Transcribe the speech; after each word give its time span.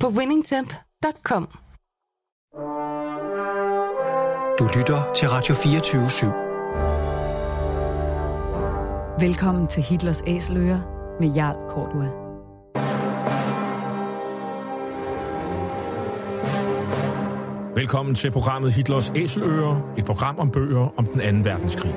på 0.00 0.08
winningtemp.com. 0.08 1.48
Du 4.58 4.68
lytter 4.78 5.12
til 5.14 5.28
Radio 5.28 5.54
24 5.54 6.06
/7. 6.06 6.26
Velkommen 9.20 9.66
til 9.66 9.82
Hitlers 9.82 10.22
Æseløer 10.26 10.80
med 11.20 11.28
Jarl 11.28 11.56
Kortua. 11.70 12.08
Velkommen 17.74 18.14
til 18.14 18.30
programmet 18.30 18.72
Hitlers 18.72 19.12
Æseløer, 19.16 19.94
et 19.98 20.04
program 20.04 20.38
om 20.38 20.50
bøger 20.50 20.88
om 20.96 21.06
den 21.06 21.20
anden 21.20 21.44
verdenskrig. 21.44 21.94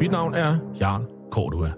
Mit 0.00 0.10
navn 0.10 0.34
er 0.34 0.58
Jarl 0.80 1.06
Kortua. 1.30 1.72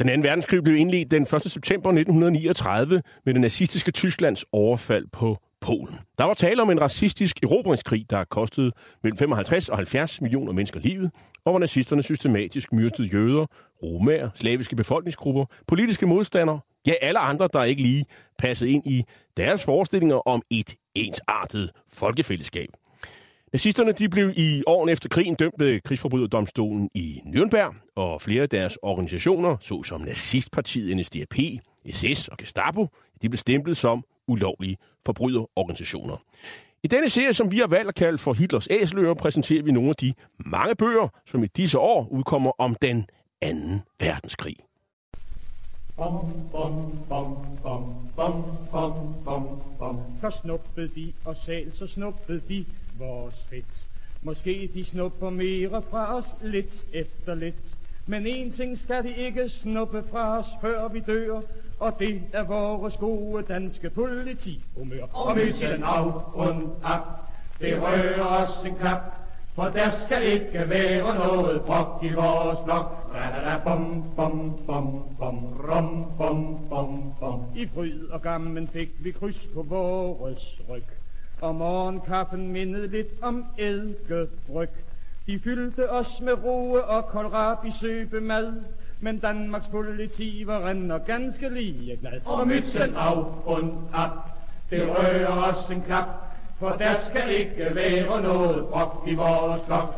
Den 0.00 0.08
anden 0.08 0.22
verdenskrig 0.22 0.62
blev 0.62 0.76
indledt 0.76 1.10
den 1.10 1.22
1. 1.22 1.28
september 1.28 1.90
1939 1.90 3.02
med 3.24 3.34
det 3.34 3.40
nazistiske 3.40 3.90
Tysklands 3.90 4.44
overfald 4.52 5.06
på 5.12 5.38
Polen. 5.60 5.96
Der 6.18 6.24
var 6.24 6.34
tale 6.34 6.62
om 6.62 6.70
en 6.70 6.80
racistisk 6.80 7.42
erobringskrig, 7.42 8.10
der 8.10 8.24
kostede 8.24 8.72
mellem 9.02 9.16
55 9.16 9.68
og 9.68 9.76
70 9.76 10.20
millioner 10.20 10.52
mennesker 10.52 10.80
livet, 10.80 11.10
og 11.44 11.52
hvor 11.52 11.58
nazisterne 11.58 12.02
systematisk 12.02 12.72
myrdede 12.72 13.08
jøder, 13.08 13.46
romager, 13.82 14.30
slaviske 14.34 14.76
befolkningsgrupper, 14.76 15.44
politiske 15.66 16.06
modstandere, 16.06 16.60
ja 16.86 16.92
alle 17.02 17.18
andre, 17.18 17.48
der 17.52 17.62
ikke 17.62 17.82
lige 17.82 18.04
passede 18.38 18.70
ind 18.70 18.86
i 18.86 19.04
deres 19.36 19.64
forestillinger 19.64 20.28
om 20.28 20.42
et 20.50 20.74
ensartet 20.94 21.70
folkefællesskab. 21.92 22.68
Nazisterne 23.52 23.92
de 23.92 24.08
blev 24.08 24.32
i 24.36 24.62
årene 24.66 24.92
efter 24.92 25.08
krigen 25.08 25.34
dømt 25.34 25.54
ved 25.58 25.80
krigsforbryderdomstolen 25.80 26.90
i 26.94 27.20
Nürnberg, 27.26 27.92
og 27.96 28.22
flere 28.22 28.42
af 28.42 28.48
deres 28.48 28.78
organisationer, 28.82 29.56
såsom 29.60 30.00
nazistpartiet 30.00 30.96
NSDAP, 30.96 31.34
SS 31.92 32.28
og 32.28 32.38
Gestapo, 32.38 32.86
de 33.22 33.28
blev 33.28 33.36
stemplet 33.36 33.76
som 33.76 34.04
ulovlige 34.28 34.76
forbryderorganisationer. 35.06 36.16
I 36.82 36.88
denne 36.88 37.08
serie, 37.08 37.32
som 37.32 37.52
vi 37.52 37.58
har 37.58 37.66
valgt 37.66 37.88
at 37.88 37.94
kalde 37.94 38.18
for 38.18 38.32
Hitlers 38.32 38.68
Æseløer, 38.70 39.14
præsenterer 39.14 39.62
vi 39.62 39.72
nogle 39.72 39.88
af 39.88 39.94
de 39.94 40.14
mange 40.38 40.74
bøger, 40.74 41.08
som 41.26 41.44
i 41.44 41.46
disse 41.46 41.78
år 41.78 42.08
udkommer 42.10 42.52
om 42.58 42.76
den 42.82 43.06
anden 43.40 43.80
verdenskrig. 44.00 44.56
Bom, 45.96 46.32
bom, 46.52 46.92
bom, 47.08 47.36
bom, 47.62 47.84
bom, 48.16 48.44
bom, 48.72 48.92
bom, 49.24 49.48
bom. 49.78 49.98
Så 50.20 50.30
snuppede 50.42 50.90
de, 50.94 51.12
og 51.24 51.36
sal, 51.36 51.72
så 51.72 51.86
snuppede 51.86 52.42
de 52.48 52.64
vores 53.00 53.46
fedt. 53.50 53.86
Måske 54.22 54.70
de 54.74 54.84
snupper 54.84 55.30
mere 55.30 55.82
fra 55.90 56.16
os 56.16 56.36
lidt 56.42 56.86
efter 56.92 57.34
lidt. 57.34 57.76
Men 58.06 58.26
en 58.26 58.52
ting 58.52 58.78
skal 58.78 59.04
de 59.04 59.14
ikke 59.16 59.48
snuppe 59.48 60.02
fra 60.10 60.38
os, 60.38 60.46
før 60.60 60.88
vi 60.88 61.00
dør, 61.00 61.40
og 61.78 61.98
det 61.98 62.22
er 62.32 62.42
vores 62.42 62.96
gode 62.96 63.42
danske 63.42 63.90
politihumør. 63.90 65.02
Og 65.12 65.36
mysen 65.36 65.82
af 65.82 66.34
und 66.34 66.68
ab, 66.82 67.02
det 67.60 67.82
rører 67.82 68.24
os 68.24 68.64
en 68.64 68.74
kap, 68.74 69.20
for 69.54 69.64
der 69.64 69.90
skal 69.90 70.22
ikke 70.22 70.70
være 70.70 71.14
noget 71.14 71.62
brok 71.62 72.04
i 72.04 72.12
vores 72.12 72.58
blok. 72.64 73.12
Bom, 73.64 74.04
bom, 74.16 74.58
bom, 74.66 75.04
bom, 75.18 75.36
rom, 75.68 76.04
bom, 76.18 76.68
bom, 76.68 77.14
bom. 77.20 77.44
I 77.56 77.66
fryd 77.66 78.08
og 78.08 78.22
gammen 78.22 78.68
fik 78.68 78.90
vi 78.98 79.10
kryds 79.10 79.46
på 79.54 79.62
vores 79.62 80.60
ryg. 80.68 80.99
Og 81.40 81.54
morgenkaffen 81.54 82.52
mindede 82.52 82.88
lidt 82.88 83.08
om 83.22 83.44
eddikebryg. 83.58 84.68
De 85.26 85.40
fyldte 85.44 85.90
os 85.90 86.20
med 86.20 86.32
roe 86.44 86.84
og 86.84 87.06
kohlrabi 87.06 87.70
søbemad. 87.70 88.52
Men 89.00 89.18
Danmarks 89.18 89.68
politi 89.68 90.42
var 90.46 90.68
render 90.68 90.98
ganske 90.98 91.48
lige 91.48 91.96
glad. 91.96 92.20
Og 92.24 92.48
mytsen 92.48 92.96
af 92.96 93.24
und 93.46 93.72
ab, 93.92 94.10
det 94.70 94.88
rører 94.88 95.52
os 95.52 95.70
en 95.70 95.82
klap. 95.82 96.06
For 96.58 96.70
der 96.70 96.94
skal 96.94 97.30
ikke 97.30 97.74
være 97.74 98.22
noget 98.22 98.66
brok 98.66 99.04
i 99.08 99.14
vores 99.14 99.60
flok. 99.66 99.94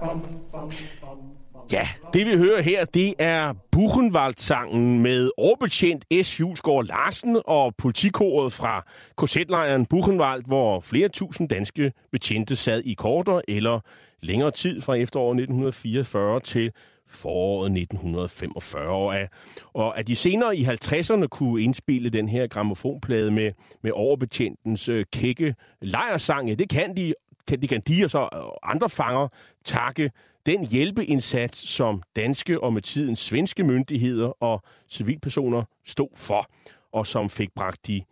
Bom, 0.00 0.22
bom, 0.52 0.72
bom. 1.00 1.35
Ja, 1.72 1.88
det 2.12 2.26
vi 2.26 2.36
hører 2.36 2.62
her, 2.62 2.84
det 2.84 3.14
er 3.18 3.52
Buchenwald-sangen 3.72 5.02
med 5.02 5.30
overbetjent 5.36 6.04
S. 6.22 6.40
Julesgaard 6.40 6.86
Larsen 6.86 7.42
og 7.44 7.74
politikoret 7.76 8.52
fra 8.52 8.84
korsetlejren 9.16 9.86
Buchenwald, 9.86 10.42
hvor 10.46 10.80
flere 10.80 11.08
tusind 11.08 11.48
danske 11.48 11.92
betjente 12.12 12.56
sad 12.56 12.82
i 12.84 12.94
korter 12.94 13.40
eller 13.48 13.80
længere 14.22 14.50
tid 14.50 14.80
fra 14.80 14.94
efteråret 14.94 15.34
1944 15.34 16.40
til 16.40 16.72
foråret 17.08 17.66
1945. 17.66 18.88
Og 18.88 19.18
at, 19.18 19.28
og 19.74 19.98
at 19.98 20.06
de 20.06 20.16
senere 20.16 20.56
i 20.56 20.64
50'erne 20.64 21.26
kunne 21.26 21.62
indspille 21.62 22.10
den 22.10 22.28
her 22.28 22.46
gramofonplade 22.46 23.30
med, 23.30 23.52
med 23.82 23.90
overbetjentens 23.94 24.88
øh, 24.88 25.04
kække 25.12 25.54
lejersang, 25.82 26.48
ja, 26.48 26.54
det 26.54 26.68
kan 26.68 26.96
de, 26.96 27.14
kan, 27.48 27.62
de 27.62 27.68
kan 27.68 27.80
de 27.80 28.04
og 28.04 28.10
så 28.10 28.28
andre 28.62 28.90
fanger 28.90 29.28
takke 29.64 30.10
den 30.46 30.66
hjælpeindsats, 30.66 31.58
som 31.58 32.02
danske 32.16 32.60
og 32.60 32.72
med 32.72 32.82
tiden 32.82 33.16
svenske 33.16 33.64
myndigheder 33.64 34.42
og 34.42 34.62
civilpersoner 34.88 35.62
stod 35.84 36.08
for, 36.14 36.46
og 36.92 37.06
som 37.06 37.30
fik 37.30 37.48
bragt 37.54 37.86
de 37.86 38.02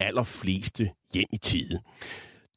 allerfleste 0.00 0.90
hjem 1.14 1.26
i 1.32 1.36
tide. 1.36 1.80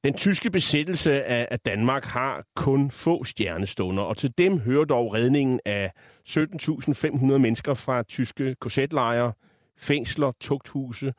Den 0.03 0.13
tyske 0.13 0.49
besættelse 0.51 1.23
af 1.23 1.59
Danmark 1.59 2.05
har 2.05 2.43
kun 2.55 2.91
få 2.91 3.23
stjernestunder, 3.23 4.03
og 4.03 4.17
til 4.17 4.33
dem 4.37 4.59
hører 4.59 4.85
dog 4.85 5.13
redningen 5.13 5.59
af 5.65 5.91
17.500 6.29 7.25
mennesker 7.25 7.73
fra 7.73 8.03
tyske 8.03 8.55
korsetlejre, 8.55 9.33
fængsler, 9.77 10.31
tugthuse, 10.39 11.13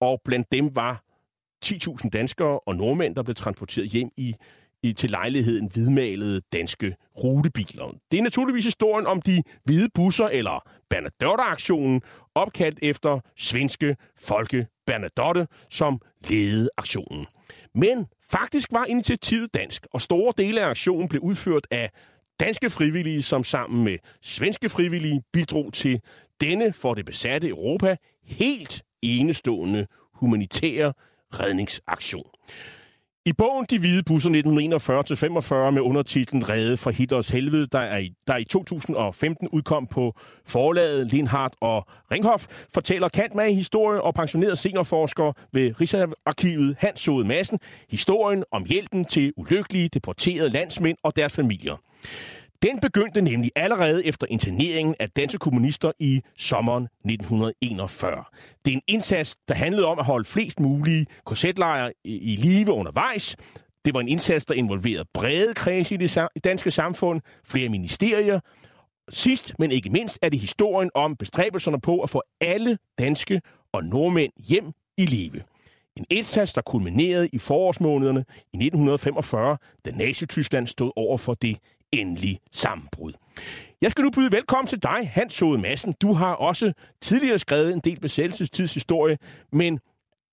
og 0.00 0.20
blandt 0.24 0.52
dem 0.52 0.76
var 0.76 1.04
10.000 1.64 2.08
danskere 2.08 2.60
og 2.60 2.76
nordmænd, 2.76 3.14
der 3.14 3.22
blev 3.22 3.34
transporteret 3.34 3.88
hjem 3.88 4.10
i 4.16 4.34
i, 4.82 4.92
til 4.92 5.10
lejligheden 5.10 5.70
hvidmalede 5.72 6.40
danske 6.52 6.96
rutebiler. 7.24 7.94
Det 8.10 8.18
er 8.18 8.22
naturligvis 8.22 8.64
historien 8.64 9.06
om 9.06 9.22
de 9.22 9.42
hvide 9.64 9.88
busser, 9.94 10.28
eller 10.28 10.68
Bernadotte-aktionen, 10.90 12.02
opkaldt 12.34 12.78
efter 12.82 13.20
svenske 13.36 13.96
Folke 14.20 14.66
Bernadotte, 14.86 15.46
som 15.70 16.00
ledede 16.28 16.68
aktionen. 16.76 17.26
Men 17.74 18.06
faktisk 18.30 18.68
var 18.72 18.84
initiativet 18.84 19.54
dansk, 19.54 19.86
og 19.92 20.00
store 20.00 20.32
dele 20.38 20.60
af 20.60 20.68
aktionen 20.68 21.08
blev 21.08 21.22
udført 21.22 21.66
af 21.70 21.90
danske 22.40 22.70
frivillige, 22.70 23.22
som 23.22 23.44
sammen 23.44 23.84
med 23.84 23.98
svenske 24.22 24.68
frivillige 24.68 25.22
bidrog 25.32 25.72
til 25.72 26.00
denne 26.40 26.72
for 26.72 26.94
det 26.94 27.06
besatte 27.06 27.48
Europa 27.48 27.96
helt 28.24 28.82
enestående 29.02 29.86
humanitære 30.14 30.92
redningsaktion. 31.32 32.30
I 33.26 33.32
bogen 33.32 33.66
De 33.70 33.78
Hvide 33.78 34.02
Busser 34.02 34.30
1941-45 35.68 35.70
med 35.70 35.82
undertitlen 35.82 36.48
Rede 36.48 36.76
fra 36.76 36.90
Hitlers 36.90 37.28
Helvede, 37.28 37.66
der, 37.66 37.78
er 37.78 37.98
i, 37.98 38.14
der 38.26 38.36
i 38.36 38.44
2015 38.44 39.48
udkom 39.48 39.86
på 39.86 40.18
forlaget 40.46 41.10
Lindhardt 41.12 41.54
og 41.60 41.86
Ringhof, 42.10 42.46
fortæller 42.74 43.08
Kant 43.08 43.34
med 43.34 43.54
historie 43.54 44.02
og 44.02 44.14
pensioneret 44.14 44.58
seniorforsker 44.58 45.32
ved 45.52 45.80
Rigsarkivet 45.80 46.76
Hans 46.78 47.00
Sode 47.00 47.24
Madsen 47.24 47.58
historien 47.90 48.44
om 48.52 48.64
hjælpen 48.64 49.04
til 49.04 49.32
ulykkelige 49.36 49.88
deporterede 49.88 50.48
landsmænd 50.48 50.98
og 51.02 51.16
deres 51.16 51.32
familier. 51.32 51.76
Den 52.62 52.80
begyndte 52.80 53.22
nemlig 53.22 53.50
allerede 53.56 54.06
efter 54.06 54.26
interneringen 54.30 54.94
af 55.00 55.10
danske 55.10 55.38
kommunister 55.38 55.92
i 55.98 56.20
sommeren 56.38 56.84
1941. 56.84 58.24
Det 58.64 58.70
er 58.72 58.76
en 58.76 58.82
indsats, 58.86 59.36
der 59.48 59.54
handlede 59.54 59.86
om 59.86 59.98
at 59.98 60.04
holde 60.04 60.24
flest 60.24 60.60
mulige 60.60 61.06
korsetlejre 61.24 61.92
i 62.04 62.36
live 62.36 62.72
undervejs. 62.72 63.36
Det 63.84 63.94
var 63.94 64.00
en 64.00 64.08
indsats, 64.08 64.44
der 64.44 64.54
involverede 64.54 65.04
brede 65.14 65.54
kreds 65.54 65.92
i 65.92 65.96
det 65.96 66.18
danske 66.44 66.70
samfund, 66.70 67.20
flere 67.44 67.68
ministerier. 67.68 68.40
Sidst, 69.08 69.58
men 69.58 69.72
ikke 69.72 69.90
mindst, 69.90 70.18
er 70.22 70.28
det 70.28 70.40
historien 70.40 70.90
om 70.94 71.16
bestræbelserne 71.16 71.80
på 71.80 72.00
at 72.00 72.10
få 72.10 72.22
alle 72.40 72.78
danske 72.98 73.40
og 73.72 73.84
nordmænd 73.84 74.32
hjem 74.48 74.72
i 74.98 75.06
live. 75.06 75.42
En 75.96 76.04
indsats, 76.10 76.52
der 76.52 76.62
kulminerede 76.62 77.28
i 77.32 77.38
forårsmånederne 77.38 78.24
i 78.52 78.56
1945, 78.56 79.56
da 79.84 79.90
Nazi-Tyskland 79.90 80.66
stod 80.66 80.92
over 80.96 81.18
for 81.18 81.34
det 81.34 81.58
endelig 81.92 82.38
sammenbrud. 82.52 83.12
Jeg 83.80 83.90
skal 83.90 84.02
nu 84.04 84.10
byde 84.10 84.32
velkommen 84.32 84.68
til 84.68 84.82
dig, 84.82 85.10
Hans 85.12 85.34
Sode 85.34 85.58
Madsen. 85.58 85.94
Du 86.02 86.12
har 86.12 86.32
også 86.34 86.72
tidligere 87.00 87.38
skrevet 87.38 87.72
en 87.72 87.80
del 87.80 88.00
besættelsestidshistorie, 88.00 89.18
men 89.52 89.80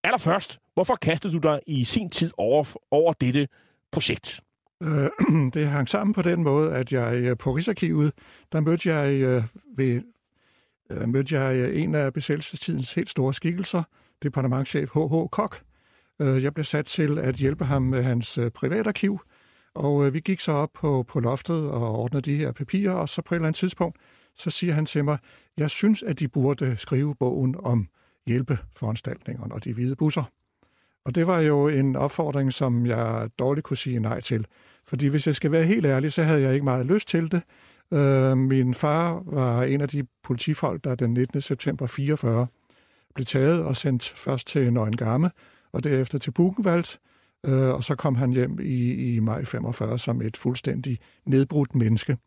allerførst, 0.04 0.60
hvorfor 0.74 0.96
kastede 0.96 1.34
du 1.34 1.38
dig 1.38 1.60
i 1.68 1.84
sin 1.84 2.10
tid 2.10 2.32
over, 2.38 2.66
over 2.92 3.14
dette 3.14 3.48
projekt? 3.92 4.42
Øh, 4.84 5.10
det 5.54 5.68
hang 5.68 5.90
sammen 5.90 6.14
på 6.14 6.22
den 6.22 6.44
måde, 6.44 6.76
at 6.76 6.92
jeg 6.92 7.14
øh, 7.14 7.38
på 7.38 7.52
Rigsarkivet, 7.52 8.14
der 8.52 8.60
mødte 8.60 8.90
jeg, 8.90 9.22
øh, 9.22 9.44
ved, 9.78 10.02
øh, 10.90 11.10
mødte 11.10 11.40
jeg 11.40 11.56
øh, 11.56 11.84
en 11.84 11.96
af 11.96 12.14
besættelsestidens 12.14 12.94
helt 12.94 13.10
store 13.10 13.34
skikkelser, 13.34 13.84
departementchef 14.24 14.90
H.H. 14.94 15.28
Kok. 15.32 15.62
Jeg 16.20 16.54
blev 16.54 16.64
sat 16.64 16.86
til 16.86 17.20
at 17.20 17.36
hjælpe 17.36 17.66
ham 17.66 17.82
med 17.82 18.04
hans 18.04 18.40
privatarkiv, 18.56 19.20
og 19.76 20.06
øh, 20.06 20.14
vi 20.14 20.20
gik 20.20 20.40
så 20.40 20.52
op 20.52 20.70
på, 20.74 21.06
på 21.08 21.20
loftet 21.20 21.70
og 21.70 21.96
ordnede 21.96 22.22
de 22.22 22.36
her 22.36 22.52
papirer, 22.52 22.94
og 22.94 23.10
så 23.10 23.22
på 23.22 23.36
et 23.36 23.38
eller 23.38 23.48
andet 23.48 23.60
tidspunkt, 23.60 23.98
så 24.36 24.50
siger 24.50 24.74
han 24.74 24.86
til 24.86 25.06
mig, 25.06 25.18
jeg 25.58 25.70
synes, 25.70 26.04
at 26.04 26.20
de 26.20 26.28
burde 26.28 26.78
skrive 26.78 27.16
bogen 27.16 27.56
om 27.60 27.88
hjælpeforanstaltningerne 28.28 29.54
og 29.54 29.64
de 29.64 29.74
hvide 29.74 29.96
busser. 29.96 30.24
Og 31.06 31.16
det 31.16 31.28
var 31.28 31.40
jo 31.40 31.68
en 31.68 31.96
opfordring, 31.96 32.54
som 32.54 32.86
jeg 32.86 33.30
dårligt 33.40 33.66
kunne 33.66 33.78
sige 33.78 34.00
nej 34.00 34.22
til. 34.22 34.46
Fordi 34.86 35.08
hvis 35.08 35.28
jeg 35.28 35.36
skal 35.36 35.52
være 35.52 35.64
helt 35.64 35.86
ærlig, 35.86 36.14
så 36.14 36.24
havde 36.24 36.42
jeg 36.42 36.54
ikke 36.54 36.64
meget 36.64 36.86
lyst 36.86 37.08
til 37.08 37.32
det. 37.32 37.42
Øh, 37.94 38.38
min 38.38 38.74
far 38.74 39.24
var 39.26 39.64
en 39.64 39.82
af 39.82 39.90
de 39.90 40.08
politifolk, 40.24 40.84
der 40.84 40.96
den 40.96 41.14
19. 41.14 41.42
september 41.42 41.88
44 41.88 42.48
blev 43.16 43.26
taget 43.26 43.64
og 43.64 43.78
sendt 43.78 44.10
først 44.10 44.48
til 44.48 44.74
Nøgen 44.74 45.30
og 45.72 45.84
derefter 45.84 46.18
til 46.18 46.32
Buchenwald, 46.32 46.98
øh, 47.46 47.70
og 47.70 47.84
så 47.84 47.96
kom 47.96 48.16
han 48.16 48.32
hjem 48.32 48.60
i, 48.62 48.94
i 49.16 49.20
maj 49.20 49.46
45 49.46 50.00
som 50.00 50.22
et 50.22 50.38
fuldstændig 50.38 51.00
nedbrudt 51.26 51.76
menneske. 51.76 52.18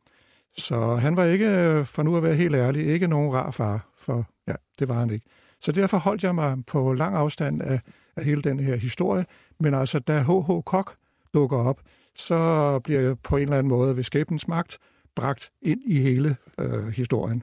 Så 0.56 0.96
han 0.96 1.16
var 1.16 1.24
ikke, 1.24 1.46
øh, 1.46 1.84
for 1.84 2.02
nu 2.02 2.16
at 2.16 2.22
være 2.22 2.34
helt 2.34 2.54
ærlig, 2.54 2.86
ikke 2.86 3.06
nogen 3.06 3.32
rar 3.32 3.50
far, 3.50 3.88
for 3.98 4.26
ja, 4.48 4.54
det 4.78 4.88
var 4.88 4.94
han 4.94 5.10
ikke. 5.10 5.26
Så 5.60 5.72
derfor 5.72 5.98
holdt 5.98 6.24
jeg 6.24 6.34
mig 6.34 6.56
på 6.66 6.92
lang 6.92 7.16
afstand 7.16 7.62
af, 7.62 7.80
af 8.16 8.24
hele 8.24 8.42
den 8.42 8.60
her 8.60 8.76
historie. 8.76 9.24
Men 9.60 9.74
altså, 9.74 9.98
da 9.98 10.22
H.H. 10.22 10.62
Kok 10.66 10.94
dukker 11.34 11.58
op, 11.58 11.80
så 12.16 12.78
bliver 12.84 13.00
jeg 13.00 13.18
på 13.18 13.36
en 13.36 13.42
eller 13.42 13.58
anden 13.58 13.68
måde 13.68 13.96
ved 13.96 14.04
skæbens 14.04 14.48
magt 14.48 14.78
bragt 15.14 15.50
ind 15.62 15.80
i 15.86 16.00
hele 16.00 16.36
øh, 16.58 16.88
historien. 16.88 17.42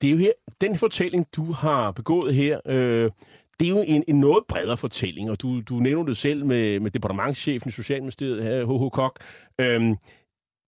Det 0.00 0.06
er 0.06 0.12
jo 0.12 0.18
her, 0.18 0.32
den 0.60 0.78
fortælling, 0.78 1.26
du 1.36 1.52
har 1.52 1.90
begået 1.90 2.34
her, 2.34 2.60
øh, 2.66 3.10
det 3.60 3.66
er 3.66 3.70
jo 3.70 3.84
en, 3.86 4.04
en 4.08 4.20
noget 4.20 4.44
bredere 4.48 4.76
fortælling, 4.76 5.30
og 5.30 5.42
du, 5.42 5.60
du 5.60 5.74
nævner 5.74 6.06
det 6.06 6.16
selv 6.16 6.46
med, 6.46 6.80
med 6.80 6.90
departementchefen 6.90 7.68
i 7.68 7.72
Socialministeriet, 7.72 8.68
H.H. 8.68 8.90
Kok. 8.92 9.22
Øhm, 9.60 9.96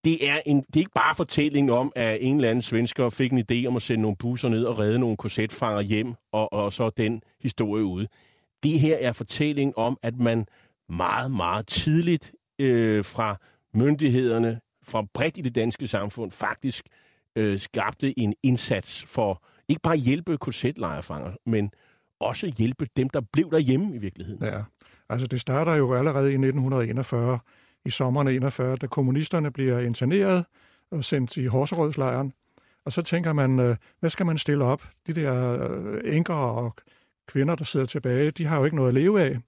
det 0.04 0.28
er, 0.28 0.40
en, 0.46 0.56
det 0.56 0.76
er 0.76 0.80
ikke 0.80 0.90
bare 0.94 1.14
fortællingen 1.14 1.70
om, 1.70 1.92
at 1.96 2.18
en 2.20 2.36
eller 2.36 2.50
anden 2.50 2.62
svensker 2.62 3.10
fik 3.10 3.32
en 3.32 3.44
idé 3.52 3.66
om 3.66 3.76
at 3.76 3.82
sende 3.82 4.02
nogle 4.02 4.16
busser 4.16 4.48
ned 4.48 4.64
og 4.64 4.78
redde 4.78 4.98
nogle 4.98 5.16
korsetfanger 5.16 5.80
hjem, 5.80 6.14
og, 6.32 6.52
og 6.52 6.72
så 6.72 6.90
den 6.90 7.22
historie 7.40 7.84
ude. 7.84 8.08
Det 8.62 8.80
her 8.80 8.96
er 8.96 9.12
fortællingen 9.12 9.74
om, 9.76 9.98
at 10.02 10.16
man 10.16 10.46
meget, 10.88 11.30
meget 11.30 11.66
tidligt 11.66 12.32
øh, 12.58 13.04
fra 13.04 13.36
myndighederne, 13.74 14.60
fra 14.84 15.06
bredt 15.14 15.38
i 15.38 15.40
det 15.40 15.54
danske 15.54 15.86
samfund, 15.86 16.30
faktisk 16.30 16.84
øh, 17.36 17.58
skabte 17.58 18.18
en 18.18 18.34
indsats 18.42 19.04
for 19.04 19.42
ikke 19.68 19.80
bare 19.82 19.94
at 19.94 20.00
hjælpe 20.00 20.38
korsetlejrefanger, 20.38 21.32
men 21.46 21.70
også 22.20 22.52
hjælpe 22.58 22.86
dem, 22.96 23.08
der 23.08 23.20
blev 23.32 23.50
derhjemme 23.50 23.94
i 23.94 23.98
virkeligheden. 23.98 24.44
Ja, 24.44 24.62
altså 25.08 25.26
det 25.26 25.40
starter 25.40 25.74
jo 25.74 25.94
allerede 25.94 26.30
i 26.30 26.34
1941, 26.34 27.38
i 27.84 27.90
sommeren 27.90 28.28
41, 28.28 28.76
da 28.76 28.86
kommunisterne 28.86 29.50
bliver 29.50 29.78
interneret 29.78 30.44
og 30.90 31.04
sendt 31.04 31.36
i 31.36 31.46
Horserødslejren. 31.46 32.32
Og 32.84 32.92
så 32.92 33.02
tænker 33.02 33.32
man, 33.32 33.58
øh, 33.58 33.76
hvad 34.00 34.10
skal 34.10 34.26
man 34.26 34.38
stille 34.38 34.64
op? 34.64 34.88
De 35.06 35.12
der 35.12 35.58
øh, 35.70 36.16
enker 36.16 36.34
og 36.34 36.74
kvinder, 37.28 37.54
der 37.54 37.64
sidder 37.64 37.86
tilbage, 37.86 38.30
de 38.30 38.44
har 38.44 38.58
jo 38.58 38.64
ikke 38.64 38.76
noget 38.76 38.88
at 38.88 38.94
leve 38.94 39.22
af. 39.22 39.38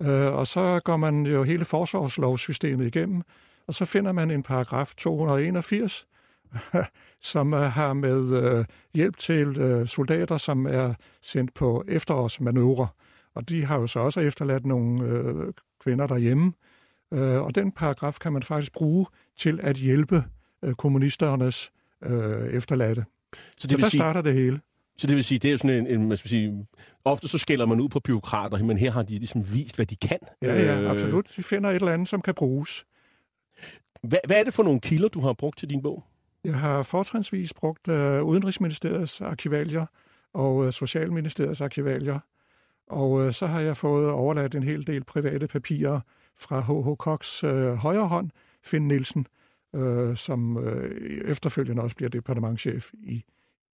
Øh, 0.00 0.34
og 0.34 0.46
så 0.46 0.80
går 0.84 0.96
man 0.96 1.26
jo 1.26 1.42
hele 1.42 1.64
forsvarslovssystemet 1.64 2.86
igennem, 2.86 3.22
og 3.66 3.74
så 3.74 3.84
finder 3.84 4.12
man 4.12 4.30
en 4.30 4.42
paragraf 4.42 4.94
281, 4.96 6.06
som 7.32 7.52
har 7.52 7.92
med 7.92 8.64
hjælp 8.94 9.16
til 9.16 9.82
soldater, 9.86 10.38
som 10.38 10.66
er 10.66 10.94
sendt 11.22 11.54
på 11.54 11.84
efterårsmanøvre. 11.88 12.88
Og 13.34 13.48
de 13.48 13.64
har 13.64 13.78
jo 13.78 13.86
så 13.86 14.00
også 14.00 14.20
efterladt 14.20 14.66
nogle 14.66 15.52
kvinder 15.80 16.06
derhjemme. 16.06 16.52
Øh, 17.12 17.42
og 17.42 17.54
den 17.54 17.72
paragraf 17.72 18.16
kan 18.20 18.32
man 18.32 18.42
faktisk 18.42 18.72
bruge 18.72 19.06
til 19.36 19.60
at 19.62 19.76
hjælpe 19.76 20.24
øh, 20.62 20.74
kommunisternes 20.74 21.70
øh, 22.04 22.48
efterladte. 22.48 23.04
Så, 23.32 23.38
det 23.66 23.70
så 23.70 23.76
vil 23.76 23.82
der 23.82 23.88
sige, 23.88 24.00
starter 24.00 24.22
det 24.22 24.34
hele. 24.34 24.60
Så 24.98 25.06
det 25.06 25.16
vil 25.16 25.24
sige, 25.24 25.38
det 25.38 25.52
er 25.52 25.56
sådan 25.56 25.86
en, 25.86 25.86
en 25.86 26.08
man 26.08 26.16
skal 26.16 26.28
sige, 26.28 26.66
ofte 27.04 27.28
så 27.28 27.38
skælder 27.38 27.66
man 27.66 27.80
ud 27.80 27.88
på 27.88 28.00
byråkrater, 28.00 28.64
men 28.64 28.78
her 28.78 28.90
har 28.90 29.02
de 29.02 29.18
ligesom 29.18 29.52
vist, 29.52 29.76
hvad 29.76 29.86
de 29.86 29.96
kan. 29.96 30.18
Ja, 30.42 30.54
ja, 30.54 30.80
øh, 30.80 30.90
absolut. 30.90 31.32
De 31.36 31.42
finder 31.42 31.70
et 31.70 31.74
eller 31.74 31.92
andet, 31.92 32.08
som 32.08 32.22
kan 32.22 32.34
bruges. 32.34 32.84
Hvad, 34.02 34.18
hvad 34.26 34.36
er 34.36 34.44
det 34.44 34.54
for 34.54 34.62
nogle 34.62 34.80
kilder, 34.80 35.08
du 35.08 35.20
har 35.20 35.32
brugt 35.32 35.58
til 35.58 35.70
din 35.70 35.82
bog? 35.82 36.04
Jeg 36.48 36.58
har 36.58 36.82
fortrinsvis 36.82 37.54
brugt 37.54 37.88
øh, 37.88 38.22
Udenrigsministeriets 38.24 39.20
arkivalier 39.20 39.86
og 40.34 40.66
øh, 40.66 40.72
Socialministeriets 40.72 41.60
arkivalier. 41.60 42.18
Og 42.86 43.22
øh, 43.22 43.32
så 43.32 43.46
har 43.46 43.60
jeg 43.60 43.76
fået 43.76 44.10
overladt 44.10 44.54
en 44.54 44.62
hel 44.62 44.86
del 44.86 45.04
private 45.04 45.46
papirer 45.46 46.00
fra 46.36 46.60
H.H. 46.60 46.96
Koks 46.96 47.44
øh, 47.44 47.74
højre 47.74 48.08
hånd, 48.08 48.30
Finn 48.64 48.88
Nielsen, 48.88 49.26
øh, 49.74 50.16
som 50.16 50.58
øh, 50.58 51.30
efterfølgende 51.30 51.82
også 51.82 51.96
bliver 51.96 52.10
departementchef 52.10 52.90
i, 52.94 53.24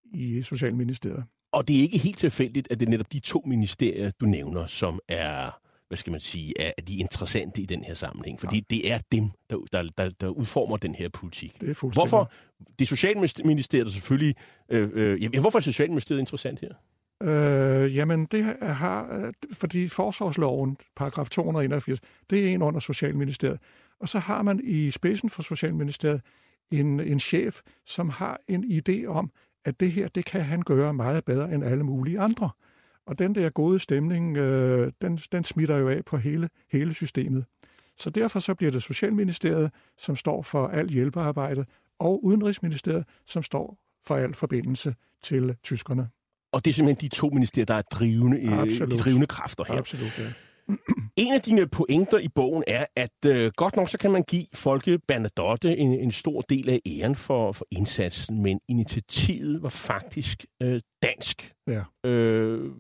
i 0.05 0.43
Socialministeriet. 0.43 1.25
Og 1.53 1.69
det 1.69 1.77
er 1.77 1.81
ikke 1.81 1.99
helt 1.99 2.19
tilfældigt, 2.19 2.69
at 2.71 2.81
det 2.81 2.87
er 2.87 2.91
netop 2.91 3.13
de 3.13 3.21
to 3.21 3.43
ministerier, 3.47 4.11
du 4.21 4.27
nævner, 4.27 4.67
som 4.67 5.01
er 5.09 5.59
hvad 5.95 5.99
skal 5.99 6.11
man 6.11 6.21
sige, 6.21 6.61
er 6.61 6.83
de 6.89 6.97
interessante 6.97 7.61
i 7.61 7.67
den 7.67 7.85
her 7.85 7.95
sammenhæng. 7.95 8.41
Fordi 8.41 8.57
ja. 8.57 8.63
det 8.71 8.93
er 8.93 8.99
dem, 9.13 9.31
der, 9.51 9.57
der, 9.73 9.89
der, 9.99 10.11
der 10.21 10.29
udformer 10.29 10.77
den 10.77 10.95
her 10.95 11.09
politik. 11.09 11.61
Det 11.61 11.69
er 11.71 11.93
Hvorfor? 11.93 12.33
Det 12.79 12.89
Socialministeriet 12.89 13.87
er 13.87 13.91
selvfølgelig... 13.91 14.35
Øh, 14.69 14.91
øh, 14.93 15.23
ja, 15.23 15.41
hvorfor 15.41 15.59
er 15.59 15.63
Socialministeriet 15.63 16.21
interessant 16.21 16.61
her? 16.61 16.75
Øh, 17.23 17.97
jamen, 17.97 18.27
det 18.27 18.57
har, 18.63 19.17
øh, 19.17 19.33
fordi 19.53 19.89
forsvarsloven, 19.89 20.77
paragraf 20.97 21.29
281, 21.31 22.01
det 22.31 22.45
er 22.45 22.55
en 22.55 22.63
under 22.63 22.81
Socialministeriet. 22.81 23.59
Og 24.01 24.09
så 24.09 24.19
har 24.19 24.43
man 24.43 24.61
i 24.65 24.91
spidsen 24.91 25.31
for 25.31 25.43
Socialministeriet 25.43 26.21
en, 26.71 27.01
en 27.01 27.21
chef, 27.21 27.61
som 27.87 28.11
har 28.11 28.41
en 28.49 28.65
idé 28.65 29.07
om, 29.07 29.31
at 29.65 29.81
det 29.81 29.93
her, 29.93 30.09
det 30.09 30.25
kan 30.25 30.45
han 30.45 30.63
gøre 30.63 30.95
meget 30.95 31.25
bedre 31.25 31.55
end 31.55 31.65
alle 31.65 31.85
mulige 31.85 32.21
andre. 32.21 32.51
Og 33.07 33.19
den 33.19 33.35
der 33.35 33.51
gode 33.51 33.79
stemning, 33.79 34.37
øh, 34.37 34.93
den, 35.03 35.17
den 35.33 35.45
smitter 35.45 35.77
jo 35.77 35.89
af 35.89 36.05
på 36.05 36.17
hele, 36.17 36.49
hele 36.73 36.95
systemet. 36.95 37.45
Så 37.99 38.11
derfor 38.11 38.41
så 38.41 38.55
bliver 38.55 38.73
det 38.73 38.83
Socialministeriet, 38.83 39.71
som 39.99 40.17
står 40.17 40.43
for 40.43 40.67
al 40.67 40.89
hjælpearbejde, 40.89 41.65
og 41.99 42.25
Udenrigsministeriet, 42.25 43.05
som 43.27 43.43
står 43.43 43.79
for 44.07 44.17
al 44.17 44.35
forbindelse 44.35 44.95
til 45.23 45.57
tyskerne. 45.63 46.09
Og 46.53 46.65
det 46.65 46.71
er 46.71 46.75
simpelthen 46.75 47.11
de 47.11 47.15
to 47.17 47.29
ministerier, 47.29 47.67
der 47.67 47.75
er 47.75 47.83
drivende, 47.83 48.39
øh, 48.41 48.91
de 48.91 48.99
drivende 48.99 49.27
kræfter 49.27 49.65
her. 49.65 49.75
Absolut, 49.75 50.19
ja. 50.19 50.33
En 51.17 51.35
af 51.35 51.41
dine 51.41 51.67
pointer 51.67 52.19
i 52.19 52.29
bogen 52.29 52.65
er, 52.67 52.87
at 52.97 53.27
øh, 53.27 53.53
godt 53.57 53.77
nok 53.77 53.89
så 53.89 53.99
kan 53.99 54.11
man 54.11 54.23
give 54.23 54.47
Folke 54.55 54.99
Bernadotte 54.99 55.77
en, 55.77 55.93
en 55.93 56.13
stor 56.13 56.41
del 56.41 56.71
af 56.71 56.81
æren 56.87 57.15
for, 57.15 57.53
for 57.53 57.67
indsatsen, 57.71 58.43
men 58.43 58.61
initiativet 58.69 59.63
var 59.63 59.69
faktisk 59.69 60.45
øh, 60.63 60.81
dansk. 61.03 61.53
Ja. 61.67 62.11
Øh, 62.11 62.71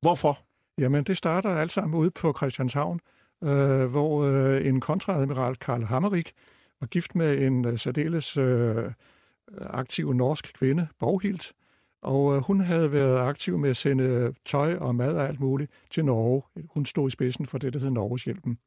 hvorfor? 0.00 0.38
Jamen, 0.78 1.04
det 1.04 1.16
starter 1.16 1.50
alt 1.50 1.72
sammen 1.72 2.00
ude 2.00 2.10
på 2.10 2.34
Christianshavn, 2.36 3.00
øh, 3.44 3.84
hvor 3.84 4.22
øh, 4.24 4.66
en 4.66 4.80
kontradmiral, 4.80 5.56
Karl 5.56 5.82
Hammerik, 5.82 6.32
var 6.80 6.86
gift 6.86 7.14
med 7.14 7.42
en 7.42 7.64
øh, 7.64 7.78
særdeles 7.78 8.36
øh, 8.36 8.92
aktiv 9.60 10.12
norsk 10.12 10.52
kvinde, 10.54 10.88
Borghild, 10.98 11.52
og 12.04 12.36
øh, 12.36 12.42
hun 12.42 12.60
havde 12.60 12.92
været 12.92 13.18
aktiv 13.18 13.58
med 13.58 13.70
at 13.70 13.76
sende 13.76 14.34
tøj 14.44 14.76
og 14.76 14.94
mad 14.94 15.16
og 15.16 15.28
alt 15.28 15.40
muligt 15.40 15.70
til 15.90 16.04
Norge. 16.04 16.42
Hun 16.74 16.86
stod 16.86 17.08
i 17.08 17.10
spidsen 17.10 17.46
for 17.46 17.58
det, 17.58 17.72
der 17.72 17.78
hed 17.78 17.90
Norges 17.90 18.24
Hjælpen. 18.24 18.58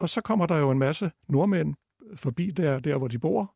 Og 0.00 0.08
så 0.08 0.20
kommer 0.20 0.46
der 0.46 0.56
jo 0.56 0.70
en 0.70 0.78
masse 0.78 1.10
nordmænd 1.28 1.74
forbi 2.16 2.50
der, 2.50 2.78
der 2.78 2.98
hvor 2.98 3.08
de 3.08 3.18
bor, 3.18 3.54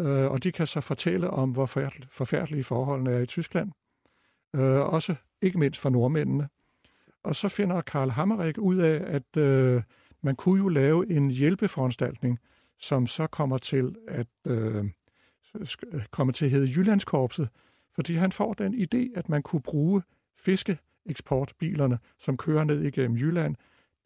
øh, 0.00 0.30
og 0.30 0.44
de 0.44 0.52
kan 0.52 0.66
så 0.66 0.80
fortælle 0.80 1.30
om, 1.30 1.50
hvor 1.50 1.66
forfærdelige 2.10 2.64
forholdene 2.64 3.10
er 3.10 3.18
i 3.18 3.26
Tyskland. 3.26 3.72
Øh, 4.56 4.80
også 4.80 5.14
ikke 5.42 5.58
mindst 5.58 5.80
for 5.80 5.90
nordmændene. 5.90 6.48
Og 7.22 7.36
så 7.36 7.48
finder 7.48 7.80
Karl 7.80 8.10
Hammerik 8.10 8.58
ud 8.58 8.76
af, 8.76 9.04
at 9.06 9.36
øh, 9.36 9.82
man 10.22 10.36
kunne 10.36 10.62
jo 10.62 10.68
lave 10.68 11.10
en 11.10 11.30
hjælpeforanstaltning, 11.30 12.38
som 12.78 13.06
så 13.06 13.26
kommer 13.26 13.58
til 13.58 13.96
at 14.08 14.26
øh, 14.46 14.84
kommer 16.10 16.32
til 16.32 16.44
at 16.44 16.50
hedde 16.50 16.72
Jyllandskorpset, 16.76 17.48
fordi 17.98 18.14
han 18.14 18.32
får 18.32 18.54
den 18.54 18.74
idé, 18.74 19.18
at 19.18 19.28
man 19.28 19.42
kunne 19.42 19.62
bruge 19.62 20.02
fiskeeksportbilerne, 20.36 21.98
som 22.18 22.36
kører 22.36 22.64
ned 22.64 22.82
igennem 22.82 23.16
Jylland, 23.16 23.56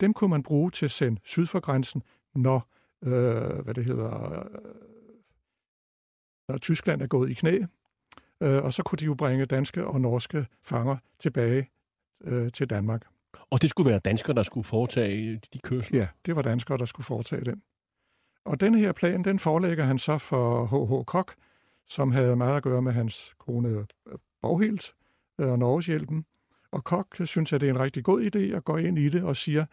dem 0.00 0.14
kunne 0.14 0.30
man 0.30 0.42
bruge 0.42 0.70
til 0.70 0.84
at 0.84 0.90
sende 0.90 1.20
syd 1.24 1.46
for 1.46 1.60
grænsen, 1.60 2.02
når 2.34 2.68
øh, 3.04 3.64
hvad 3.64 3.74
det 3.74 3.84
hedder, 3.84 4.42
når 6.48 6.58
Tyskland 6.58 7.02
er 7.02 7.06
gået 7.06 7.30
i 7.30 7.34
knæ, 7.34 7.58
øh, 8.40 8.64
og 8.64 8.72
så 8.72 8.82
kunne 8.82 8.96
de 8.96 9.04
jo 9.04 9.14
bringe 9.14 9.46
danske 9.46 9.86
og 9.86 10.00
norske 10.00 10.46
fanger 10.62 10.96
tilbage 11.18 11.70
øh, 12.24 12.52
til 12.52 12.70
Danmark. 12.70 13.06
Og 13.50 13.62
det 13.62 13.70
skulle 13.70 13.90
være 13.90 13.98
danskere, 13.98 14.34
der 14.34 14.42
skulle 14.42 14.64
foretage 14.64 15.40
de 15.52 15.58
kørsler? 15.58 15.98
Ja, 15.98 16.08
det 16.26 16.36
var 16.36 16.42
danskere, 16.42 16.78
der 16.78 16.84
skulle 16.84 17.04
foretage 17.04 17.44
den. 17.44 17.62
Og 18.44 18.60
den 18.60 18.74
her 18.74 18.92
plan, 18.92 19.24
den 19.24 19.38
forelægger 19.38 19.84
han 19.84 19.98
så 19.98 20.18
for 20.18 20.66
H.H. 20.66 21.04
Kok, 21.04 21.34
som 21.88 22.12
havde 22.12 22.36
meget 22.36 22.56
at 22.56 22.62
gøre 22.62 22.82
med 22.82 22.92
hans 22.92 23.34
kone 23.38 23.68
øh, 23.68 23.84
Borghild 24.42 24.94
øh, 25.40 25.48
og 25.48 25.58
Norgeshjælpen. 25.58 26.24
Og 26.72 26.84
Kok 26.84 27.16
synes, 27.24 27.52
at 27.52 27.60
det 27.60 27.66
er 27.66 27.74
en 27.74 27.80
rigtig 27.80 28.04
god 28.04 28.22
idé 28.22 28.56
at 28.56 28.64
gå 28.64 28.76
ind 28.76 28.98
i 28.98 29.08
det 29.08 29.22
og 29.22 29.36
siger, 29.36 29.66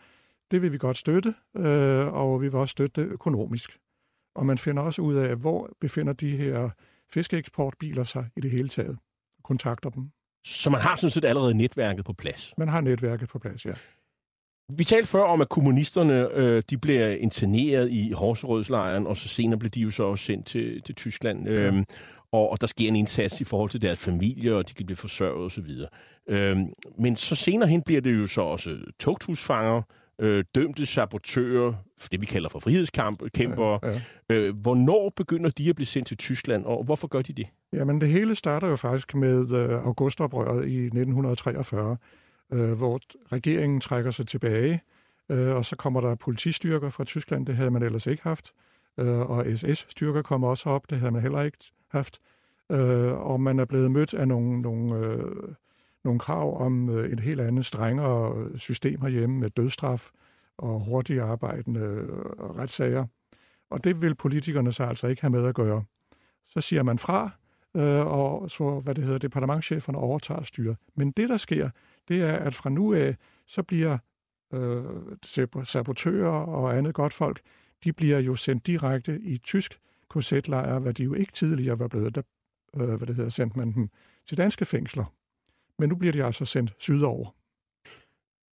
det 0.51 0.61
vil 0.61 0.71
vi 0.71 0.77
godt 0.77 0.97
støtte, 0.97 1.33
øh, 1.57 2.07
og 2.13 2.41
vi 2.41 2.47
vil 2.47 2.55
også 2.55 2.71
støtte 2.71 3.01
det 3.01 3.07
økonomisk. 3.07 3.77
Og 4.35 4.45
man 4.45 4.57
finder 4.57 4.83
også 4.83 5.01
ud 5.01 5.15
af, 5.15 5.35
hvor 5.35 5.69
befinder 5.81 6.13
de 6.13 6.37
her 6.37 6.69
fiskeeksportbiler 7.13 8.03
sig 8.03 8.29
i 8.37 8.41
det 8.41 8.51
hele 8.51 8.69
taget. 8.69 8.97
Kontakter 9.43 9.89
dem. 9.89 10.11
Så 10.45 10.69
man 10.69 10.81
har 10.81 10.95
sådan 10.95 11.11
set 11.11 11.25
allerede 11.25 11.53
netværket 11.53 12.05
på 12.05 12.13
plads? 12.13 12.53
Man 12.57 12.67
har 12.67 12.81
netværket 12.81 13.29
på 13.29 13.39
plads, 13.39 13.65
ja. 13.65 13.73
Vi 14.69 14.83
talte 14.83 15.07
før 15.07 15.23
om, 15.23 15.41
at 15.41 15.49
kommunisterne 15.49 16.27
øh, 16.33 16.63
de 16.69 16.77
blev 16.77 17.17
interneret 17.19 17.91
i 17.91 18.11
Horserødslejren, 18.11 19.07
og 19.07 19.17
så 19.17 19.27
senere 19.27 19.59
blev 19.59 19.69
de 19.69 19.81
jo 19.81 19.91
så 19.91 20.03
også 20.03 20.25
sendt 20.25 20.45
til, 20.45 20.81
til 20.81 20.95
Tyskland. 20.95 21.47
Ja. 21.47 21.51
Øhm, 21.51 21.85
og, 22.31 22.49
og 22.49 22.61
der 22.61 22.67
sker 22.67 22.87
en 22.87 22.95
indsats 22.95 23.41
i 23.41 23.43
forhold 23.43 23.69
til 23.69 23.81
deres 23.81 23.99
familie, 23.99 24.55
og 24.55 24.69
de 24.69 24.73
kan 24.73 24.85
blive 24.85 24.97
forsørget 24.97 25.45
osv. 25.45 25.69
Øhm, 26.27 26.73
men 26.97 27.15
så 27.15 27.35
senere 27.35 27.69
hen 27.69 27.81
bliver 27.81 28.01
det 28.01 28.19
jo 28.19 28.27
så 28.27 28.41
også 28.41 28.77
tugthusfanger, 28.99 29.81
øh, 30.19 30.43
dømte 30.55 30.85
sabotører, 30.85 31.73
det 32.11 32.21
vi 32.21 32.25
kalder 32.25 32.49
for 32.49 32.59
frihedskæmpere. 32.59 33.79
Ja, 33.83 33.89
ja. 34.29 34.35
Øh, 34.35 34.55
hvornår 34.55 35.13
begynder 35.15 35.49
de 35.49 35.69
at 35.69 35.75
blive 35.75 35.85
sendt 35.85 36.07
til 36.07 36.17
Tyskland, 36.17 36.65
og 36.65 36.83
hvorfor 36.83 37.07
gør 37.07 37.21
de 37.21 37.33
det? 37.33 37.47
Jamen 37.73 38.01
det 38.01 38.09
hele 38.09 38.35
starter 38.35 38.67
jo 38.67 38.75
faktisk 38.75 39.15
med 39.15 39.51
øh, 39.51 39.85
augustoprøret 39.85 40.67
i 40.67 40.75
1943, 40.75 41.97
øh, 42.53 42.71
hvor 42.71 42.99
regeringen 43.31 43.81
trækker 43.81 44.11
sig 44.11 44.27
tilbage, 44.27 44.81
øh, 45.29 45.55
og 45.55 45.65
så 45.65 45.75
kommer 45.75 46.01
der 46.01 46.15
politistyrker 46.15 46.89
fra 46.89 47.03
Tyskland, 47.03 47.45
det 47.45 47.55
havde 47.55 47.71
man 47.71 47.83
ellers 47.83 48.07
ikke 48.07 48.23
haft, 48.23 48.53
øh, 48.97 49.19
og 49.19 49.45
SS-styrker 49.55 50.21
kommer 50.21 50.47
også 50.47 50.69
op, 50.69 50.89
det 50.89 50.99
havde 50.99 51.11
man 51.11 51.21
heller 51.21 51.41
ikke 51.41 51.57
haft, 51.91 52.19
øh, 52.71 53.11
og 53.11 53.41
man 53.41 53.59
er 53.59 53.65
blevet 53.65 53.91
mødt 53.91 54.13
af 54.13 54.27
nogle, 54.27 54.61
nogle, 54.61 54.95
øh, 54.95 55.53
nogle 56.03 56.19
krav 56.19 56.61
om 56.61 56.89
øh, 56.89 57.09
et 57.09 57.19
helt 57.19 57.41
andet 57.41 57.65
strengere 57.65 58.49
system 58.59 59.01
herhjemme 59.01 59.39
med 59.39 59.49
dødstraf 59.49 60.09
og 60.57 60.79
hurtigt 60.79 61.21
arbejdende 61.21 61.79
øh, 61.79 62.09
retssager. 62.39 63.05
Og 63.69 63.83
det 63.83 64.01
vil 64.01 64.15
politikerne 64.15 64.73
så 64.73 64.83
altså 64.83 65.07
ikke 65.07 65.21
have 65.21 65.31
med 65.31 65.45
at 65.45 65.55
gøre. 65.55 65.83
Så 66.47 66.61
siger 66.61 66.83
man 66.83 66.97
fra, 66.97 67.29
øh, 67.75 68.07
og 68.07 68.51
så, 68.51 68.79
hvad 68.79 68.95
det 68.95 69.03
hedder, 69.03 69.19
departementcheferne 69.19 69.97
overtager 69.97 70.43
styret. 70.43 70.77
Men 70.95 71.11
det, 71.11 71.29
der 71.29 71.37
sker, 71.37 71.69
det 72.09 72.21
er, 72.21 72.33
at 72.33 72.55
fra 72.55 72.69
nu 72.69 72.93
af, 72.93 73.15
så 73.47 73.63
bliver 73.63 73.97
øh, 74.53 74.83
sabotører 75.65 76.29
og 76.29 76.77
andet 76.77 76.93
godt 76.93 77.13
folk, 77.13 77.41
de 77.83 77.93
bliver 77.93 78.19
jo 78.19 78.35
sendt 78.35 78.67
direkte 78.67 79.21
i 79.21 79.37
tysk 79.37 79.79
korsetlejr, 80.07 80.79
hvad 80.79 80.93
de 80.93 81.03
jo 81.03 81.13
ikke 81.13 81.31
tidligere 81.31 81.79
var 81.79 81.87
blevet. 81.87 82.15
Der, 82.15 82.21
øh, 82.75 82.87
hvad 82.87 83.07
det 83.07 83.15
hedder, 83.15 83.29
sendt 83.29 83.55
man 83.55 83.73
dem 83.73 83.89
til 84.25 84.37
danske 84.37 84.65
fængsler. 84.65 85.13
Men 85.79 85.89
nu 85.89 85.95
bliver 85.95 86.11
de 86.11 86.23
altså 86.23 86.45
sendt 86.45 86.75
sydover. 86.79 87.38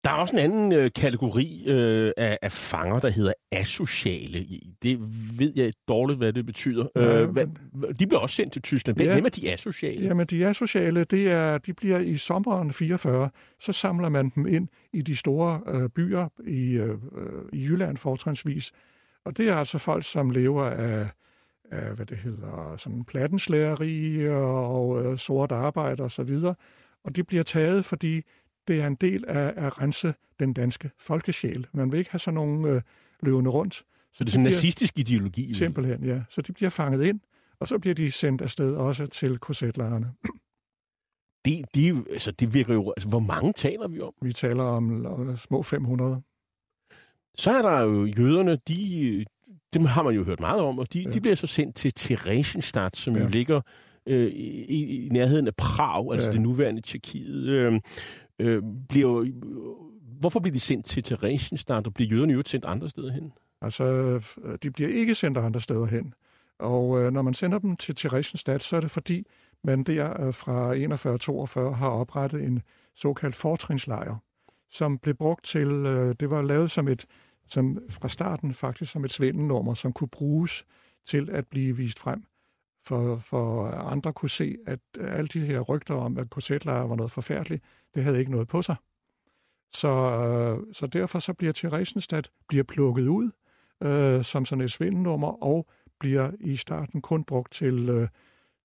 Der 0.06 0.12
er 0.12 0.16
også 0.16 0.36
en 0.36 0.42
anden 0.42 0.72
øh, 0.72 0.90
kategori 0.94 1.64
øh, 1.66 2.12
af, 2.16 2.38
af 2.42 2.52
fanger, 2.52 3.00
der 3.00 3.10
hedder 3.10 3.32
asociale. 3.52 4.46
Det 4.82 4.98
ved 5.38 5.52
jeg 5.56 5.72
dårligt, 5.88 6.18
hvad 6.18 6.32
det 6.32 6.46
betyder. 6.46 6.86
Ja, 6.96 7.20
øh, 7.20 7.30
hvad, 7.30 7.46
de 7.94 8.06
bliver 8.06 8.20
også 8.20 8.36
sendt 8.36 8.52
til 8.52 8.62
Tyskland. 8.62 8.98
Hvem, 8.98 9.06
ja, 9.08 9.18
er 9.18 9.28
de 9.28 9.52
asociale? 9.52 10.06
Jamen, 10.06 10.26
de 10.26 10.46
asociale, 10.46 11.04
det 11.04 11.30
er, 11.30 11.58
de 11.58 11.72
bliver 11.72 11.98
i 11.98 12.16
sommeren 12.16 12.72
44, 12.72 13.30
så 13.60 13.72
samler 13.72 14.08
man 14.08 14.32
dem 14.34 14.46
ind 14.46 14.68
i 14.92 15.02
de 15.02 15.16
store 15.16 15.60
øh, 15.66 15.88
byer 15.88 16.28
i, 16.46 16.72
øh, 16.72 16.98
i 17.52 17.64
Jylland 17.64 17.96
fortrinsvis. 17.96 18.72
Og 19.24 19.36
det 19.36 19.48
er 19.48 19.54
altså 19.54 19.78
folk, 19.78 20.04
som 20.04 20.30
lever 20.30 20.64
af, 20.64 21.08
af 21.70 21.94
hvad 21.94 22.06
det 22.06 22.16
hedder, 22.16 22.74
sådan 22.78 23.04
plattenslæreri 23.04 24.28
og, 24.28 24.74
og 24.74 25.04
øh, 25.04 25.18
sort 25.18 25.52
arbejde 25.52 26.02
og 26.02 26.10
så 26.10 26.22
videre. 26.22 26.54
Og 27.04 27.16
de 27.16 27.24
bliver 27.24 27.42
taget, 27.42 27.84
fordi 27.84 28.22
det 28.68 28.80
er 28.80 28.86
en 28.86 28.94
del 28.94 29.24
af 29.28 29.52
at 29.56 29.80
rense 29.80 30.14
den 30.40 30.52
danske 30.52 30.90
folkesjæl. 30.98 31.66
Man 31.72 31.92
vil 31.92 31.98
ikke 31.98 32.10
have 32.10 32.18
sådan 32.18 32.34
nogle 32.34 32.68
øh, 32.68 32.82
løvende 33.22 33.50
rundt. 33.50 33.74
Så 34.12 34.24
det 34.24 34.30
er 34.30 34.32
sådan 34.32 34.40
en 34.40 34.44
nazistisk 34.44 34.98
ideologi? 34.98 35.54
Simpelthen, 35.54 36.04
ja. 36.04 36.22
Så 36.30 36.42
de 36.42 36.52
bliver 36.52 36.70
fanget 36.70 37.04
ind, 37.04 37.20
og 37.60 37.68
så 37.68 37.78
bliver 37.78 37.94
de 37.94 38.12
sendt 38.12 38.42
afsted 38.42 38.74
også 38.74 39.06
til 39.06 39.38
korsetlejrene. 39.38 40.12
De, 41.46 41.64
de, 41.74 42.04
altså, 42.10 42.30
det 42.32 42.54
virker 42.54 42.74
jo... 42.74 42.92
Altså, 42.96 43.08
hvor 43.08 43.18
mange 43.18 43.52
taler 43.52 43.88
vi 43.88 44.00
om? 44.00 44.12
Vi 44.22 44.32
taler 44.32 44.62
om, 44.62 45.06
om 45.06 45.36
små 45.36 45.62
500. 45.62 46.22
Så 47.34 47.50
er 47.50 47.62
der 47.62 47.80
jo 47.80 48.04
jøderne, 48.04 48.58
de, 48.68 49.24
dem 49.74 49.84
har 49.84 50.02
man 50.02 50.14
jo 50.14 50.24
hørt 50.24 50.40
meget 50.40 50.60
om, 50.60 50.78
og 50.78 50.92
de, 50.92 51.00
ja. 51.00 51.10
de 51.10 51.20
bliver 51.20 51.34
så 51.34 51.46
sendt 51.46 51.76
til 51.76 51.92
Theresienstadt, 51.92 52.96
som 52.96 53.16
ja. 53.16 53.22
jo 53.22 53.28
ligger 53.28 53.60
øh, 54.06 54.26
i, 54.26 55.06
i 55.06 55.08
nærheden 55.08 55.46
af 55.46 55.54
Prag, 55.56 56.12
altså 56.12 56.28
ja. 56.28 56.32
det 56.32 56.40
nuværende 56.40 56.80
Tjekkiet. 56.80 57.48
Øh, 57.48 57.80
øh, 58.38 58.62
bliver, 58.88 59.20
øh, 59.20 59.32
hvorfor 60.20 60.40
bliver 60.40 60.52
de 60.52 60.60
sendt 60.60 60.86
til 60.86 61.02
Theresienstadt, 61.02 61.86
og 61.86 61.94
bliver 61.94 62.10
jøderne 62.10 62.32
jo 62.32 62.42
sendt 62.46 62.64
andre 62.64 62.88
steder 62.88 63.12
hen? 63.12 63.32
Altså, 63.60 63.84
øh, 64.44 64.58
de 64.62 64.70
bliver 64.70 64.88
ikke 64.88 65.14
sendt 65.14 65.38
andre 65.38 65.60
steder 65.60 65.86
hen. 65.86 66.14
Og 66.58 67.00
øh, 67.00 67.12
når 67.12 67.22
man 67.22 67.34
sender 67.34 67.58
dem 67.58 67.76
til 67.76 67.94
Theresienstadt, 67.94 68.62
så 68.62 68.76
er 68.76 68.80
det 68.80 68.90
fordi, 68.90 69.26
man 69.64 69.82
der 69.82 70.26
øh, 70.26 70.34
fra 70.34 70.74
41-42 71.70 71.74
har 71.74 71.88
oprettet 71.88 72.44
en 72.44 72.62
såkaldt 72.94 73.34
fortrinslejr, 73.34 74.16
som 74.70 74.98
blev 74.98 75.14
brugt 75.14 75.44
til, 75.44 75.68
øh, 75.68 76.14
det 76.20 76.30
var 76.30 76.42
lavet 76.42 76.70
som 76.70 76.88
et, 76.88 77.06
som 77.48 77.78
fra 77.90 78.08
starten 78.08 78.54
faktisk 78.54 78.92
som 78.92 79.04
et 79.04 79.12
svindelnummer, 79.12 79.74
som 79.74 79.92
kunne 79.92 80.08
bruges 80.08 80.64
til 81.06 81.30
at 81.30 81.46
blive 81.46 81.76
vist 81.76 81.98
frem 81.98 82.24
for, 82.86 83.16
for 83.16 83.66
andre 83.66 84.12
kunne 84.12 84.30
se, 84.30 84.56
at 84.66 84.80
alle 85.00 85.28
de 85.28 85.40
her 85.40 85.60
rygter 85.60 85.94
om, 85.94 86.18
at 86.18 86.30
korsetlejre 86.30 86.88
var 86.88 86.96
noget 86.96 87.12
forfærdeligt, 87.12 87.64
det 87.94 88.04
havde 88.04 88.18
ikke 88.18 88.30
noget 88.30 88.48
på 88.48 88.62
sig. 88.62 88.76
Så, 89.72 89.88
øh, 89.88 90.74
så 90.74 90.86
derfor 90.86 91.18
så 91.18 91.32
bliver 91.32 91.52
Theresienstadt 91.52 92.30
bliver 92.48 92.64
plukket 92.64 93.08
ud 93.08 93.30
øh, 93.82 94.24
som 94.24 94.44
sådan 94.44 94.64
et 94.64 94.72
svindelnummer, 94.72 95.44
og 95.44 95.66
bliver 96.00 96.30
i 96.40 96.56
starten 96.56 97.00
kun 97.00 97.24
brugt 97.24 97.52
til, 97.52 97.88
øh, 97.88 98.08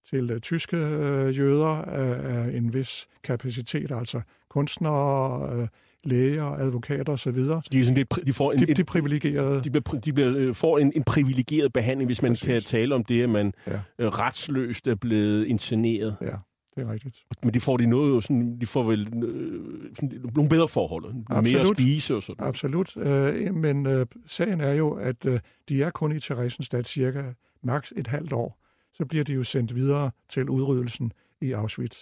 til 0.10 0.32
øh, 0.32 0.40
tyske 0.42 0.78
øh, 0.78 1.38
jøder 1.38 1.82
af, 1.82 2.34
af 2.34 2.58
en 2.58 2.74
vis 2.74 3.08
kapacitet, 3.24 3.92
altså 3.92 4.22
kunstnere, 4.50 5.50
øh, 5.56 5.68
læger, 6.04 6.46
advokater 6.46 7.14
osv. 7.14 7.36
Så 7.36 7.70
de, 7.72 7.80
er 7.80 7.84
sådan 7.84 7.98
lidt, 7.98 8.20
de 8.28 8.34
får 8.34 8.52
en, 8.52 8.60
de, 8.60 8.74
de 8.74 8.84
privilegerede. 8.84 9.64
De, 9.64 9.70
bliver, 9.70 10.00
de 10.00 10.14
bliver, 10.14 10.34
øh, 10.36 10.56
får 10.56 10.78
en, 10.78 10.92
en 10.96 11.04
privilegeret 11.04 11.74
behandling, 11.74 12.08
hvis 12.08 12.22
man 12.22 12.32
Præcis. 12.32 12.48
kan 12.48 12.62
tale 12.62 12.96
om 12.96 13.04
det, 13.04 13.24
at 13.24 13.30
man 13.30 13.54
ja. 13.68 13.80
øh, 14.00 14.08
retsløst 14.08 14.88
er 14.88 14.96
blevet 14.96 15.46
interneret. 15.46 16.18
Ja, 16.22 16.36
det 16.76 16.84
er 16.88 16.92
rigtigt. 16.92 17.18
Men 17.44 17.54
de 17.54 17.60
får 17.60 17.78
de 17.78 17.86
noget, 17.86 18.24
sådan, 18.24 18.60
de 18.60 18.66
får 18.66 18.84
vel 18.84 19.24
øh, 19.24 19.96
sådan, 19.96 20.22
nogle 20.36 20.50
bedre 20.50 20.68
forhold, 20.68 21.06
Absolut. 21.30 21.44
mere 21.44 21.62
at 21.62 21.68
spise 21.68 22.16
og 22.16 22.24
sådan 22.24 22.48
Absolut, 22.48 22.98
øh, 22.98 23.56
men 23.56 23.86
øh, 23.86 24.06
sagen 24.28 24.62
er 24.62 24.74
jo, 24.74 24.92
at 24.92 25.26
øh, 25.26 25.40
de 25.70 25.84
er 25.84 25.90
kun 25.90 26.16
i 26.16 26.20
Theresienstadt 26.20 26.88
cirka 26.88 27.24
maks 27.64 27.94
et 27.98 28.08
halvt 28.08 28.34
år. 28.34 28.58
Så 28.94 29.06
bliver 29.06 29.24
de 29.24 29.34
jo 29.34 29.44
sendt 29.44 29.76
videre 29.76 30.12
til 30.30 30.50
udryddelsen 30.50 31.12
i 31.42 31.52
Auschwitz. 31.52 31.98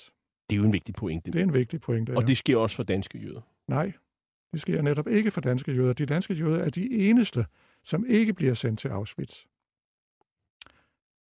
Det 0.49 0.55
er 0.55 0.59
jo 0.59 0.65
en 0.65 0.73
vigtig 0.73 0.95
pointe. 0.95 1.31
Det 1.31 1.39
er 1.39 1.43
en 1.43 1.53
vigtig 1.53 1.81
pointe, 1.81 2.11
Og 2.15 2.21
ja. 2.21 2.27
det 2.27 2.37
sker 2.37 2.57
også 2.57 2.75
for 2.75 2.83
danske 2.83 3.17
jøder. 3.17 3.41
Nej, 3.69 3.91
det 4.51 4.61
sker 4.61 4.81
netop 4.81 5.07
ikke 5.07 5.31
for 5.31 5.41
danske 5.41 5.71
jøder. 5.71 5.93
De 5.93 6.05
danske 6.05 6.33
jøder 6.33 6.63
er 6.63 6.69
de 6.69 6.91
eneste, 6.91 7.45
som 7.83 8.05
ikke 8.07 8.33
bliver 8.33 8.53
sendt 8.53 8.79
til 8.79 8.87
Auschwitz. 8.87 9.45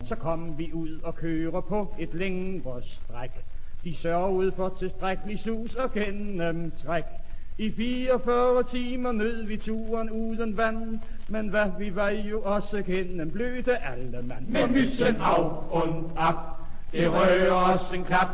Så 0.06 0.16
kom 0.16 0.58
vi 0.58 0.74
ud 0.74 1.00
og 1.04 1.16
kører 1.16 1.62
på 1.62 1.96
et 2.00 2.14
længere 2.14 2.82
stræk. 2.84 3.32
De 3.84 3.96
sørgede 3.96 4.52
for 4.52 4.70
tilstrækkelig 4.80 5.40
sus 5.40 5.76
og 5.76 5.94
gennemtræk. 5.94 7.04
I 7.58 7.72
44 7.72 8.64
timer 8.64 9.12
nød 9.12 9.44
vi 9.44 9.58
turen 9.58 10.10
uden 10.10 10.58
vand, 10.58 11.00
men 11.30 11.50
hvad 11.50 11.72
vi 11.80 11.96
var 11.96 12.10
jo 12.10 12.42
også 12.42 12.84
gennem 12.84 13.32
bløde 13.32 13.78
alle 13.78 14.22
mand. 14.22 14.48
Med 14.48 14.68
myssen 14.68 15.16
af 15.16 15.74
und 15.74 16.12
ab, 16.18 16.36
det 16.92 17.12
rører 17.12 17.74
os 17.74 17.94
en 17.94 18.04
klap, 18.04 18.28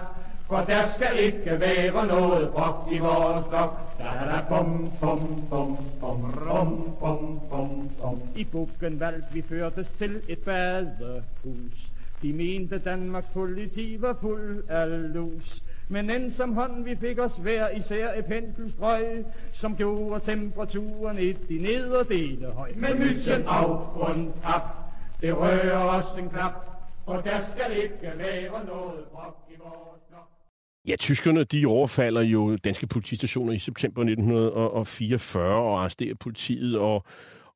for 0.47 0.57
der 0.57 0.83
skal 0.95 1.19
ikke 1.19 1.59
være 1.59 2.07
noget 2.07 2.49
brok 2.49 2.89
i 2.91 2.97
vores 2.99 3.45
flok. 3.49 3.97
Da 3.99 4.03
da 4.03 4.31
da 4.31 4.45
bum 4.49 4.91
bum 5.01 5.47
bum 5.49 5.77
bum 5.99 6.33
rum 6.47 6.97
bum 6.99 7.39
bum 7.49 7.89
bum. 8.01 8.21
I 8.35 8.43
Buchenwald 8.43 9.23
vi 9.31 9.43
førtes 9.49 9.87
til 9.97 10.21
et 10.27 10.39
badehus. 10.39 11.91
De 12.21 12.33
mente 12.33 12.77
Danmarks 12.77 13.27
politi 13.33 13.97
var 14.01 14.17
fuld 14.21 14.63
af 14.69 15.13
lus. 15.13 15.63
Men 15.87 16.09
en 16.09 16.31
som 16.31 16.53
hånd 16.53 16.83
vi 16.83 16.95
fik 16.95 17.19
os 17.19 17.35
hver 17.37 17.69
især 17.69 18.13
et 18.13 18.25
penselstrøg, 18.25 19.25
som 19.51 19.75
gjorde 19.75 20.25
temperaturen 20.25 21.19
i 21.19 21.31
de 21.31 21.57
nederdele 21.61 22.45
høj. 22.45 22.71
Med 22.75 22.95
mysen 22.95 23.43
afgrund 23.47 24.33
op, 24.55 24.61
det 25.21 25.37
rører 25.37 25.77
os 25.77 26.19
en 26.19 26.29
knap, 26.29 26.53
for 27.05 27.13
der 27.13 27.41
skal 27.55 27.77
ikke 27.83 28.13
være 28.17 28.65
noget 28.65 29.05
brok 29.13 29.37
i 29.49 29.55
vores. 29.59 30.04
Ja, 30.88 30.96
tyskerne 30.96 31.44
de 31.44 31.65
overfalder 31.65 32.22
jo 32.22 32.56
danske 32.56 32.88
politistationer 32.88 33.54
i 33.54 33.60
september 33.60 34.01
1944 34.01 35.56
og 35.56 35.80
arresterer 35.80 36.15
politiet, 36.15 36.77
og, 36.80 37.04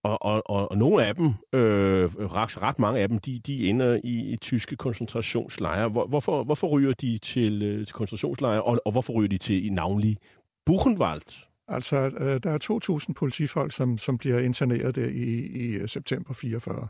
og, 0.03 0.25
og, 0.25 0.49
og, 0.49 0.71
og 0.71 0.77
nogle 0.77 1.05
af 1.05 1.15
dem, 1.15 1.25
øh, 1.53 2.05
ret, 2.05 2.61
ret 2.61 2.79
mange 2.79 3.01
af 3.01 3.09
dem, 3.09 3.19
de, 3.19 3.39
de 3.39 3.69
ender 3.69 3.99
i, 4.03 4.33
i 4.33 4.37
tyske 4.37 4.75
koncentrationslejre. 4.75 5.89
Hvor, 5.89 6.07
hvorfor, 6.07 6.43
hvorfor 6.43 6.67
ryger 6.67 6.93
de 6.93 7.17
til, 7.17 7.63
øh, 7.63 7.85
til 7.85 7.93
koncentrationslejre, 7.93 8.63
og, 8.63 8.81
og 8.85 8.91
hvorfor 8.91 9.13
ryger 9.13 9.29
de 9.29 9.37
til 9.37 9.65
i 9.65 9.69
navnlig 9.69 10.17
Buchenwald? 10.65 11.45
Altså, 11.67 11.97
øh, 11.97 12.39
der 12.43 12.51
er 12.51 12.99
2.000 13.07 13.13
politifolk, 13.13 13.73
som, 13.73 13.97
som 13.97 14.17
bliver 14.17 14.39
interneret 14.39 14.95
der 14.95 15.07
i, 15.07 15.45
i 15.45 15.71
øh, 15.71 15.89
september 15.89 16.33
44. 16.33 16.87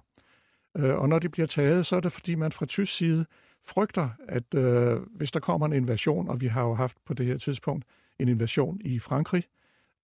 Øh, 0.77 0.96
og 0.96 1.10
når 1.10 1.19
de 1.19 1.29
bliver 1.29 1.48
taget, 1.48 1.86
så 1.86 1.96
er 1.96 2.00
det 2.00 2.12
fordi, 2.12 2.36
man 2.36 2.51
fra 2.51 2.65
tysk 2.65 2.98
side 2.98 3.25
frygter, 3.65 4.09
at 4.27 4.53
øh, 4.53 5.01
hvis 5.15 5.31
der 5.31 5.39
kommer 5.39 5.65
en 5.65 5.73
invasion, 5.73 6.29
og 6.29 6.41
vi 6.41 6.47
har 6.47 6.63
jo 6.63 6.73
haft 6.73 6.97
på 7.05 7.13
det 7.13 7.25
her 7.25 7.37
tidspunkt 7.37 7.85
en 8.19 8.27
invasion 8.27 8.81
i 8.81 8.99
Frankrig, 8.99 9.43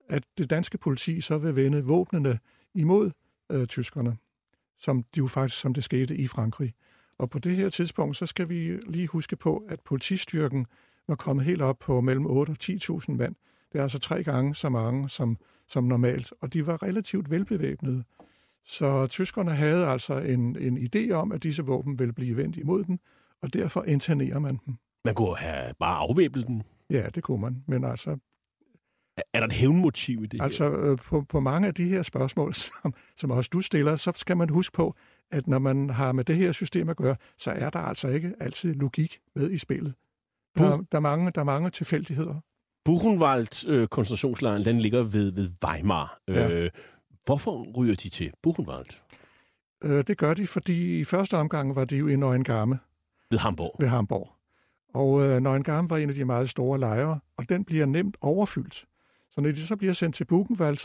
at 0.10 0.24
det 0.38 0.50
danske 0.50 0.78
politi 0.78 1.22
så 1.22 1.38
vil 1.38 1.56
vende 1.56 1.84
våbnene 1.84 2.40
imod 2.74 3.12
øh, 3.52 3.68
tyskerne, 3.68 4.18
som 4.80 5.04
det 5.04 5.18
jo 5.18 5.28
faktisk 5.28 5.62
som 5.62 5.74
det 5.74 5.84
skete 5.84 6.16
i 6.16 6.28
Frankrig. 6.28 6.74
Og 7.18 7.30
på 7.30 7.40
det 7.40 7.56
her 7.56 7.70
tidspunkt, 7.70 8.18
så 8.18 8.26
skal 8.26 8.50
vi 8.50 8.78
lige 8.88 9.08
huske 9.08 9.36
på, 9.36 9.66
at 9.70 9.80
politistyrken 9.80 10.66
var 11.08 11.16
kommet 11.16 11.46
helt 11.46 11.62
op 11.62 11.80
på 11.80 12.02
mellem 12.02 12.26
8 12.26 12.52
og 12.52 12.58
10.000 12.64 13.12
mand. 13.12 13.36
Det 13.72 13.80
er 13.80 13.84
altså 13.84 14.00
tre 14.00 14.24
gange 14.24 14.56
så 14.56 14.70
mange 14.70 15.10
som, 15.10 15.38
som 15.68 15.84
normalt, 15.84 16.34
og 16.42 16.54
de 16.54 16.68
var 16.68 16.84
relativt 16.84 17.30
velbevæbnede. 17.30 18.04
Så 18.64 19.08
tyskerne 19.08 19.52
havde 19.52 19.88
altså 19.88 20.18
en, 20.18 20.58
en 20.58 20.78
idé 20.78 21.12
om, 21.12 21.32
at 21.32 21.44
disse 21.44 21.64
våben 21.64 22.00
ville 22.00 22.14
blive 22.14 22.38
vendt 22.38 22.58
imod 22.58 22.84
dem, 22.84 23.00
og 23.46 23.54
derfor 23.54 23.84
internerer 23.84 24.40
man 24.40 24.60
dem. 24.66 24.76
Man 25.06 25.16
kunne 25.16 25.38
have 25.38 25.74
bare 25.80 25.98
afvæbnet 25.98 26.48
dem. 26.48 26.62
Ja, 26.90 27.08
det 27.16 27.24
kunne 27.24 27.42
man, 27.42 27.64
men 27.68 27.84
altså... 27.84 28.18
Er 29.34 29.40
der 29.40 29.48
et 29.48 29.54
hævnmotiv 29.54 30.24
i 30.24 30.26
det 30.26 30.42
Altså, 30.42 30.70
øh, 30.70 30.98
på, 30.98 31.22
på 31.30 31.40
mange 31.40 31.68
af 31.68 31.74
de 31.74 31.88
her 31.88 32.02
spørgsmål, 32.02 32.54
som, 32.64 32.94
som 33.18 33.32
også 33.32 33.50
du 33.54 33.62
stiller, 33.62 33.96
så 33.96 34.12
skal 34.16 34.38
man 34.38 34.50
huske 34.50 34.74
på, 34.74 34.96
at 35.32 35.48
når 35.48 35.60
man 35.60 35.90
har 35.90 36.12
med 36.12 36.24
det 36.24 36.36
her 36.36 36.52
system 36.52 36.90
at 36.90 36.98
gøre, 36.98 37.16
så 37.38 37.52
er 37.52 37.70
der 37.70 37.80
altså 37.80 38.08
ikke 38.08 38.34
altid 38.40 38.74
logik 38.74 39.20
med 39.36 39.52
i 39.52 39.58
spillet. 39.58 39.94
Der, 40.58 40.78
der, 40.92 40.98
er, 40.98 41.00
mange, 41.00 41.32
der 41.32 41.42
er 41.42 41.46
mange 41.46 41.70
tilfældigheder. 41.70 42.36
Buchenwald 42.86 43.68
øh, 43.68 43.88
koncentrationslejren, 43.88 44.66
den 44.66 44.80
ligger 44.80 45.04
ved, 45.04 45.32
ved 45.32 45.50
Weimar. 45.66 46.20
Ja. 46.28 46.50
Øh, 46.50 46.72
hvorfor 47.26 47.78
ryger 47.78 47.96
de 47.96 48.10
til 48.10 48.32
Buchenwald? 48.44 48.88
Øh, 49.84 50.04
det 50.08 50.18
gør 50.18 50.34
de, 50.34 50.48
fordi 50.48 51.00
i 51.00 51.04
første 51.04 51.38
omgang 51.38 51.76
var 51.76 51.86
de 51.86 51.98
jo 51.98 52.08
i 52.08 52.16
Neuengamme 52.16 52.80
Ved 53.32 53.40
Hamburg. 53.40 53.76
ved 53.80 53.88
Hamburg. 53.88 54.32
Og 54.94 55.22
øh, 55.22 55.40
Neuengamme 55.42 55.90
var 55.90 55.98
en 55.98 56.10
af 56.10 56.16
de 56.16 56.26
meget 56.26 56.50
store 56.50 56.80
lejre, 56.80 57.20
og 57.38 57.50
den 57.50 57.66
bliver 57.66 57.86
nemt 57.86 58.18
overfyldt. 58.22 58.86
Så 59.32 59.42
når 59.42 59.52
de 59.52 59.62
så 59.68 59.76
bliver 59.76 59.94
sendt 59.94 60.16
til 60.16 60.26
Buchenwald, 60.26 60.78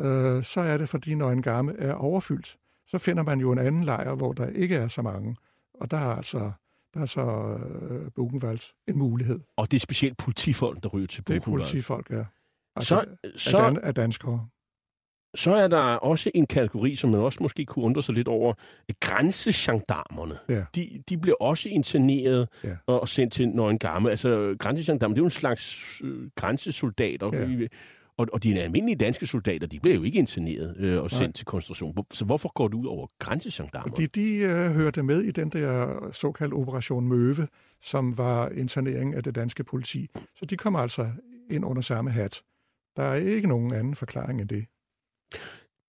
øh, 0.00 0.44
så 0.44 0.60
er 0.60 0.78
det, 0.78 0.88
fordi 0.88 1.14
Neuengamme 1.14 1.76
er 1.78 1.94
overfyldt. 1.94 2.56
Så 2.86 2.98
finder 2.98 3.22
man 3.22 3.40
jo 3.40 3.52
en 3.52 3.58
anden 3.58 3.84
lejr, 3.84 4.14
hvor 4.14 4.32
der 4.32 4.46
ikke 4.46 4.76
er 4.76 4.88
så 4.88 5.02
mange. 5.02 5.36
Og 5.74 5.90
der 5.90 5.96
er 5.96 6.14
altså 6.16 6.52
der 6.94 7.00
er 7.00 7.06
så 7.06 7.58
øh, 7.90 8.10
Buchenwald 8.16 8.60
en 8.88 8.98
mulighed. 8.98 9.40
Og 9.56 9.70
det 9.70 9.76
er 9.76 9.80
specielt 9.80 10.16
politifolk, 10.16 10.82
der 10.82 10.88
ryger 10.88 11.06
til 11.06 11.26
Det 11.26 11.36
er 11.36 11.40
Buchenwald. 11.40 11.62
politifolk, 11.62 12.10
ja. 12.10 12.24
Så, 12.80 12.98
af, 12.98 13.06
så, 13.36 13.58
dan, 13.58 13.78
af 13.78 13.94
danskere. 13.94 14.48
Så 15.34 15.54
er 15.54 15.68
der 15.68 15.78
også 15.78 16.30
en 16.34 16.46
kategori, 16.46 16.94
som 16.94 17.10
man 17.10 17.20
også 17.20 17.38
måske 17.42 17.64
kunne 17.64 17.84
undre 17.84 18.02
sig 18.02 18.14
lidt 18.14 18.28
over. 18.28 18.54
Grænsegendarmerne. 19.00 20.38
Ja. 20.48 20.64
De, 20.74 21.02
de 21.08 21.18
bliver 21.18 21.36
også 21.42 21.68
interneret 21.68 22.48
Ja. 22.64 22.76
og 22.86 23.08
sendt 23.08 23.32
til 23.32 23.48
Neuengamme. 23.48 24.10
Altså, 24.10 24.56
grænsegendarmer, 24.58 25.14
det 25.14 25.18
er 25.20 25.22
jo 25.22 25.26
en 25.26 25.30
slags 25.30 26.00
øh, 26.04 26.30
grænsesoldater. 26.36 27.30
Ja. 27.32 27.66
Og, 28.18 28.26
og 28.32 28.42
de 28.42 28.60
almindelige 28.60 28.96
danske 28.96 29.26
soldater, 29.26 29.66
de 29.66 29.80
bliver 29.80 29.96
jo 29.96 30.02
ikke 30.02 30.18
interneret 30.18 30.76
øh, 30.78 31.02
og 31.02 31.10
sendt 31.10 31.22
Nej. 31.22 31.32
til 31.32 31.46
koncentration. 31.46 31.94
Så 32.12 32.24
hvorfor 32.24 32.52
går 32.54 32.68
det 32.68 32.74
ud 32.74 32.86
over 32.86 33.06
grænsegendarmer? 33.18 33.88
Fordi 33.88 34.06
de 34.06 34.34
øh, 34.34 34.70
hørte 34.70 35.02
med 35.02 35.20
i 35.22 35.30
den 35.30 35.48
der 35.50 35.96
såkaldte 36.12 36.54
Operation 36.54 37.08
Møve, 37.08 37.48
som 37.82 38.18
var 38.18 38.48
internering 38.48 39.14
af 39.14 39.22
det 39.22 39.34
danske 39.34 39.64
politi. 39.64 40.08
Så 40.36 40.44
de 40.46 40.56
kommer 40.56 40.78
altså 40.78 41.10
ind 41.50 41.64
under 41.64 41.82
samme 41.82 42.10
hat. 42.10 42.42
Der 42.96 43.02
er 43.02 43.14
ikke 43.14 43.48
nogen 43.48 43.74
anden 43.74 43.94
forklaring 43.94 44.40
end 44.40 44.48
det. 44.48 44.64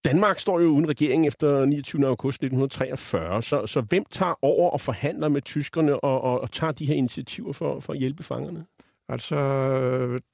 Danmark 0.05 0.39
står 0.39 0.59
jo 0.59 0.67
uden 0.67 0.89
regering 0.89 1.27
efter 1.27 1.65
29. 1.65 2.07
august 2.07 2.35
1943, 2.35 3.41
så, 3.41 3.65
så 3.65 3.81
hvem 3.81 4.05
tager 4.11 4.33
over 4.41 4.69
og 4.69 4.81
forhandler 4.81 5.29
med 5.29 5.41
tyskerne 5.41 5.99
og, 5.99 6.21
og, 6.21 6.41
og 6.41 6.51
tager 6.51 6.71
de 6.71 6.85
her 6.85 6.95
initiativer 6.95 7.53
for, 7.53 7.79
for 7.79 7.93
at 7.93 7.99
hjælpe 7.99 8.23
fangerne? 8.23 8.65
Altså, 9.09 9.35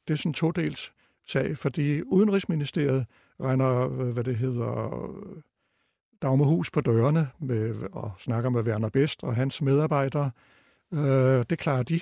det 0.08 0.14
er 0.14 0.18
sådan 0.18 0.30
en 0.30 0.34
todels 0.34 0.92
sag, 1.28 1.58
fordi 1.58 2.02
Udenrigsministeriet 2.02 3.06
regner, 3.42 4.00
øh, 4.00 4.10
hvad 4.10 4.24
det 4.24 4.36
hedder, 4.36 5.04
øh, 5.10 5.42
Dagmarhus 6.22 6.72
på 6.72 6.82
dørene 6.82 7.30
med, 7.40 7.76
og 7.92 8.12
snakker 8.20 8.50
med 8.50 8.64
Werner 8.64 8.90
Best 8.90 9.24
og 9.24 9.36
hans 9.36 9.62
medarbejdere. 9.62 10.32
Øh, 10.94 11.46
det 11.50 11.60
klarer 11.60 11.84
de, 11.84 12.00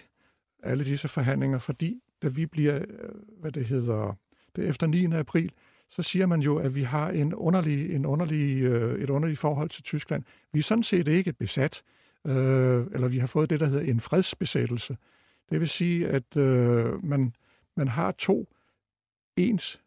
alle 0.64 0.86
disse 0.86 1.08
forhandlinger, 1.08 1.60
fordi 1.60 2.02
da 2.24 2.28
vi 2.28 2.46
bliver, 2.46 2.76
øh, 2.76 3.10
hvad 3.40 3.52
det 3.52 3.66
hedder, 3.66 4.18
det 4.56 4.66
er 4.66 4.70
efter 4.70 4.88
9. 4.88 5.06
april, 5.14 5.52
så 5.90 6.02
siger 6.02 6.26
man 6.26 6.42
jo, 6.42 6.58
at 6.58 6.76
vi 6.76 6.84
har 6.84 7.10
en 7.10 7.34
underlig, 7.34 7.96
en 7.96 8.06
underlig, 8.06 8.64
øh, 8.64 9.02
et 9.02 9.10
underligt 9.10 9.40
forhold 9.40 9.70
til 9.70 9.84
Tyskland. 9.84 10.24
Vi 10.54 10.60
er 10.60 10.64
sådan 10.64 10.84
set 10.84 11.08
ikke 11.08 11.34
besat, 11.34 11.84
øh, 12.28 12.86
eller 12.92 13.08
vi 13.08 13.18
har 13.18 13.28
fået 13.28 13.50
det, 13.50 13.60
der 13.60 13.66
hedder 13.66 13.92
en 13.92 14.00
fredsbesættelse. 14.00 14.98
Det 15.50 15.60
vil 15.60 15.70
sige, 15.70 16.08
at 16.08 16.38
øh, 16.38 17.06
man, 17.06 17.34
man 17.78 17.88
har 17.88 18.12
to 18.12 18.48
ens 19.38 19.82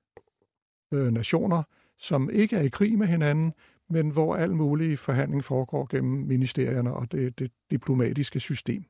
øh, 0.93 1.13
nationer, 1.13 1.63
som 1.99 2.31
ikke 2.31 2.57
er 2.57 2.63
i 2.63 2.69
krig 2.69 2.99
med 2.99 3.07
hinanden, 3.07 3.53
men 3.91 4.11
hvor 4.11 4.37
al 4.37 4.55
mulig 4.55 4.99
forhandling 4.99 5.45
foregår 5.45 5.87
gennem 5.91 6.27
ministerierne 6.27 6.95
og 6.95 7.13
det, 7.13 7.39
det 7.39 7.53
diplomatiske 7.71 8.41
system. 8.41 8.85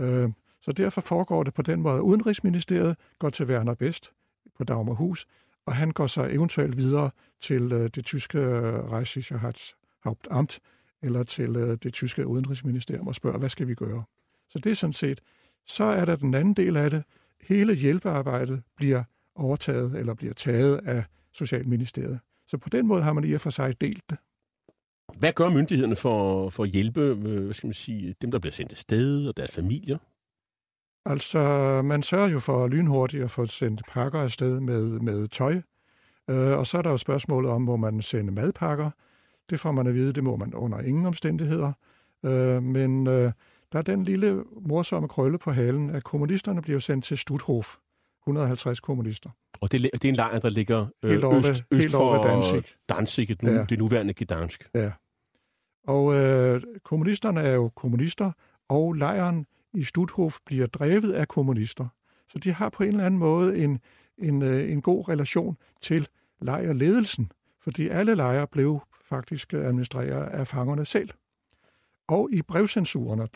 Øh, 0.00 0.30
så 0.60 0.72
derfor 0.72 1.00
foregår 1.00 1.42
det 1.42 1.54
på 1.54 1.62
den 1.62 1.80
måde. 1.80 2.02
Udenrigsministeriet 2.02 2.96
går 3.18 3.30
til 3.30 3.46
Werner 3.46 3.74
Best 3.74 4.12
på 4.56 4.64
Dagmarhus, 4.64 5.26
og 5.66 5.76
han 5.76 5.90
går 5.90 6.06
så 6.06 6.28
eventuelt 6.30 6.76
videre 6.76 7.10
til 7.40 7.72
øh, 7.72 7.90
det 7.94 8.04
tyske 8.04 8.38
øh, 8.38 9.04
Hauptamt 10.04 10.60
eller 11.02 11.22
til 11.22 11.56
øh, 11.56 11.78
det 11.82 11.92
tyske 11.92 12.26
udenrigsministerium 12.26 13.06
og 13.06 13.14
spørger, 13.14 13.38
hvad 13.38 13.48
skal 13.48 13.68
vi 13.68 13.74
gøre? 13.74 14.04
Så 14.48 14.58
det 14.58 14.70
er 14.70 14.74
sådan 14.74 14.92
set. 14.92 15.20
Så 15.66 15.84
er 15.84 16.04
der 16.04 16.16
den 16.16 16.34
anden 16.34 16.54
del 16.54 16.76
af 16.76 16.90
det. 16.90 17.02
Hele 17.40 17.74
hjælpearbejdet 17.74 18.62
bliver 18.76 19.04
overtaget 19.34 19.94
eller 19.98 20.14
bliver 20.14 20.34
taget 20.34 20.80
af 20.84 21.04
Socialministeriet. 21.32 22.20
Så 22.48 22.58
på 22.58 22.68
den 22.68 22.86
måde 22.86 23.02
har 23.02 23.12
man 23.12 23.24
i 23.24 23.32
og 23.32 23.40
for 23.40 23.50
sig 23.50 23.80
delt 23.80 24.02
det. 24.10 24.18
Hvad 25.18 25.32
gør 25.32 25.48
myndighederne 25.48 25.96
for, 25.96 26.50
for 26.50 26.62
at 26.62 26.68
hjælpe 26.68 27.00
øh, 27.00 27.44
hvad 27.44 27.54
skal 27.54 27.66
man 27.66 27.74
sige, 27.74 28.14
dem, 28.22 28.30
der 28.30 28.38
bliver 28.38 28.52
sendt 28.52 28.72
afsted 28.72 29.28
og 29.28 29.36
deres 29.36 29.52
familier? 29.52 29.98
Altså, 31.06 31.38
man 31.84 32.02
sørger 32.02 32.28
jo 32.28 32.40
for 32.40 32.68
lynhurtigt 32.68 33.24
at 33.24 33.30
få 33.30 33.46
sendt 33.46 33.82
pakker 33.88 34.20
afsted 34.20 34.60
med, 34.60 35.00
med 35.00 35.28
tøj. 35.28 35.60
Øh, 36.30 36.58
og 36.58 36.66
så 36.66 36.78
er 36.78 36.82
der 36.82 36.90
jo 36.90 36.96
spørgsmålet 36.96 37.50
om, 37.50 37.62
må 37.62 37.76
man 37.76 38.02
sende 38.02 38.32
madpakker. 38.32 38.90
Det 39.50 39.60
får 39.60 39.72
man 39.72 39.86
at 39.86 39.94
vide, 39.94 40.12
det 40.12 40.24
må 40.24 40.36
man 40.36 40.54
under 40.54 40.80
ingen 40.80 41.06
omstændigheder. 41.06 41.72
Øh, 42.24 42.62
men 42.62 43.06
øh, 43.06 43.32
der 43.72 43.78
er 43.78 43.82
den 43.82 44.04
lille 44.04 44.44
morsomme 44.60 45.08
krølle 45.08 45.38
på 45.38 45.52
halen, 45.52 45.90
at 45.90 46.04
kommunisterne 46.04 46.62
bliver 46.62 46.80
sendt 46.80 47.04
til 47.04 47.18
Stutthof. 47.18 47.76
150 48.22 48.80
kommunister. 48.80 49.30
Og 49.60 49.72
det, 49.72 49.82
det 49.92 50.04
er 50.04 50.08
en 50.08 50.14
lejr, 50.14 50.38
der 50.38 50.50
ligger 50.50 50.86
øh, 51.02 51.10
Helt 51.10 51.24
over 51.24 51.38
øst, 51.38 51.48
øst 51.48 51.64
helt 51.70 51.92
for 51.92 52.22
Danzig. 52.22 52.64
Danzig 52.88 53.28
det, 53.28 53.42
nu, 53.42 53.50
Ja. 53.50 53.64
det 53.64 53.78
nuværende 53.78 54.14
Gdansk. 54.16 54.68
Ja. 54.74 54.92
Og 55.86 56.14
øh, 56.14 56.62
kommunisterne 56.84 57.40
er 57.40 57.52
jo 57.54 57.68
kommunister, 57.68 58.32
og 58.68 58.92
lejren 58.92 59.46
i 59.74 59.84
Stutthof 59.84 60.38
bliver 60.46 60.66
drevet 60.66 61.12
af 61.12 61.28
kommunister. 61.28 61.88
Så 62.28 62.38
de 62.38 62.52
har 62.52 62.68
på 62.68 62.82
en 62.82 62.88
eller 62.88 63.06
anden 63.06 63.18
måde 63.18 63.58
en, 63.58 63.78
en, 64.18 64.42
øh, 64.42 64.72
en 64.72 64.82
god 64.82 65.08
relation 65.08 65.56
til 65.80 66.08
lejrledelsen, 66.40 67.32
fordi 67.60 67.88
alle 67.88 68.14
lejre 68.14 68.46
blev 68.46 68.80
faktisk 69.04 69.54
øh, 69.54 69.66
administreret 69.66 70.26
af 70.26 70.46
fangerne 70.46 70.84
selv. 70.84 71.10
Og 72.08 72.28
i 72.32 72.42
brevcensurerne, 72.42 73.28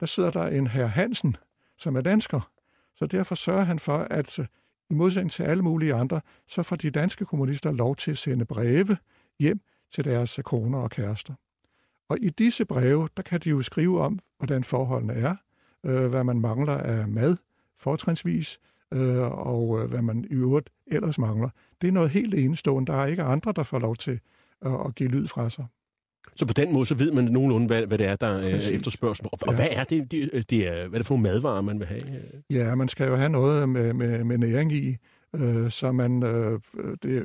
der 0.00 0.06
sidder 0.06 0.30
der 0.30 0.46
en 0.46 0.66
herr 0.66 0.86
Hansen, 0.86 1.36
som 1.78 1.96
er 1.96 2.00
dansker. 2.00 2.50
Så 2.94 3.06
derfor 3.06 3.34
sørger 3.34 3.64
han 3.64 3.78
for, 3.78 3.98
at 3.98 4.38
øh, 4.38 4.46
i 4.90 4.94
modsætning 4.94 5.30
til 5.30 5.42
alle 5.42 5.62
mulige 5.62 5.94
andre, 5.94 6.20
så 6.48 6.62
får 6.62 6.76
de 6.76 6.90
danske 6.90 7.24
kommunister 7.24 7.72
lov 7.72 7.96
til 7.96 8.10
at 8.10 8.18
sende 8.18 8.44
breve 8.44 8.96
hjem 9.38 9.60
til 9.94 10.04
deres 10.04 10.40
koner 10.44 10.78
og 10.78 10.90
kærester. 10.90 11.34
Og 12.08 12.18
i 12.20 12.30
disse 12.30 12.64
breve, 12.64 13.08
der 13.16 13.22
kan 13.22 13.40
de 13.40 13.50
jo 13.50 13.62
skrive 13.62 14.00
om, 14.00 14.18
hvordan 14.38 14.64
forholdene 14.64 15.12
er, 15.12 15.36
øh, 15.86 16.06
hvad 16.06 16.24
man 16.24 16.40
mangler 16.40 16.72
af 16.78 17.08
mad, 17.08 17.36
fortrinsvis, 17.78 18.58
øh, 18.92 19.18
og 19.46 19.80
øh, 19.82 19.90
hvad 19.90 20.02
man 20.02 20.24
i 20.30 20.34
øvrigt 20.34 20.70
ellers 20.86 21.18
mangler. 21.18 21.48
Det 21.80 21.88
er 21.88 21.92
noget 21.92 22.10
helt 22.10 22.34
enestående. 22.34 22.92
Der 22.92 22.98
er 22.98 23.06
ikke 23.06 23.22
andre, 23.22 23.52
der 23.56 23.62
får 23.62 23.78
lov 23.78 23.96
til 23.96 24.20
at, 24.62 24.72
at 24.86 24.94
give 24.94 25.08
lyd 25.08 25.26
fra 25.28 25.50
sig. 25.50 25.66
Så 26.36 26.46
på 26.46 26.52
den 26.52 26.72
måde, 26.72 26.86
så 26.86 26.94
ved 26.94 27.12
man 27.12 27.24
nogenlunde, 27.24 27.66
hvad, 27.66 27.86
hvad 27.86 27.98
det 27.98 28.06
er, 28.06 28.16
der 28.16 28.26
er 28.26 28.70
efterspørgsel. 28.72 29.26
Og, 29.32 29.38
og 29.42 29.52
Ja. 29.52 29.56
hvad 29.56 29.68
er 29.70 29.84
det, 29.84 30.10
det, 30.10 30.50
det 30.50 30.68
er, 30.68 30.72
hvad 30.88 30.92
er 30.92 30.98
det 30.98 31.06
for 31.06 31.14
nogle 31.14 31.22
madvarer, 31.22 31.60
man 31.60 31.78
vil 31.78 31.86
have? 31.86 32.02
Ja, 32.50 32.74
man 32.74 32.88
skal 32.88 33.06
jo 33.08 33.16
have 33.16 33.28
noget 33.28 33.68
med, 33.68 33.92
med, 33.92 34.24
med 34.24 34.38
næring 34.38 34.72
i, 34.72 34.96
øh, 35.36 35.70
så 35.70 35.92
man 35.92 36.22
øh, 36.22 36.60
det 37.02 37.16
er 37.18 37.22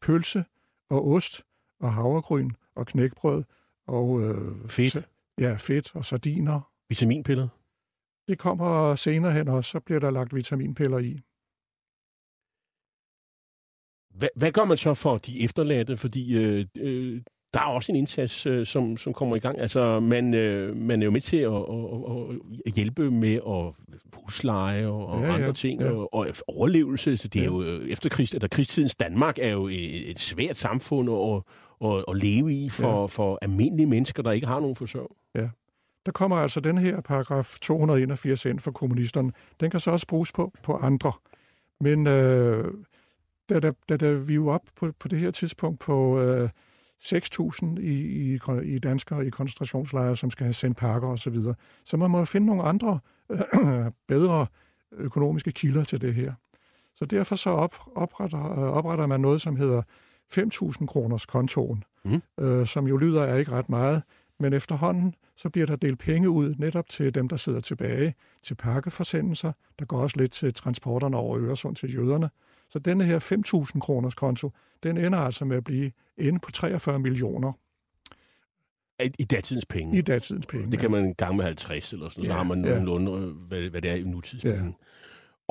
pølse 0.00 0.44
og 0.90 1.08
ost 1.08 1.42
og 1.80 1.92
havregryn 1.92 2.50
og 2.76 2.86
knækbrød 2.86 3.44
og 3.86 4.20
øh, 4.22 4.68
Fedt. 4.68 5.08
ja, 5.38 5.54
fedt 5.54 5.90
og 5.94 6.04
sardiner. 6.04 6.60
Vitaminpiller? 6.88 7.48
Det 8.28 8.38
kommer 8.38 8.94
senere 8.94 9.32
hen, 9.32 9.48
og 9.48 9.64
så 9.64 9.80
bliver 9.80 10.00
der 10.00 10.10
lagt 10.10 10.34
vitaminpiller 10.34 10.98
i. 10.98 11.20
Hvad, 14.18 14.28
hvad 14.36 14.52
gør 14.52 14.64
man 14.64 14.76
så 14.76 14.94
for 14.94 15.18
de 15.18 15.44
efterladte? 15.44 15.96
Fordi 15.96 16.36
øh, 16.44 16.66
øh, 16.78 17.22
der 17.54 17.60
er 17.60 17.64
også 17.64 17.92
en 17.92 17.96
indsats, 17.96 18.46
øh, 18.46 18.66
som, 18.66 18.96
som 18.96 19.12
kommer 19.12 19.36
i 19.36 19.38
gang. 19.38 19.58
Altså, 19.60 20.00
man, 20.00 20.34
øh, 20.34 20.76
man 20.76 21.02
er 21.02 21.04
jo 21.04 21.10
med 21.10 21.20
til 21.20 21.36
at, 21.36 21.52
at, 21.52 22.36
at 22.66 22.72
hjælpe 22.74 23.10
med 23.10 23.34
at 23.34 23.94
husleje 24.14 24.86
og, 24.86 25.06
og 25.06 25.20
Ja, 25.20 25.26
ja, 25.26 25.34
andre 25.34 25.52
ting, 25.52 25.80
ja. 25.80 25.90
og, 25.92 26.14
og 26.14 26.26
overlevelse. 26.48 27.16
Så 27.16 27.28
det 27.28 27.38
er 27.38 27.42
Ja. 27.44 27.48
jo 27.50 27.62
øh, 27.62 27.88
efterkrigs, 27.90 28.32
eller 28.34 28.48
krigstidens 28.48 28.96
Danmark 28.96 29.38
er 29.38 29.48
jo 29.50 29.66
et, 29.66 30.10
et 30.10 30.18
svært 30.18 30.56
samfund 30.56 31.10
at, 31.10 31.42
at, 31.90 32.04
at 32.08 32.16
leve 32.22 32.52
i 32.54 32.68
for, 32.68 33.00
Ja. 33.00 33.06
for 33.06 33.38
almindelige 33.42 33.86
mennesker, 33.86 34.22
der 34.22 34.32
ikke 34.32 34.46
har 34.46 34.60
nogen 34.60 34.76
forsørg. 34.76 35.16
Der 36.06 36.12
kommer 36.12 36.36
altså 36.36 36.60
den 36.60 36.78
her 36.78 37.00
paragraf 37.00 37.58
281 37.60 38.44
ind 38.44 38.60
for 38.60 38.70
kommunisterne. 38.70 39.32
Den 39.60 39.70
kan 39.70 39.80
så 39.80 39.90
også 39.90 40.06
bruges 40.06 40.32
på, 40.32 40.52
på 40.62 40.76
andre. 40.76 41.12
Men 41.80 42.06
øh, 42.06 42.74
da, 43.48 43.60
da, 43.60 43.72
da, 43.88 43.96
da 43.96 44.12
vi 44.12 44.32
er 44.32 44.36
jo 44.36 44.48
op 44.48 44.62
på, 44.76 44.92
på 44.98 45.08
det 45.08 45.18
her 45.18 45.30
tidspunkt 45.30 45.80
på 45.80 46.20
øh, 46.20 46.48
6.000 47.02 47.80
i, 47.80 48.34
i, 48.34 48.38
i 48.64 48.78
danskere 48.78 49.26
i 49.26 49.30
koncentrationslejre, 49.30 50.16
som 50.16 50.30
skal 50.30 50.44
have 50.44 50.54
sendt 50.54 50.76
pakker 50.78 51.08
osv., 51.08 51.18
så, 51.18 51.30
videre. 51.30 51.54
så 51.84 51.96
man 51.96 52.10
må 52.10 52.18
jo 52.18 52.24
finde 52.24 52.46
nogle 52.46 52.62
andre 52.62 52.98
øh, 53.30 53.40
bedre 54.08 54.46
økonomiske 54.92 55.52
kilder 55.52 55.84
til 55.84 56.00
det 56.00 56.14
her. 56.14 56.32
Så 56.94 57.04
derfor 57.04 57.36
så 57.36 57.50
op, 57.50 57.74
opretter, 57.94 58.44
øh, 58.52 58.58
opretter 58.58 59.06
man 59.06 59.20
noget, 59.20 59.42
som 59.42 59.56
hedder 59.56 59.82
5.000 60.32 60.86
kroners 60.86 61.26
kontoen, 61.26 61.84
Mm. 62.04 62.22
øh, 62.40 62.66
som 62.66 62.86
jo 62.86 62.96
lyder 62.96 63.24
af 63.26 63.38
ikke 63.38 63.50
ret 63.50 63.68
meget, 63.68 64.02
men 64.42 64.52
efterhånden 64.52 65.14
så 65.36 65.48
bliver 65.50 65.66
der 65.66 65.76
delt 65.76 65.98
penge 65.98 66.30
ud 66.30 66.54
netop 66.58 66.88
til 66.88 67.14
dem, 67.14 67.28
der 67.28 67.36
sidder 67.36 67.60
tilbage, 67.60 68.14
til 68.42 68.54
pakkeforsendelser. 68.54 69.52
Der 69.78 69.84
går 69.84 69.98
også 69.98 70.16
lidt 70.18 70.32
til 70.32 70.54
transporterne 70.54 71.16
over 71.16 71.38
Øresund 71.40 71.76
til 71.76 71.94
jøderne. 71.94 72.30
Så 72.70 72.78
denne 72.78 73.04
her 73.04 73.18
5.000 73.74 73.80
kroners 73.80 74.14
konto, 74.14 74.50
den 74.82 74.96
ender 74.98 75.18
altså 75.18 75.44
med 75.44 75.56
at 75.56 75.64
blive 75.64 75.92
inde 76.18 76.38
på 76.38 76.50
43 76.50 76.98
millioner 76.98 77.52
I, 79.18 79.24
datidens 79.24 79.66
penge. 79.66 79.98
i 79.98 80.00
datidens 80.00 80.46
penge. 80.46 80.70
Det 80.70 80.78
kan 80.78 80.90
man 80.90 81.14
gange 81.14 81.36
med 81.36 81.44
50 81.44 81.92
eller 81.92 82.08
sådan, 82.08 82.24
ja, 82.24 82.28
så 82.28 82.32
Ja, 82.32 82.38
har 82.38 82.44
man 82.54 82.64
ja. 82.64 82.70
nogenlunde, 82.82 83.12
øh, 83.28 83.36
hvad, 83.36 83.70
hvad 83.70 83.82
det 83.82 83.90
er 83.90 83.94
i 83.94 84.02
nutidspenge. 84.02 84.64
Ja. 84.64 84.72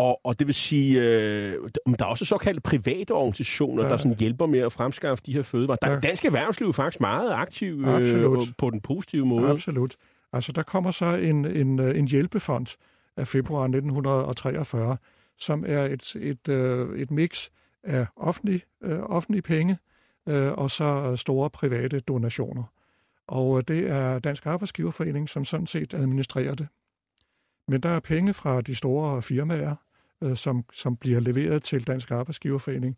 Og, 0.02 0.20
og 0.24 0.40
det 0.40 0.48
vil 0.48 0.54
sige, 0.56 1.02
øh, 1.02 1.54
der 2.00 2.06
er 2.06 2.06
også 2.06 2.26
såkaldte 2.26 2.62
private 2.62 3.12
organisationer, 3.12 3.84
Ja. 3.84 3.90
der 3.90 3.98
sådan 3.98 4.18
hjælper 4.20 4.46
med 4.46 4.60
at 4.60 4.72
fremskaffe 4.74 5.24
de 5.26 5.34
her 5.34 5.42
fødevarer. 5.42 5.78
Der 5.82 5.88
er 5.88 5.94
Ja. 5.94 6.00
dansk 6.00 6.26
erhvervsliv 6.26 6.68
er 6.68 6.72
faktisk 6.74 7.02
meget 7.02 7.32
aktiv 7.32 7.84
øh, 7.88 8.40
på 8.58 8.70
den 8.70 8.82
positive 8.82 9.26
måde. 9.26 9.50
Absolut. 9.50 9.96
Altså, 10.34 10.52
der 10.52 10.64
kommer 10.64 10.92
så 10.92 11.06
en, 11.06 11.46
en, 11.46 11.80
øh, 11.80 12.00
en 12.00 12.08
hjælpefond 12.08 12.68
af 13.18 13.28
februar 13.28 13.64
1943, 13.68 14.98
som 15.38 15.64
er 15.68 15.86
et, 15.86 16.16
et, 16.16 16.48
øh, 16.50 17.00
et 17.00 17.12
mix 17.12 17.50
af 17.84 18.06
offentlige, 18.16 18.62
øh, 18.84 19.00
offentlige 19.00 19.42
penge 19.42 19.78
øh, 20.30 20.52
og 20.52 20.72
så 20.72 21.16
store 21.16 21.50
private 21.50 22.00
donationer. 22.00 22.64
Og 23.28 23.58
øh, 23.58 23.64
det 23.68 23.90
er 23.90 24.20
Dansk 24.20 24.46
Arbejdsgiverforening, 24.46 25.30
som 25.30 25.46
sådan 25.46 25.68
set 25.68 25.94
administrerer 25.94 26.56
det. 26.56 26.68
Men 27.68 27.82
der 27.84 27.90
er 27.90 28.00
penge 28.00 28.34
fra 28.34 28.62
de 28.62 28.76
store 28.76 29.22
firmaer, 29.22 29.76
øh, 30.24 30.38
som, 30.38 30.66
som 30.74 30.98
bliver 30.98 31.20
leveret 31.20 31.64
til 31.64 31.88
Dansk 31.88 32.12
Arbejdsgiverforening, 32.12 32.98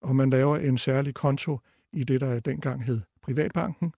og 0.00 0.16
man 0.16 0.30
laver 0.30 0.56
en 0.56 0.78
særlig 0.78 1.14
konto 1.14 1.58
i 1.92 2.04
det, 2.04 2.20
der 2.20 2.40
dengang 2.40 2.84
hed 2.84 3.00
Privatbanken. 3.22 3.92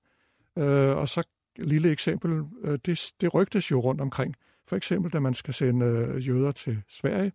Øh, 0.59 0.97
og 0.97 1.09
så 1.09 1.23
et 1.59 1.69
lille 1.69 1.91
eksempel, 1.91 2.45
øh, 2.63 2.79
det, 2.87 3.13
det 3.21 3.35
rygtes 3.35 3.71
jo 3.71 3.81
rundt 3.81 4.01
omkring. 4.01 4.37
For 4.69 4.77
eksempel, 4.77 5.13
da 5.13 5.21
man 5.21 5.35
skal 5.35 5.55
sende 5.55 5.87
øh, 5.87 6.29
jøder 6.29 6.53
til 6.53 6.83
Sverige. 6.89 7.33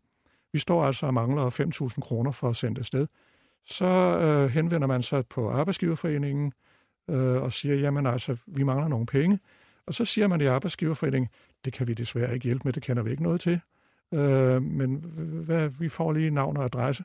Vi 0.54 0.60
står 0.60 0.84
altså 0.84 1.06
og 1.06 1.14
mangler 1.14 1.50
5.000 1.94 2.02
kroner 2.02 2.32
for 2.32 2.50
at 2.50 2.56
sende 2.56 2.76
det 2.76 2.86
sted. 2.86 3.08
Så 3.66 3.86
øh, 4.20 4.50
henvender 4.50 4.88
man 4.88 5.04
sig 5.04 5.28
på 5.28 5.50
Arbejdsgiverforeningen 5.50 6.54
øh, 7.10 7.42
og 7.42 7.54
siger, 7.54 7.76
jamen 7.76 8.06
altså, 8.06 8.38
vi 8.48 8.64
mangler 8.64 8.88
nogle 8.88 9.06
penge. 9.06 9.40
Og 9.86 9.94
så 9.94 10.06
siger 10.06 10.28
man 10.28 10.42
i 10.42 10.46
Arbejdsgiverforeningen, 10.46 11.30
det 11.66 11.74
kan 11.74 11.88
vi 11.88 11.94
desværre 11.94 12.34
ikke 12.34 12.44
hjælpe 12.44 12.62
med, 12.66 12.74
det 12.74 12.84
kender 12.84 13.04
vi 13.04 13.12
ikke 13.12 13.24
noget 13.24 13.42
til. 13.42 13.62
Øh, 14.14 14.64
men 14.64 14.96
hvad, 15.46 15.70
vi 15.80 15.90
får 15.90 16.12
lige 16.14 16.32
navn 16.32 16.58
og 16.58 16.66
adresse. 16.66 17.04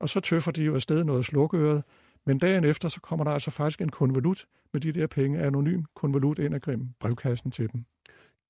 Og 0.00 0.08
så 0.08 0.20
tøffer 0.20 0.52
de 0.52 0.64
jo 0.64 0.74
afsted 0.74 1.04
noget 1.04 1.24
slukøret. 1.24 1.82
Men 2.26 2.38
dagen 2.38 2.64
efter, 2.64 2.88
så 2.88 3.00
kommer 3.00 3.24
der 3.24 3.30
altså 3.30 3.50
faktisk 3.50 3.80
en 3.80 3.88
konvolut 3.88 4.44
med 4.72 4.80
de 4.80 4.92
der 4.92 5.06
penge, 5.06 5.40
anonym 5.40 5.82
konvolut 5.94 6.38
ind 6.38 6.54
og 6.54 6.60
brevkassen 7.00 7.50
til 7.50 7.72
dem. 7.72 7.84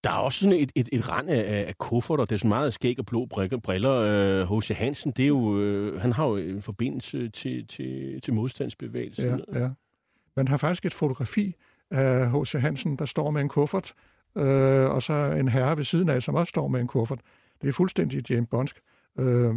Der 0.05 0.11
er 0.11 0.17
også 0.17 0.41
sådan 0.41 0.59
et, 0.59 0.73
et, 0.75 0.89
et 0.93 1.09
rand 1.09 1.31
af, 1.31 1.65
af 1.69 1.79
kufferter. 1.79 2.25
Det 2.25 2.35
er 2.35 2.39
sådan 2.39 2.49
meget 2.49 2.75
skæg 2.75 2.99
og 2.99 3.07
blå 3.07 3.27
briller. 3.63 4.59
H.C. 4.59 4.77
Hansen, 4.77 5.13
det 5.13 5.23
er 5.23 5.29
jo, 5.29 5.61
øh, 5.61 6.01
han 6.01 6.13
har 6.13 6.29
jo 6.29 6.37
en 6.37 6.63
forbindelse 6.63 7.29
til, 7.29 7.67
til, 7.67 8.21
til 8.21 8.35
modstandsbevægelsen. 8.35 9.43
Ja, 9.53 9.61
ja. 9.61 9.71
Man 10.37 10.49
har 10.49 10.57
faktisk 10.57 10.85
et 10.85 10.95
fotografi 10.95 11.55
af 11.91 12.31
H.C. 12.31 12.53
Hansen, 12.53 12.97
der 12.97 13.05
står 13.05 13.31
med 13.31 13.41
en 13.41 13.49
kuffert, 13.49 13.93
øh, 14.37 14.91
og 14.91 15.03
så 15.03 15.13
en 15.13 15.49
herre 15.49 15.77
ved 15.77 15.85
siden 15.85 16.09
af, 16.09 16.23
som 16.23 16.35
også 16.35 16.51
står 16.51 16.69
med 16.69 16.81
en 16.81 16.87
kuffert. 16.87 17.21
Det 17.63 17.69
er 17.69 17.73
fuldstændig 17.73 18.31
James 18.31 18.49
Bondsk. 18.51 18.81
Øh, 19.19 19.45
øh, 19.45 19.55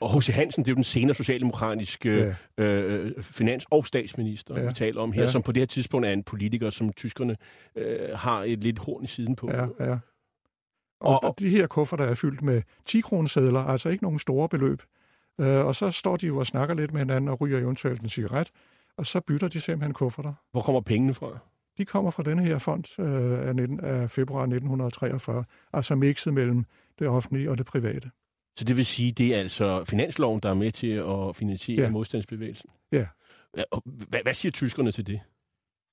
Og 0.00 0.18
H.C. 0.20 0.26
Hansen, 0.34 0.64
det 0.64 0.68
er 0.68 0.72
jo 0.72 0.74
den 0.76 0.84
senere 0.84 1.14
socialdemokratiske 1.14 2.34
Ja. 2.58 2.64
øh, 2.64 3.12
finans- 3.22 3.66
og 3.70 3.86
statsminister, 3.86 4.60
ja. 4.60 4.66
Vi 4.66 4.72
taler 4.74 5.00
om 5.00 5.12
her, 5.12 5.22
Ja. 5.22 5.28
som 5.28 5.42
på 5.42 5.52
det 5.52 5.60
her 5.60 5.66
tidspunkt 5.66 6.06
er 6.06 6.12
en 6.12 6.22
politiker, 6.22 6.70
som 6.70 6.92
tyskerne 6.92 7.36
øh, 7.76 7.98
har 8.14 8.44
et 8.44 8.64
lidt 8.64 8.78
horn 8.78 9.04
i 9.04 9.06
siden 9.06 9.36
på. 9.36 9.50
ja, 9.50 9.66
ja. 9.80 9.98
Og, 11.00 11.24
Og- 11.24 11.34
de 11.38 11.48
her 11.50 11.66
kufferter 11.66 12.04
er 12.04 12.14
fyldt 12.14 12.42
med 12.42 12.62
10 12.86 13.00
kronesedler, 13.00 13.60
altså 13.60 13.88
ikke 13.88 14.04
nogen 14.04 14.18
store 14.18 14.48
beløb. 14.48 14.82
Øh, 15.40 15.66
og 15.66 15.74
så 15.74 15.90
står 15.90 16.16
de 16.16 16.26
jo 16.26 16.38
og 16.38 16.46
snakker 16.46 16.74
lidt 16.74 16.92
med 16.92 17.00
hinanden 17.00 17.28
og 17.28 17.40
ryger 17.40 17.58
eventuelt 17.58 18.00
en 18.02 18.08
cigaret, 18.08 18.50
og 18.96 19.06
så 19.06 19.20
bytter 19.20 19.48
de 19.48 19.60
simpelthen 19.60 19.94
kufferter. 19.94 20.32
Hvor 20.52 20.60
kommer 20.62 20.80
pengene 20.80 21.14
fra? 21.14 21.38
De 21.78 21.84
kommer 21.84 22.10
fra 22.10 22.22
denne 22.22 22.42
her 22.42 22.58
fond 22.58 23.00
øh, 23.00 23.48
af, 23.48 23.56
19, 23.56 23.80
af 23.80 24.10
februar 24.10 24.42
1943, 24.42 25.44
altså 25.72 25.94
mixet 25.94 26.34
mellem 26.34 26.64
det 26.98 27.08
offentlige 27.08 27.50
og 27.50 27.58
det 27.58 27.66
private. 27.66 28.10
Så 28.56 28.64
det 28.64 28.76
vil 28.76 28.86
sige, 28.86 29.12
det 29.12 29.34
er 29.34 29.38
altså 29.38 29.84
finansloven, 29.84 30.40
der 30.40 30.50
er 30.50 30.54
med 30.54 30.70
til 30.70 30.92
at 30.92 31.36
finansiere 31.36 31.82
ja. 31.82 31.90
Modstandsbevægelsen? 31.90 32.70
Ja. 32.92 33.06
Og 33.70 33.82
Hvad, 33.86 34.20
hvad 34.22 34.34
siger 34.34 34.52
tyskerne 34.52 34.92
til 34.92 35.06
det? 35.06 35.20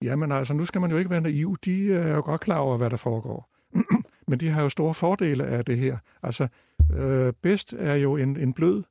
Jamen 0.02 0.32
altså, 0.32 0.54
nu 0.54 0.66
skal 0.66 0.82
man 0.82 0.92
jo 0.92 0.98
ikke 0.98 1.10
være 1.10 1.22
naiv. 1.22 1.58
De 1.66 1.94
er 1.94 2.16
jo 2.16 2.22
godt 2.22 2.42
klar 2.42 2.58
over, 2.58 2.78
hvad 2.78 2.90
der 2.90 2.98
foregår. 2.98 3.50
Men 4.28 4.40
de 4.40 4.50
har 4.50 4.62
jo 4.62 4.70
store 4.70 4.94
fordele 4.94 5.46
af 5.46 5.66
det 5.66 5.78
her. 5.78 5.98
Altså, 6.24 6.48
øh, 6.94 7.34
bedst 7.42 7.74
er 7.74 7.96
jo 7.96 8.18
en, 8.18 8.38
en 8.38 8.54
blød, 8.54 8.84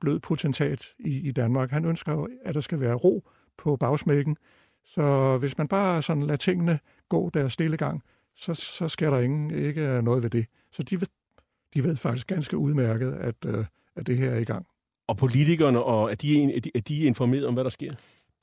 blød 0.00 0.18
potentat 0.20 0.86
i, 0.98 1.28
i 1.28 1.32
Danmark. 1.32 1.70
Han 1.70 1.84
ønsker 1.84 2.12
jo, 2.12 2.28
at 2.44 2.54
der 2.54 2.60
skal 2.60 2.80
være 2.80 2.94
ro 2.94 3.28
på 3.58 3.76
bagsmækken. 3.76 4.36
Så 4.84 5.36
hvis 5.38 5.58
man 5.58 5.68
bare 5.68 6.02
sådan 6.02 6.22
lader 6.22 6.36
tingene 6.36 6.78
gå 7.08 7.30
deres 7.34 7.52
stille 7.52 7.76
gang, 7.76 8.02
så, 8.36 8.54
så 8.54 8.88
skal 8.88 9.12
der 9.12 9.20
ingen, 9.20 9.50
ikke 9.50 10.02
noget 10.02 10.22
ved 10.22 10.30
det. 10.30 10.46
Så 10.72 10.82
de 10.82 11.00
ved, 11.00 11.08
de 11.76 11.84
ved 11.84 11.96
faktisk 11.96 12.26
ganske 12.26 12.56
udmærket, 12.56 13.12
at, 13.12 13.34
øh, 13.46 13.64
at 13.96 14.06
det 14.06 14.16
her 14.16 14.30
er 14.30 14.38
i 14.38 14.44
gang. 14.44 14.66
Og 15.08 15.16
politikerne, 15.16 15.82
og 15.82 16.10
er 16.10 16.14
de, 16.14 16.56
er 16.56 16.60
de, 16.60 16.70
er 16.74 16.80
de 16.80 17.04
informeret 17.04 17.46
om, 17.46 17.54
hvad 17.54 17.64
der 17.64 17.70
sker? 17.70 17.92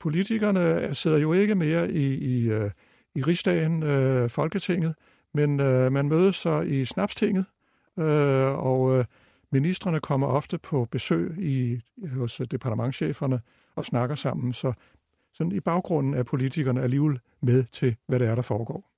Politikerne 0.00 0.94
sidder 0.94 1.18
jo 1.18 1.32
ikke 1.32 1.54
mere 1.54 1.92
i, 1.92 2.14
i, 2.14 2.50
øh, 2.50 2.70
i 3.14 3.22
rigsdagen, 3.22 3.82
øh, 3.82 4.30
Folketinget, 4.30 4.94
men 5.34 5.60
øh, 5.60 5.92
man 5.92 6.08
mødes 6.08 6.36
så 6.36 6.60
i 6.60 6.84
Snapstinget, 6.84 7.44
øh, 7.98 8.58
og 8.66 8.98
øh, 8.98 9.04
ministerne 9.52 10.00
kommer 10.00 10.26
ofte 10.26 10.58
på 10.58 10.88
besøg 10.90 11.34
i, 11.38 11.80
hos 12.12 12.40
departementcheferne 12.50 13.40
og 13.76 13.84
snakker 13.84 14.14
sammen, 14.14 14.52
så 14.52 14.72
sådan 15.32 15.52
i 15.52 15.60
baggrunden 15.60 16.14
er 16.14 16.22
politikerne 16.22 16.82
alligevel 16.82 17.20
med 17.42 17.64
til, 17.72 17.96
hvad 18.06 18.18
det 18.18 18.28
er, 18.28 18.34
der 18.34 18.42
foregår. 18.42 18.90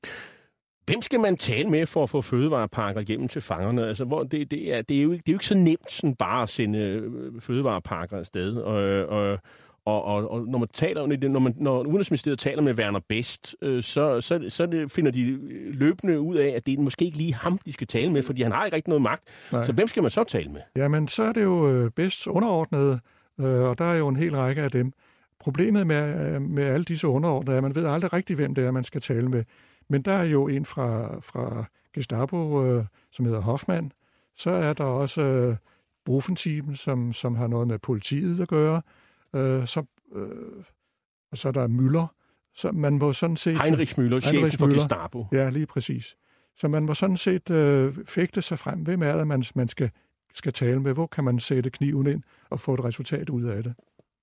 Hvem 0.87 1.03
skal 1.03 1.21
man 1.21 1.37
tale 1.37 1.71
med 1.71 1.87
for 1.87 2.03
at 2.03 2.11
få 2.11 2.21
fødevarepakker 2.21 3.01
hjem 3.01 3.29
til 3.29 3.43
fangerne? 3.43 3.87
Altså, 3.89 4.05
hvor 4.05 4.23
det, 4.23 4.51
det, 4.51 4.75
er, 4.75 4.83
det, 4.83 4.99
er 4.99 5.03
jo 5.03 5.13
ikke, 5.13 5.23
det 5.23 5.29
er 5.29 5.33
jo 5.33 5.37
ikke 5.37 5.47
så 5.47 5.55
nemt 5.55 5.93
sådan 5.93 6.15
bare 6.15 6.43
at 6.43 6.49
sende 6.49 6.79
øh, 6.79 7.13
fødevarepakker 7.41 8.19
afsted. 8.19 8.57
Og, 8.57 9.07
og, 9.07 9.39
og, 9.85 10.05
og, 10.05 10.31
og 10.31 10.47
når 10.49 10.59
man 10.59 10.69
taler 10.73 11.01
om 11.01 11.11
det, 11.11 11.31
når, 11.31 11.41
man, 11.41 11.55
når 11.57 11.83
Udenrigsministeriet 11.83 12.39
taler 12.39 12.63
med 12.63 12.75
Werner 12.75 13.01
Best, 13.09 13.57
øh, 13.63 13.83
så, 13.83 14.21
så, 14.21 14.47
så 14.49 14.67
det, 14.67 14.93
finder 14.93 15.11
de 15.11 15.39
løbende 15.73 16.21
ud 16.21 16.37
af, 16.37 16.49
at 16.49 16.67
det 16.67 16.79
er 16.79 16.83
måske 16.83 17.05
ikke 17.05 17.17
lige 17.17 17.35
ham, 17.35 17.59
de 17.59 17.73
skal 17.73 17.87
tale 17.87 18.13
med, 18.13 18.23
fordi 18.23 18.43
han 18.43 18.53
har 18.53 18.65
ikke 18.65 18.77
rigtig 18.77 18.89
noget 18.89 19.03
magt. 19.03 19.23
Nej. 19.53 19.63
Så 19.63 19.73
hvem 19.73 19.89
skal 19.89 20.03
man 20.03 20.11
så 20.11 20.25
tale 20.25 20.51
med? 20.51 20.61
Jamen, 20.77 21.09
så 21.09 21.23
er 21.23 21.33
det 21.33 21.43
jo 21.43 21.71
øh, 21.71 21.91
bedst 21.91 22.27
underordnet, 22.27 23.01
øh, 23.41 23.47
og 23.47 23.79
der 23.79 23.85
er 23.85 23.95
jo 23.95 24.09
en 24.09 24.17
hel 24.17 24.37
række 24.37 24.63
af 24.63 24.71
dem. 24.71 24.93
problemet 25.41 25.87
med, 25.87 26.35
øh, 26.35 26.43
med 26.43 26.65
alle 26.65 26.85
disse 26.85 27.09
underordnede 27.09 27.55
er, 27.55 27.59
at 27.59 27.63
man 27.63 27.75
ved 27.75 27.87
aldrig 27.87 28.13
rigtigt, 28.13 28.39
hvem 28.39 28.55
det 28.55 28.65
er, 28.65 28.71
man 28.71 28.85
skal 28.85 29.01
tale 29.01 29.29
med. 29.29 29.45
Men 29.89 30.03
der 30.03 30.13
er 30.13 30.25
jo 30.25 30.49
en 30.49 30.65
fra, 30.65 31.21
fra 31.21 31.65
Gestapo, 31.95 32.65
øh, 32.65 32.85
som 33.13 33.25
hedder 33.25 33.41
Hoffmann. 33.41 33.93
Så 34.37 34.51
er 34.51 34.73
der 34.73 34.85
også 34.85 35.21
øh, 35.23 35.57
Brufenteam, 36.05 36.75
som, 36.75 37.13
som 37.13 37.35
har 37.35 37.47
noget 37.47 37.69
med 37.69 37.79
politiet 37.79 38.41
at 38.41 38.49
gøre. 38.49 38.83
Øh, 39.35 39.67
så, 39.67 39.85
øh, 40.15 40.65
og 41.31 41.39
så 41.39 41.49
er 41.49 41.53
der 41.53 41.67
Møller. 41.67 42.07
Så 42.55 42.73
man 42.73 42.99
må 42.99 43.13
sådan 43.13 43.37
set... 43.37 43.63
Heinrich 43.63 43.99
Müller, 43.99 44.21
chef 44.21 44.59
for 44.59 44.75
Gestapo. 44.75 45.27
Ja, 45.33 45.51
lige 45.51 45.67
præcis. 45.67 46.17
Så 46.57 46.69
man 46.69 46.85
må 46.85 46.95
sådan 46.95 47.17
set 47.17 47.51
øh, 47.51 47.95
fægte 48.07 48.43
sig 48.43 48.59
frem. 48.59 48.79
Hvem 48.79 49.03
er 49.03 49.17
det, 49.17 49.27
man, 49.27 49.45
man 49.55 49.69
skal, 49.69 49.91
skal 50.35 50.53
tale 50.53 50.81
med? 50.81 50.93
Hvor 50.93 51.07
kan 51.07 51.25
man 51.25 51.41
sætte 51.41 51.71
kniven 51.71 52.07
ind 52.07 52.23
og 52.51 52.61
få 52.61 52.75
et 52.75 52.85
resultat 52.85 53.31
ud 53.31 53.45
af 53.45 53.63
det? 53.63 53.75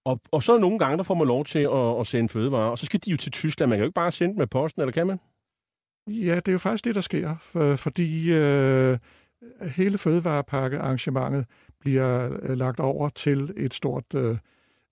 Og, 0.05 0.21
og 0.31 0.43
så 0.43 0.57
nogle 0.57 0.79
gange, 0.79 0.97
der 0.97 1.03
får 1.03 1.13
man 1.13 1.27
lov 1.27 1.45
til 1.45 1.59
at, 1.59 1.99
at 1.99 2.07
sende 2.07 2.29
fødevarer, 2.29 2.69
og 2.69 2.77
så 2.77 2.85
skal 2.85 2.99
de 3.05 3.11
jo 3.11 3.17
til 3.17 3.31
Tyskland. 3.31 3.69
Man 3.69 3.77
kan 3.77 3.83
jo 3.83 3.87
ikke 3.87 3.93
bare 3.93 4.11
sende 4.11 4.35
med 4.37 4.47
posten, 4.47 4.81
eller 4.81 4.91
kan 4.91 5.07
man? 5.07 5.19
Ja, 6.07 6.35
det 6.35 6.47
er 6.47 6.51
jo 6.51 6.57
faktisk 6.57 6.85
det, 6.85 6.95
der 6.95 7.01
sker, 7.01 7.35
for, 7.41 7.75
fordi 7.75 8.33
øh, 8.33 8.97
hele 9.61 9.97
fødevarepakkearrangementet 9.97 11.45
bliver 11.79 12.37
øh, 12.41 12.57
lagt 12.57 12.79
over 12.79 13.09
til 13.09 13.53
et 13.57 13.73
stort 13.73 14.13
øh, 14.15 14.37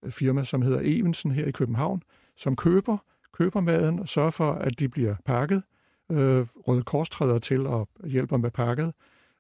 firma, 0.10 0.44
som 0.44 0.62
hedder 0.62 0.80
Evensen 0.84 1.32
her 1.32 1.46
i 1.46 1.52
København, 1.52 2.04
som 2.36 2.56
køber, 2.56 2.98
køber 3.34 3.62
maden 3.62 4.00
og 4.00 4.10
sørger 4.10 4.30
for, 4.30 4.52
at 4.52 4.80
de 4.80 4.90
bliver 4.90 5.16
pakket. 5.26 5.64
Øh, 6.12 6.46
Røde 6.56 6.84
Kors 6.84 7.10
træder 7.10 7.40
til 7.40 7.68
og 7.68 7.90
hjælper 8.04 8.38
med 8.38 8.52
pakket. 8.52 8.94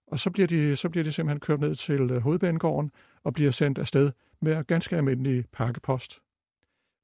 Og 0.07 0.19
så 0.19 0.29
bliver, 0.29 0.47
de, 0.47 0.75
så 0.75 0.89
bliver 0.89 1.03
de 1.03 1.11
simpelthen 1.11 1.39
kørt 1.39 1.59
ned 1.59 1.75
til 1.75 2.01
øh, 2.01 2.21
hovedbanegården 2.21 2.91
og 3.23 3.33
bliver 3.33 3.51
sendt 3.51 3.77
afsted 3.77 4.11
med 4.41 4.63
ganske 4.63 4.97
almindelig 4.97 5.45
pakkepost. 5.53 6.19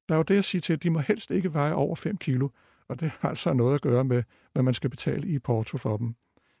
Der 0.08 0.14
er 0.14 0.18
jo 0.18 0.22
det 0.22 0.38
at 0.38 0.44
sige 0.44 0.60
til, 0.60 0.72
at 0.72 0.82
de 0.82 0.90
må 0.90 0.98
helst 0.98 1.30
ikke 1.30 1.54
veje 1.54 1.72
over 1.72 1.96
5 1.96 2.16
kilo, 2.16 2.48
og 2.88 3.00
det 3.00 3.10
har 3.20 3.28
altså 3.28 3.52
noget 3.52 3.74
at 3.74 3.80
gøre 3.80 4.04
med, 4.04 4.22
hvad 4.58 4.62
man 4.64 4.74
skal 4.74 4.90
betale 4.90 5.28
i 5.28 5.38
porto 5.38 5.78
for 5.78 5.96
dem. 5.96 6.14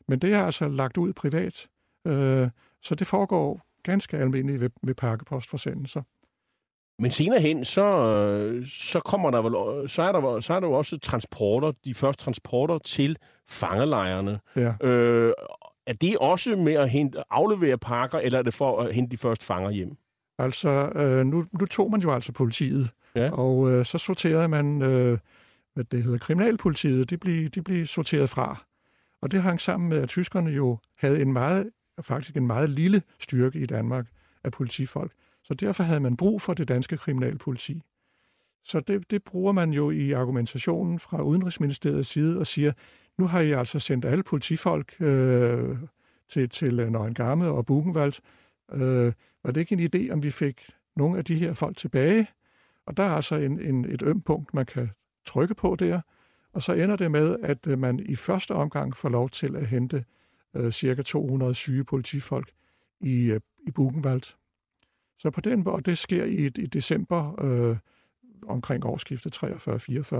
Men 0.08 0.18
det 0.18 0.32
er 0.32 0.42
altså 0.42 0.68
lagt 0.68 0.96
ud 0.96 1.12
privat, 1.12 1.68
øh, 2.06 2.48
så 2.82 2.94
det 2.94 3.06
foregår 3.06 3.60
ganske 3.82 4.16
almindeligt 4.16 4.60
ved, 4.60 4.70
ved 4.82 4.94
pakkepostforsendelser. 4.94 6.02
Men 7.02 7.10
senere 7.10 7.40
hen, 7.40 7.64
så, 7.64 7.86
så 8.64 9.00
kommer 9.00 9.30
der 9.30 9.42
vel, 9.42 9.88
så 9.88 10.02
er 10.02 10.12
der, 10.12 10.40
så 10.40 10.54
er 10.54 10.60
der 10.60 10.66
jo 10.66 10.72
også 10.72 10.98
transporter, 10.98 11.72
de 11.84 11.94
første 11.94 12.24
transporter 12.24 12.78
til 12.78 13.16
fangelejrene. 13.48 14.40
Ja. 14.56 14.74
Øh, 14.80 15.32
er 15.86 15.92
det 15.92 16.18
også 16.18 16.56
med 16.56 16.74
at 16.74 16.90
hente, 16.90 17.22
aflevere 17.30 17.78
pakker, 17.78 18.18
eller 18.18 18.38
er 18.38 18.42
det 18.42 18.54
for 18.54 18.80
at 18.80 18.94
hente 18.94 19.10
de 19.10 19.16
første 19.16 19.46
fanger 19.46 19.70
hjem? 19.70 19.96
Altså, 20.38 20.68
øh, 20.94 21.26
nu, 21.26 21.44
nu 21.60 21.66
tog 21.66 21.90
man 21.90 22.00
jo 22.00 22.12
altså 22.12 22.32
politiet, 22.32 22.90
ja. 23.14 23.30
og 23.32 23.70
øh, 23.70 23.84
så 23.84 23.98
sorterede 23.98 24.48
man, 24.48 24.82
øh, 24.82 25.18
hvad 25.78 25.84
det 25.84 26.02
hedder, 26.02 26.18
kriminalpolitiet, 26.18 27.10
de 27.10 27.18
blev, 27.18 27.48
de 27.48 27.62
blev 27.62 27.86
sorteret 27.86 28.30
fra. 28.30 28.64
Og 29.22 29.32
det 29.32 29.42
hang 29.42 29.60
sammen 29.60 29.88
med, 29.88 29.98
at 29.98 30.08
tyskerne 30.08 30.50
jo 30.50 30.78
havde 30.96 31.22
en 31.22 31.32
meget, 31.32 31.70
faktisk 32.02 32.36
en 32.36 32.46
meget 32.46 32.70
lille 32.70 33.02
styrke 33.20 33.58
i 33.58 33.66
Danmark 33.66 34.06
af 34.44 34.52
politifolk. 34.52 35.12
Så 35.44 35.54
derfor 35.54 35.82
havde 35.82 36.00
man 36.00 36.16
brug 36.16 36.42
for 36.42 36.54
det 36.54 36.68
danske 36.68 36.96
kriminalpoliti. 36.96 37.82
Så 38.64 38.80
det, 38.80 39.10
det 39.10 39.24
bruger 39.24 39.52
man 39.52 39.70
jo 39.70 39.90
i 39.90 40.12
argumentationen 40.12 40.98
fra 40.98 41.22
Udenrigsministeriets 41.22 42.08
side 42.08 42.38
og 42.38 42.46
siger, 42.46 42.72
nu 43.18 43.26
har 43.26 43.40
I 43.40 43.52
altså 43.52 43.78
sendt 43.78 44.04
alle 44.04 44.22
politifolk 44.22 45.00
øh, 45.00 45.76
til, 46.28 46.48
til 46.48 46.80
øh, 46.80 46.90
Nøgengamme 46.90 47.48
og 47.48 47.66
Buchenwald. 47.66 48.12
Øh, 48.72 49.12
var 49.44 49.52
det 49.52 49.60
ikke 49.60 49.72
en 49.72 49.90
idé, 49.94 50.12
om 50.12 50.22
vi 50.22 50.30
fik 50.30 50.70
nogle 50.96 51.18
af 51.18 51.24
de 51.24 51.34
her 51.34 51.52
folk 51.52 51.76
tilbage? 51.76 52.26
Og 52.86 52.96
der 52.96 53.02
er 53.02 53.12
altså 53.12 53.34
en, 53.34 53.60
en, 53.60 53.84
et 53.84 54.02
øm 54.02 54.20
punkt, 54.20 54.54
man 54.54 54.66
kan 54.66 54.90
trykke 55.28 55.54
på 55.54 55.76
der. 55.78 56.00
Og 56.52 56.62
så 56.62 56.72
ender 56.72 56.96
det 56.96 57.10
med, 57.10 57.36
at 57.42 57.66
øh, 57.66 57.78
man 57.78 58.00
i 58.00 58.16
første 58.16 58.52
omgang 58.52 58.96
får 58.96 59.08
lov 59.08 59.30
til 59.30 59.56
at 59.56 59.66
hente 59.66 60.04
øh, 60.56 60.72
cirka 60.72 61.02
200 61.02 61.54
syge 61.54 61.84
politifolk 61.84 62.50
i, 63.00 63.24
øh, 63.24 63.40
i 63.66 63.70
Buchenwald. 63.70 64.22
Så 65.18 65.30
på 65.30 65.40
den 65.40 65.64
måde, 65.64 65.82
det 65.82 65.98
sker 65.98 66.24
i, 66.24 66.46
i 66.46 66.66
december 66.66 67.44
øh, 67.44 67.76
omkring 68.46 68.86
årsskiftet 68.86 69.36
43-44. 69.36 70.16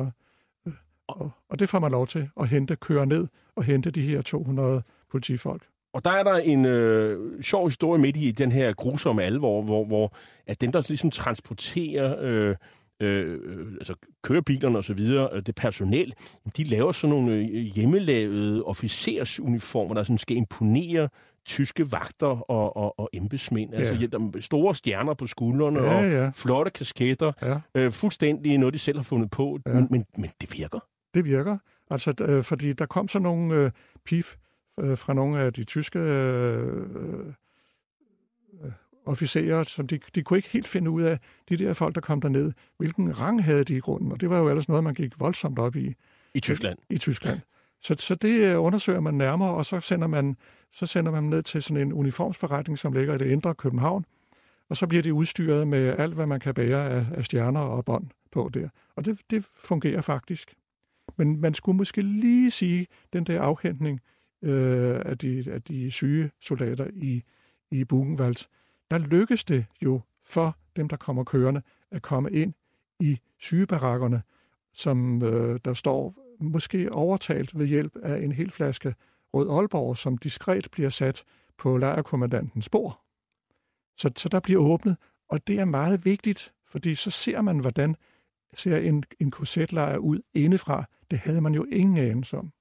Øh, 0.66 0.72
og, 1.06 1.30
og 1.48 1.58
det 1.58 1.68
får 1.68 1.78
man 1.78 1.90
lov 1.90 2.06
til 2.06 2.30
at 2.40 2.48
hente, 2.48 2.76
køre 2.76 3.06
ned 3.06 3.26
og 3.56 3.64
hente 3.64 3.90
de 3.90 4.02
her 4.02 4.22
200 4.22 4.82
politifolk. 5.10 5.66
Og 5.92 6.04
der 6.04 6.10
er 6.10 6.22
der 6.22 6.34
en 6.34 6.64
øh, 6.64 7.42
sjov 7.42 7.66
historie 7.66 8.00
midt 8.00 8.16
i 8.16 8.30
den 8.30 8.52
her 8.52 8.72
grusomme 8.72 9.22
alvor, 9.22 9.62
hvor, 9.62 9.84
hvor 9.84 10.12
at 10.46 10.60
dem, 10.60 10.72
der 10.72 10.86
ligesom 10.88 11.10
transporterer 11.10 12.16
øh, 12.20 12.56
øh, 13.00 13.72
altså 13.72 13.94
kørebilerne 14.22 14.78
og 14.78 14.84
så 14.84 14.94
videre, 14.94 15.28
øh, 15.32 15.42
det 15.46 15.54
personel, 15.54 16.14
de 16.56 16.64
laver 16.64 16.92
sådan 16.92 17.16
nogle 17.16 17.34
øh, 17.34 17.44
hjemmelavede 17.48 18.64
officersuniformer, 18.64 19.94
der 19.94 20.02
sådan 20.02 20.18
skal 20.18 20.36
imponere 20.36 21.08
tyske 21.44 21.92
vagter 21.92 22.50
og, 22.50 22.76
og, 22.76 23.00
og 23.00 23.10
embedsmænd. 23.12 23.74
Altså, 23.74 23.94
ja. 23.94 24.00
Altså 24.00 24.40
store 24.40 24.74
stjerner 24.74 25.14
på 25.14 25.26
skuldrene 25.26 25.82
ja, 25.82 26.00
ja. 26.00 26.26
og 26.26 26.34
flotte 26.34 26.70
kasketter. 26.70 27.32
Ja. 27.42 27.60
Øh, 27.74 27.92
fuldstændig 27.92 28.58
noget, 28.58 28.74
de 28.74 28.78
selv 28.78 28.98
har 28.98 29.02
fundet 29.02 29.30
på. 29.30 29.58
Ja. 29.66 29.74
Men, 29.74 29.88
men, 29.90 30.04
men 30.16 30.30
det 30.40 30.58
virker. 30.58 30.78
Det 31.14 31.24
virker. 31.24 31.58
Altså, 31.90 32.14
øh, 32.20 32.42
fordi 32.42 32.72
der 32.72 32.86
kom 32.86 33.08
så 33.08 33.18
nogle 33.18 33.54
øh, 33.54 33.70
pif 34.04 34.34
øh, 34.80 34.98
fra 34.98 35.14
nogle 35.14 35.40
af 35.40 35.52
de 35.52 35.64
tyske 35.64 35.98
øh, 35.98 36.86
øh, 38.64 38.72
officerer, 39.08 39.64
som 39.64 39.86
de, 39.86 40.00
de 40.14 40.22
kunne 40.22 40.38
ikke 40.38 40.48
helt 40.48 40.68
finde 40.68 40.90
ud 40.90 41.02
af, 41.02 41.18
de 41.48 41.56
der 41.56 41.72
folk, 41.72 41.94
der 41.94 42.00
kom 42.00 42.20
derned, 42.20 42.52
hvilken 42.78 43.20
rang 43.20 43.44
havde 43.44 43.64
de 43.64 43.76
i 43.76 43.80
grunden, 43.80 44.12
og 44.12 44.20
det 44.20 44.30
var 44.30 44.38
jo 44.38 44.48
ellers 44.48 44.68
noget, 44.68 44.84
man 44.84 44.94
gik 44.94 45.20
voldsomt 45.20 45.58
op 45.58 45.76
i. 45.76 45.94
I 46.34 46.40
Tyskland? 46.40 46.78
I 46.90 46.98
Tyskland. 46.98 47.40
Så, 47.82 47.94
så 47.98 48.14
det 48.14 48.38
øh, 48.38 48.62
undersøger 48.62 49.00
man 49.00 49.14
nærmere, 49.14 49.54
og 49.54 49.66
så 49.66 49.80
sender 49.80 50.06
man, 50.06 50.36
så 50.72 50.86
sender 50.86 51.12
man 51.12 51.24
ned 51.24 51.42
til 51.42 51.62
sådan 51.62 51.82
en 51.82 51.92
uniformsforretning, 51.92 52.78
som 52.78 52.92
ligger 52.92 53.14
i 53.14 53.18
det 53.18 53.26
indre 53.26 53.54
København, 53.54 54.04
og 54.70 54.76
så 54.76 54.86
bliver 54.86 55.02
de 55.02 55.14
udstyret 55.14 55.68
med 55.68 55.94
alt, 55.98 56.14
hvad 56.14 56.26
man 56.26 56.40
kan 56.40 56.54
bære 56.54 56.90
af, 56.90 57.06
af 57.14 57.24
stjerner 57.24 57.60
og 57.60 57.84
bånd 57.84 58.06
på 58.32 58.50
der. 58.54 58.68
Og 58.96 59.04
det, 59.04 59.18
det 59.30 59.44
fungerer 59.64 60.00
faktisk. 60.00 60.54
Men 61.16 61.40
man 61.40 61.54
skulle 61.54 61.76
måske 61.76 62.02
lige 62.02 62.50
sige, 62.50 62.86
den 63.12 63.24
der 63.24 63.42
afhentning 63.42 64.00
øh, 64.42 65.00
af, 65.04 65.18
de, 65.18 65.44
af 65.48 65.62
de 65.62 65.90
syge 65.90 66.30
soldater 66.40 66.86
i, 66.92 67.22
i 67.70 67.84
Buchenwald, 67.84 68.36
der 68.90 68.98
lykkes 68.98 69.44
det 69.44 69.66
jo 69.82 70.00
for 70.24 70.56
dem, 70.76 70.88
der 70.88 70.96
kommer 70.96 71.24
kørende, 71.24 71.62
at 71.90 72.02
komme 72.02 72.30
ind 72.30 72.54
i 73.00 73.18
sygebarakkerne, 73.38 74.22
som 74.72 75.22
øh, 75.22 75.60
der 75.64 75.74
står 75.74 76.14
måske 76.40 76.92
overtalt 76.92 77.58
ved 77.58 77.66
hjælp 77.66 77.96
af 77.96 78.18
en 78.22 78.32
hel 78.32 78.50
flaske 78.50 78.94
Rød 79.34 79.50
Aalborg, 79.50 79.96
som 79.96 80.18
diskret 80.18 80.68
bliver 80.72 80.90
sat 80.90 81.24
på 81.58 81.76
lejrkommandantens 81.76 82.68
bord. 82.68 83.00
Så, 83.96 84.10
så 84.16 84.28
der 84.28 84.40
bliver 84.40 84.60
åbnet, 84.60 84.96
og 85.28 85.46
det 85.46 85.58
er 85.58 85.64
meget 85.64 86.04
vigtigt, 86.04 86.52
fordi 86.66 86.94
så 86.94 87.10
ser 87.10 87.40
man, 87.40 87.58
hvordan 87.58 87.96
ser 88.54 88.76
en, 88.76 89.04
en 89.20 89.30
korsetlejr 89.30 89.96
ud 89.96 90.20
indefra. 90.34 90.84
Det 91.10 91.18
havde 91.18 91.40
man 91.40 91.54
jo 91.54 91.64
ingen 91.64 91.96
anelse 91.96 92.38
om. 92.38 92.52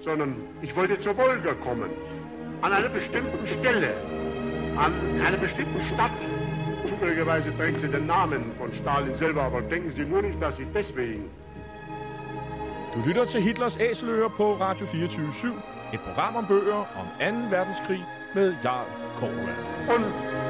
Sondern 0.00 0.34
ich 0.62 0.76
wollte 0.76 1.02
zur 1.02 1.14
Wolga 1.14 1.52
kommen, 1.54 1.90
an 2.62 2.72
einer 2.72 2.92
bestimmten 2.92 3.46
Stelle, 3.46 4.15
an 4.76 4.92
einer 5.26 5.36
bestimmten 5.38 5.80
Stadt. 5.92 6.10
Zufälligerweise 6.86 7.56
trägt 7.56 7.80
sie 7.80 7.88
den 7.88 8.06
Namen 8.06 8.52
von 8.58 8.72
Stalin 8.72 9.14
selber, 9.16 9.42
aber 9.42 9.60
denken 9.62 9.92
Sie 9.96 10.04
nur 10.04 10.22
nicht, 10.22 10.40
dass 10.40 10.58
ich 10.58 10.66
deswegen 10.74 11.30
Du 12.94 13.02
lytter 13.08 13.26
til 13.26 13.42
Hitlers 13.42 13.76
Æseløer 13.76 14.28
på 14.28 14.54
Radio 14.54 14.86
24 14.86 15.28
/7. 15.28 15.52
Et 15.92 16.00
program 16.00 16.36
om 16.36 16.46
bøger 16.46 16.80
om 17.00 17.06
2. 17.18 17.50
verdenskrig 17.50 18.02
med 18.34 18.54
Jarl 18.64 18.88
Korva. 19.18 19.52
Und 19.94 20.06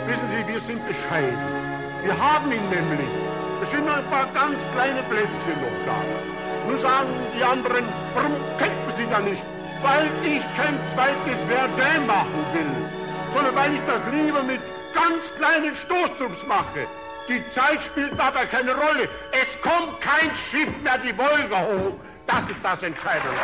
wissen 0.07 0.29
Sie, 0.33 0.43
wir 0.53 0.61
sind 0.61 0.81
bescheiden. 0.87 1.39
Wir 2.05 2.17
haben 2.27 2.53
ihn 2.53 2.67
nämlich. 2.77 3.13
Es 3.63 3.71
sind 3.71 3.85
nur 3.85 3.97
ein 3.97 4.11
paar 4.15 4.29
ganz 4.41 4.59
kleine 4.75 5.03
Plätzchen 5.11 5.59
noch 5.65 5.79
da. 5.89 5.99
Nun 6.69 6.79
sagen 6.79 7.11
die 7.37 7.45
anderen, 7.55 7.85
warum 8.15 8.35
kämpfen 8.59 8.93
Sie 8.97 9.07
da 9.11 9.19
nicht? 9.21 9.45
Weil 9.83 10.07
ich 10.33 10.45
kein 10.59 10.77
zweites 10.93 11.41
Verdun 11.51 12.07
machen 12.07 12.43
will, 12.55 12.73
sondern 13.37 13.55
weil 13.55 13.73
ich 13.75 13.85
das 13.93 14.03
lieber 14.15 14.43
mit 14.43 14.61
ganz 14.95 15.23
kleinen 15.39 15.75
Stoßtrupps 15.85 16.43
mache. 16.47 16.83
Die 17.29 17.43
Zeit 17.57 17.83
spielt 17.83 18.13
dabei 18.19 18.45
keine 18.47 18.73
Rolle. 18.75 19.05
Es 19.43 19.51
kommt 19.61 20.01
kein 20.01 20.31
Schiff 20.47 20.73
mehr 20.83 20.99
die 21.07 21.15
Wolga 21.19 21.61
hoch. 21.71 21.97
Das 22.27 22.49
ist 22.49 22.61
das 22.63 22.83
Entscheidende. 22.83 23.37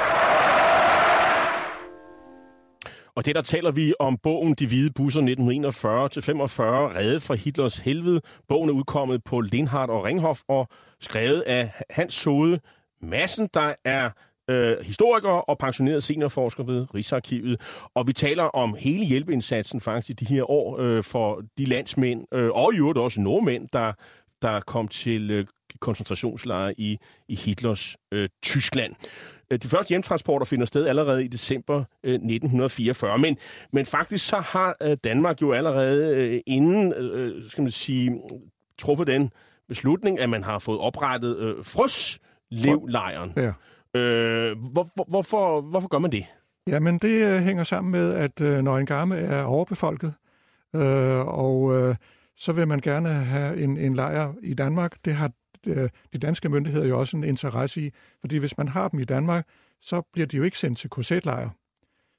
Og 3.15 3.27
det 3.27 3.35
der 3.35 3.43
taler 3.43 3.73
vi 3.77 3.95
om 3.99 4.19
bogen 4.19 4.55
De 4.55 4.67
Hvide 4.67 4.91
Busser 4.91 5.21
1941-45, 5.21 6.97
Rede 6.99 7.21
fra 7.21 7.35
Hitlers 7.35 7.79
helvede. 7.79 8.21
Bogen 8.49 8.69
er 8.69 8.75
udkommet 8.75 9.25
på 9.25 9.41
Lindhardt 9.41 9.91
og 9.91 10.05
Ringhof 10.05 10.41
og 10.49 10.69
skrevet 11.01 11.41
af 11.41 11.71
Hans 11.91 12.15
Sode 12.15 12.61
Massen, 13.01 13.49
der 13.55 13.75
er 13.85 14.11
øh, 14.51 14.77
historiker 14.83 15.31
og 15.31 15.59
pensioneret 15.59 16.03
seniorforsker 16.03 16.65
ved 16.65 16.95
Rigsarkivet. 16.95 17.61
Og 17.95 18.07
vi 18.07 18.13
taler 18.13 18.45
om 18.45 18.77
hele 18.79 19.05
hjælpeindsatsen 19.05 19.81
faktisk 19.81 20.11
i 20.11 20.13
de 20.13 20.35
her 20.35 20.51
år 20.51 20.79
øh, 20.81 21.03
for 21.03 21.43
de 21.59 21.65
landsmænd, 21.65 22.35
øh, 22.35 22.51
og 22.51 22.75
i 22.75 22.77
øvrigt 22.77 22.99
også 22.99 23.21
nordmænd, 23.21 23.69
der 23.73 23.93
der 24.43 24.61
kom 24.61 24.89
til 24.89 25.31
øh, 25.31 25.47
koncentrationslejre 25.81 26.81
i, 26.81 26.99
i 27.29 27.35
Hitlers 27.35 27.97
øh, 28.13 28.29
Tyskland. 28.43 28.95
Øh, 29.51 29.59
de 29.59 29.69
første 29.69 29.89
hjemtransporter 29.89 30.47
finder 30.47 30.67
sted 30.67 30.87
allerede 30.87 31.25
i 31.25 31.29
december 31.29 31.85
øh, 32.05 32.15
1944, 32.15 33.19
men, 33.19 33.37
men 33.73 33.87
faktisk 33.87 34.27
så 34.27 34.37
har 34.37 34.77
øh, 34.83 34.97
Danmark 35.05 35.43
jo 35.43 35.53
allerede 35.53 36.17
øh, 36.17 36.41
inden, 36.47 36.93
øh, 36.93 37.37
øh, 37.37 37.51
skal 37.51 37.63
man 37.63 37.71
sige, 37.71 38.21
truffet 38.79 39.07
den 39.07 39.31
beslutning, 39.69 40.21
at 40.21 40.29
man 40.29 40.45
har 40.45 40.59
fået 40.59 40.79
oprettet 40.79 41.39
øh, 41.39 41.65
Frøslevlejren. 41.65 43.33
Ja. 43.37 43.53
Øh, 43.95 44.59
hvor, 44.73 44.91
hvor, 44.95 45.05
hvorfor, 45.09 45.61
hvorfor 45.61 45.89
gør 45.89 45.99
man 45.99 46.13
det? 46.13 46.25
Jamen, 46.67 46.99
det 46.99 47.27
øh, 47.27 47.41
hænger 47.41 47.65
sammen 47.65 47.91
med, 47.91 48.15
at 48.15 48.41
øh, 48.41 48.63
Nøgengarme 48.63 49.17
er 49.17 49.43
overbefolket, 49.43 50.15
øh, 50.75 51.27
og 51.27 51.75
øh, 51.75 51.97
så 52.37 52.53
vil 52.53 52.69
man 52.69 52.81
gerne 52.81 53.09
have 53.09 53.63
en, 53.63 53.77
en 53.77 53.95
lejr 53.95 54.33
i 54.43 54.55
Danmark. 54.55 55.05
Det 55.05 55.15
har 55.15 55.31
øh, 55.67 55.91
de 56.13 56.19
danske 56.19 56.49
myndigheder 56.49 56.87
jo 56.87 57.01
også 57.01 57.17
en 57.17 57.25
interesse 57.25 57.81
i, 57.81 57.91
fordi 58.21 58.37
hvis 58.37 58.59
man 58.59 58.69
har 58.69 58.89
dem 58.89 59.01
i 59.01 59.05
Danmark, 59.05 59.47
så 59.81 60.03
bliver 60.13 60.27
de 60.27 60.37
jo 60.37 60.43
ikke 60.43 60.59
sendt 60.59 60.79
til 60.79 60.91
korsetlejre. 60.91 61.51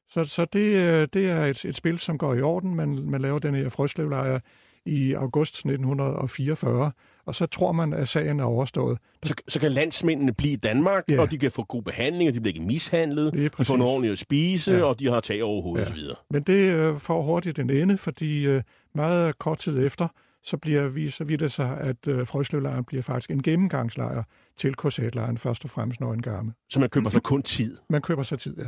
Så, 0.09 0.25
så 0.25 0.45
det, 0.45 0.75
øh, 0.75 1.07
det 1.13 1.29
er 1.29 1.45
et, 1.45 1.65
et 1.65 1.75
spil, 1.75 1.99
som 1.99 2.17
går 2.17 2.33
i 2.33 2.41
orden. 2.41 2.75
Man, 2.75 2.99
man 3.03 3.21
laver 3.21 3.39
den 3.39 3.55
her 3.55 3.69
frøslevlejr 3.69 4.39
i 4.85 5.13
august 5.13 5.55
1944, 5.55 6.91
og 7.25 7.35
så 7.35 7.45
tror 7.45 7.71
man, 7.71 7.93
at 7.93 8.07
sagen 8.09 8.39
er 8.39 8.43
overstået. 8.43 8.97
Så, 9.23 9.33
så 9.47 9.59
kan 9.59 9.71
landsmændene 9.71 10.33
blive 10.33 10.53
i 10.53 10.55
Danmark, 10.55 11.03
Ja. 11.09 11.21
og 11.21 11.31
de 11.31 11.37
kan 11.37 11.51
få 11.51 11.63
god 11.63 11.81
behandling, 11.83 12.27
og 12.27 12.33
de 12.33 12.39
bliver 12.41 12.53
ikke 12.55 12.65
mishandlet, 12.67 13.33
de 13.33 13.65
får 13.65 13.77
noget 13.77 13.91
ordentligt 13.93 14.11
at 14.11 14.17
spise, 14.17 14.71
Ja. 14.73 14.83
og 14.83 14.99
de 14.99 15.07
har 15.07 15.19
tag 15.19 15.43
over 15.43 15.61
hovedet 15.61 15.87
osv. 15.87 15.97
Men 16.29 16.43
det 16.43 16.53
øh, 16.53 16.97
får 16.97 17.21
hurtigt 17.23 17.59
en 17.59 17.69
ende, 17.69 17.97
fordi 17.97 18.45
øh, 18.45 18.61
meget 18.95 19.37
kort 19.39 19.59
tid 19.59 19.85
efter, 19.85 20.07
så 20.45 20.57
bliver 20.57 20.87
vi, 20.87 21.09
så 21.09 21.23
vidt 21.23 21.39
det 21.39 21.51
sig, 21.51 21.77
at 21.79 22.07
øh, 22.07 22.27
Frøslevlejren 22.27 22.83
bliver 22.83 23.03
faktisk 23.03 23.31
en 23.31 23.43
gennemgangslejr 23.43 24.23
til 24.57 24.75
korsetlejren, 24.75 25.37
først 25.37 25.63
og 25.63 25.69
fremmest 25.69 25.99
Nøgengarme. 25.99 26.53
Så 26.69 26.79
man 26.79 26.89
køber 26.89 27.09
sig 27.09 27.23
kun 27.23 27.43
tid. 27.43 27.77
Man 27.89 28.01
køber 28.01 28.23
sig 28.23 28.39
tid, 28.39 28.57
ja. 28.57 28.63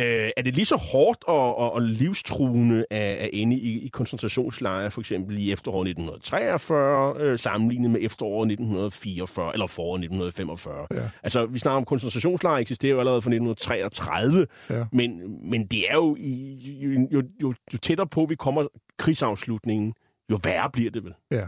Øh, 0.00 0.30
er 0.36 0.42
det 0.42 0.54
lige 0.54 0.64
så 0.64 0.76
hårdt 0.76 1.24
og, 1.26 1.56
og, 1.58 1.72
og 1.72 1.82
livstruende 1.82 2.84
at, 2.90 3.16
at 3.16 3.30
ende 3.32 3.56
i, 3.56 3.84
i 3.84 3.88
koncentrationslejre, 3.88 4.90
for 4.90 5.00
eksempel 5.00 5.38
i 5.38 5.52
efteråret 5.52 5.88
1943, 5.88 7.14
øh, 7.22 7.38
sammenlignet 7.38 7.90
med 7.90 8.00
efteråret 8.02 8.46
1944, 8.52 9.52
eller 9.52 9.66
foråret 9.66 9.98
1945? 9.98 10.86
Ja. 10.90 11.10
Altså, 11.22 11.46
vi 11.46 11.58
snakker 11.58 11.76
om 11.76 11.84
koncentrationslejre, 11.84 12.60
eksisterer 12.60 12.92
jo 12.92 12.98
allerede 13.00 13.22
fra 13.22 13.30
1933, 13.30 14.46
Ja. 14.70 14.84
men, 14.92 15.38
men 15.50 15.66
det 15.66 15.90
er 15.90 15.94
jo, 15.94 16.16
i, 16.18 16.54
jo, 16.82 17.06
jo, 17.12 17.22
jo, 17.42 17.54
jo 17.72 17.78
tættere 17.78 18.06
på 18.06 18.26
vi 18.28 18.34
kommer 18.34 18.66
krigsafslutningen, 18.98 19.94
jo 20.30 20.38
værre 20.44 20.70
bliver 20.72 20.90
det 20.90 21.04
vel. 21.04 21.14
Ja. 21.30 21.46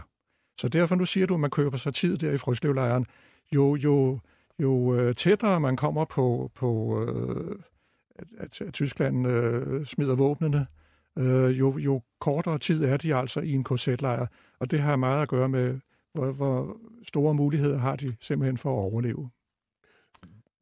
Så 0.57 0.67
derfor 0.67 0.95
nu 0.95 1.05
siger 1.05 1.27
du, 1.27 1.33
at 1.33 1.39
man 1.39 1.49
køber 1.49 1.77
sig 1.77 1.93
tid 1.93 2.17
der 2.17 2.31
i 2.31 2.37
Frøslevlejren. 2.37 3.05
Jo, 3.55 3.75
jo, 3.75 4.19
jo 4.61 4.95
øh, 4.95 5.15
tættere 5.15 5.59
man 5.59 5.75
kommer 5.75 6.05
på, 6.05 6.51
på 6.55 6.99
øh, 7.03 7.55
at, 8.37 8.61
at, 8.61 8.73
Tyskland 8.73 9.27
øh, 9.27 9.85
smider 9.85 10.15
våbnene, 10.15 10.67
øh, 11.17 11.59
jo, 11.59 11.77
jo 11.77 12.01
kortere 12.19 12.59
tid 12.59 12.83
er 12.83 12.97
de 12.97 13.15
altså 13.15 13.39
i 13.39 13.51
en 13.51 13.63
korsetlejr. 13.63 14.25
Og 14.59 14.71
det 14.71 14.79
har 14.79 14.95
meget 14.95 15.21
at 15.21 15.27
gøre 15.27 15.49
med, 15.49 15.79
hvor, 16.13 16.31
hvor 16.31 16.77
store 17.07 17.33
muligheder 17.33 17.77
har 17.77 17.95
de 17.95 18.15
simpelthen 18.21 18.57
for 18.57 18.69
at 18.69 18.91
overleve. 18.91 19.29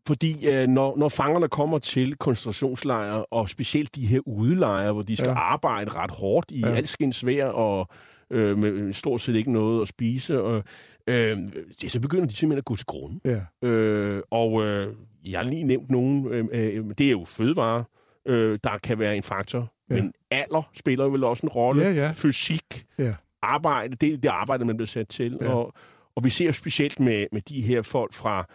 Fordi 0.07 0.47
øh, 0.47 0.67
når, 0.67 0.97
når 0.97 1.09
fangerne 1.09 1.47
kommer 1.47 1.79
til 1.79 2.15
koncentrationslejre, 2.15 3.25
og 3.25 3.49
specielt 3.49 3.95
de 3.95 4.07
her 4.07 4.19
udelejre, 4.25 4.93
hvor 4.93 5.01
de 5.01 5.15
skal 5.15 5.29
ja. 5.29 5.39
Arbejde 5.39 5.91
ret 5.91 6.11
hårdt 6.11 6.51
i. 6.51 6.59
Ja. 6.59 6.73
alskens 6.73 7.25
vejr, 7.25 7.47
og 7.47 7.87
øh, 8.29 8.57
med 8.57 8.93
stort 8.93 9.21
set 9.21 9.35
ikke 9.35 9.51
noget 9.51 9.81
at 9.81 9.87
spise, 9.87 10.41
og, 10.41 10.63
øh, 11.09 11.37
det, 11.81 11.91
så 11.91 11.99
begynder 12.01 12.25
de 12.25 12.33
simpelthen 12.33 12.57
at 12.57 12.65
gå 12.65 12.75
til 12.75 12.85
grunde. 12.85 13.19
Ja, 13.25 13.67
Øh, 13.67 14.21
og 14.31 14.63
øh, 14.65 14.93
jeg 15.25 15.39
har 15.39 15.49
lige 15.49 15.63
nævnt 15.63 15.89
nogen, 15.89 16.27
øh, 16.27 16.45
øh, 16.51 16.85
det 16.97 17.07
er 17.07 17.11
jo 17.11 17.25
fødevarer, 17.25 17.83
øh, 18.25 18.59
der 18.63 18.77
kan 18.83 18.99
være 18.99 19.17
en 19.17 19.23
faktor, 19.23 19.73
ja. 19.89 19.95
Ja. 19.95 20.01
men 20.01 20.13
alder 20.31 20.69
spiller 20.73 21.05
jo 21.05 21.11
vel 21.11 21.23
også 21.23 21.45
en 21.45 21.49
rolle, 21.49 21.83
Ja, 21.83 21.91
ja. 21.91 22.11
fysik, 22.15 22.85
Ja. 22.97 23.13
arbejde, 23.41 23.95
det 23.95 24.13
er 24.13 24.17
det 24.17 24.29
arbejde, 24.29 24.65
man 24.65 24.77
bliver 24.77 24.87
sat 24.87 25.07
til, 25.07 25.37
Ja. 25.41 25.49
og, 25.49 25.73
og 26.15 26.23
vi 26.23 26.29
ser 26.29 26.51
specielt 26.51 26.99
med, 26.99 27.25
med 27.31 27.41
de 27.41 27.61
her 27.61 27.81
folk 27.81 28.13
fra, 28.13 28.45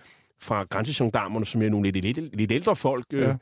fra 0.40 0.62
grænsegendarmerne, 0.62 1.44
som 1.46 1.62
er 1.62 1.68
nogle 1.68 1.90
lidt, 1.90 2.04
lidt, 2.04 2.36
lidt 2.36 2.52
ældre 2.52 2.76
folk, 2.76 3.06
øh, 3.12 3.20
Ja. 3.22 3.36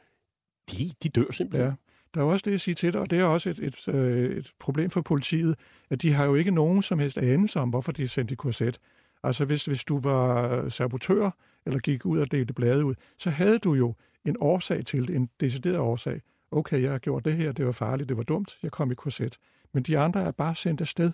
de, 0.72 0.90
de 1.02 1.08
dør 1.08 1.30
simpelthen. 1.32 1.68
ja. 1.68 1.74
Der 2.14 2.20
er 2.20 2.24
også 2.24 2.42
det, 2.44 2.50
jeg 2.50 2.60
siger 2.60 2.74
til 2.74 2.92
dig, 2.92 3.00
og 3.00 3.10
det 3.10 3.18
er 3.18 3.24
også 3.24 3.50
et, 3.50 3.58
et, 3.58 3.88
øh, 3.94 4.36
et 4.36 4.50
problem 4.60 4.90
for 4.90 5.00
politiet, 5.00 5.54
at 5.90 6.02
de 6.02 6.12
har 6.12 6.24
jo 6.24 6.34
ikke 6.34 6.50
nogen 6.50 6.82
som 6.82 6.98
helst 6.98 7.18
anelse 7.18 7.60
om, 7.60 7.68
hvorfor 7.68 7.92
de 7.92 8.02
er 8.02 8.06
sendt 8.06 8.30
i 8.30 8.34
korset. 8.34 8.78
Altså 9.22 9.44
hvis, 9.44 9.64
hvis 9.64 9.84
du 9.84 10.00
var 10.00 10.52
øh, 10.52 10.70
sabotør, 10.70 11.30
eller 11.66 11.78
gik 11.78 12.06
ud 12.06 12.18
og 12.18 12.30
delte 12.30 12.54
blade 12.54 12.84
ud, 12.84 12.94
så 13.18 13.30
havde 13.30 13.58
du 13.58 13.74
jo 13.74 13.94
en 14.24 14.36
årsag 14.40 14.86
til 14.86 15.08
det, 15.08 15.16
en 15.16 15.28
decideret 15.40 15.78
årsag. 15.78 16.20
Okay, 16.50 16.82
jeg 16.82 16.90
har 16.90 16.98
gjort 16.98 17.24
det 17.24 17.36
her, 17.36 17.52
det 17.52 17.66
var 17.66 17.72
farligt, 17.72 18.08
det 18.08 18.16
var 18.16 18.22
dumt, 18.22 18.58
jeg 18.62 18.70
kom 18.70 18.90
i 18.90 18.94
korset. 18.94 19.38
Men 19.74 19.82
de 19.82 19.98
andre 19.98 20.22
er 20.22 20.30
bare 20.30 20.54
sendt 20.54 20.80
afsted. 20.80 21.12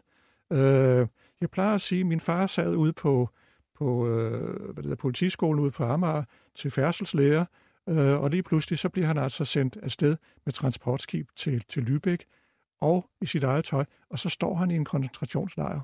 Øh, 0.52 1.06
jeg 1.40 1.50
plejer 1.50 1.74
at 1.74 1.80
sige, 1.80 2.00
at 2.00 2.06
min 2.06 2.20
far 2.20 2.46
sad 2.46 2.76
ude 2.76 2.92
på, 2.92 3.28
på 3.74 4.08
øh, 4.08 4.40
hvad 4.62 4.74
det 4.74 4.84
hedder, 4.84 4.96
politiskolen 4.96 5.60
ude 5.60 5.70
på 5.70 5.84
Amager 5.84 6.22
til 6.54 6.70
færdselslæger, 6.70 7.44
øh, 7.88 8.20
og 8.20 8.30
lige 8.30 8.42
pludselig 8.42 8.78
så 8.78 8.88
bliver 8.88 9.06
han 9.06 9.18
altså 9.18 9.44
sendt 9.44 9.76
afsted 9.82 10.16
med 10.44 10.52
transportskib 10.52 11.28
til, 11.36 11.64
til 11.68 11.80
Lübeck 11.80 12.24
og 12.80 13.10
i 13.20 13.26
sit 13.26 13.44
eget 13.44 13.64
tøj, 13.64 13.84
og 14.10 14.18
så 14.18 14.28
står 14.28 14.54
han 14.54 14.70
i 14.70 14.76
en 14.76 14.84
koncentrationslejr. 14.84 15.80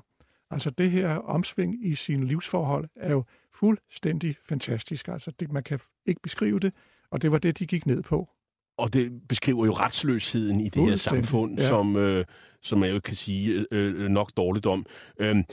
Altså 0.51 0.69
det 0.69 0.91
her 0.91 1.09
omsving 1.09 1.85
i 1.85 1.95
sine 1.95 2.25
livsforhold 2.25 2.89
er 2.95 3.11
jo 3.11 3.23
fuldstændig 3.53 4.35
fantastisk. 4.43 5.07
Altså 5.07 5.31
det, 5.39 5.51
man 5.51 5.63
kan 5.63 5.79
ikke 6.05 6.21
beskrive 6.21 6.59
det, 6.59 6.73
og 7.11 7.21
det 7.21 7.31
var 7.31 7.37
det, 7.37 7.59
de 7.59 7.67
gik 7.67 7.85
ned 7.85 8.03
på. 8.03 8.29
Og 8.77 8.93
det 8.93 9.27
beskriver 9.29 9.65
jo 9.65 9.73
retsløsheden 9.73 10.59
i 10.59 10.69
det 10.69 10.83
her 10.83 10.95
samfund, 10.95 11.59
ja. 11.59 11.67
som, 11.67 11.95
øh, 11.95 12.25
som 12.61 12.79
man 12.79 12.89
jo 12.91 12.99
kan 12.99 13.15
sige 13.15 13.65
øh, 13.71 14.09
nok 14.09 14.31
dårligt 14.37 14.65
om. 14.65 14.85
Øhm, 15.19 15.43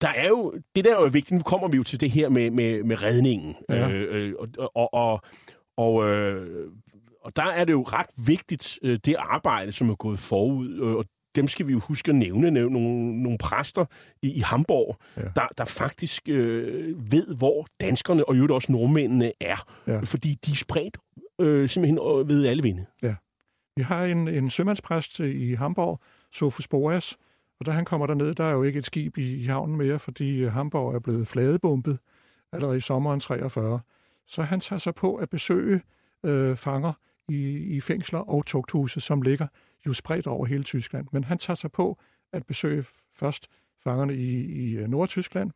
der 0.00 0.08
er 0.08 0.28
jo, 0.28 0.54
det 0.76 0.84
der 0.84 0.96
er 0.96 1.00
jo 1.00 1.08
vigtigt, 1.12 1.30
nu 1.30 1.42
kommer 1.42 1.68
vi 1.68 1.76
jo 1.76 1.82
til 1.82 2.00
det 2.00 2.10
her 2.10 2.28
med, 2.28 2.50
med, 2.50 2.82
med 2.82 3.02
redningen. 3.02 3.56
Ja. 3.68 3.90
Øh, 3.90 4.28
øh, 4.28 4.34
og, 4.38 4.70
og, 4.74 4.94
og, 4.94 5.20
og, 5.76 6.08
øh, 6.08 6.70
og 7.20 7.36
der 7.36 7.44
er 7.44 7.64
det 7.64 7.72
jo 7.72 7.82
ret 7.82 8.26
vigtigt, 8.26 8.78
øh, 8.82 8.98
det 9.04 9.16
arbejde, 9.18 9.72
som 9.72 9.90
er 9.90 9.94
gået 9.94 10.18
forud, 10.18 10.80
øh, 10.80 10.94
og 10.94 11.04
dem 11.36 11.48
skal 11.48 11.66
vi 11.66 11.72
jo 11.72 11.78
huske 11.78 12.08
at 12.08 12.14
nævne, 12.14 12.50
nævne 12.50 12.72
nogle, 12.72 13.22
nogle 13.22 13.38
præster 13.38 13.84
i, 14.22 14.32
i 14.32 14.40
Hamburg, 14.40 14.96
ja. 15.16 15.22
Ja. 15.22 15.28
der, 15.36 15.48
der 15.58 15.64
faktisk 15.64 16.28
øh, 16.28 17.12
ved, 17.12 17.34
hvor 17.36 17.66
danskerne 17.80 18.28
og 18.28 18.34
øvrigt 18.34 18.52
også 18.52 18.72
nordmændene 18.72 19.32
er. 19.40 19.66
Ja. 19.86 20.00
Fordi 20.00 20.38
de 20.46 20.50
er 20.50 20.56
spredt 20.56 20.98
øh, 21.40 21.68
simpelthen 21.68 21.98
ved 22.28 22.46
alle 22.46 22.62
vinde. 22.62 22.86
Vi 23.76 23.82
har 23.82 24.04
en, 24.04 24.28
en 24.28 24.50
sømandspræst 24.50 25.20
i 25.20 25.54
Hamburg, 25.54 26.00
Sofus 26.32 26.68
Boas, 26.68 27.16
og 27.60 27.66
da 27.66 27.70
han 27.70 27.84
kommer 27.84 28.06
derned, 28.06 28.34
der 28.34 28.44
er 28.44 28.52
jo 28.52 28.62
ikke 28.62 28.78
et 28.78 28.86
skib 28.86 29.18
i, 29.18 29.34
i 29.34 29.44
havnen 29.46 29.76
mere, 29.76 29.98
fordi 29.98 30.42
øh, 30.44 30.52
Hamburg 30.52 30.94
er 30.94 30.98
blevet 30.98 31.28
fladebumpet 31.28 31.98
allerede 32.52 32.76
i 32.76 32.80
sommeren 32.80 33.20
43. 33.20 33.80
Så 34.26 34.42
han 34.42 34.60
tager 34.60 34.78
sig 34.78 34.94
på 34.94 35.14
at 35.14 35.30
besøge 35.30 35.80
øh, 36.24 36.56
fanger 36.56 36.92
i, 37.28 37.56
i 37.76 37.80
fængsler 37.80 38.18
og 38.18 38.46
tugthuse, 38.46 39.00
som 39.00 39.22
ligger 39.22 39.46
jo 39.86 39.92
spredt 39.92 40.26
over 40.26 40.46
hele 40.46 40.62
Tyskland. 40.62 41.06
Men 41.12 41.24
han 41.24 41.38
tager 41.38 41.54
sig 41.54 41.72
på 41.72 41.98
at 42.32 42.46
besøge 42.46 42.84
først 43.12 43.48
fangerne 43.82 44.14
i, 44.14 44.44
i 44.44 44.76
øh, 44.76 44.88
Nordtyskland. 44.88 45.50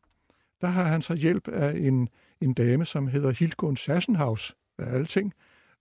Der 0.60 0.68
har 0.68 0.84
han 0.84 1.02
så 1.02 1.14
hjælp 1.14 1.48
af 1.48 1.76
en, 1.76 2.08
en 2.40 2.54
dame, 2.54 2.84
som 2.84 3.08
hedder 3.08 3.30
Hildgun 3.30 3.76
Sassenhaus, 3.76 4.56
af 4.78 4.94
alting. 4.94 5.34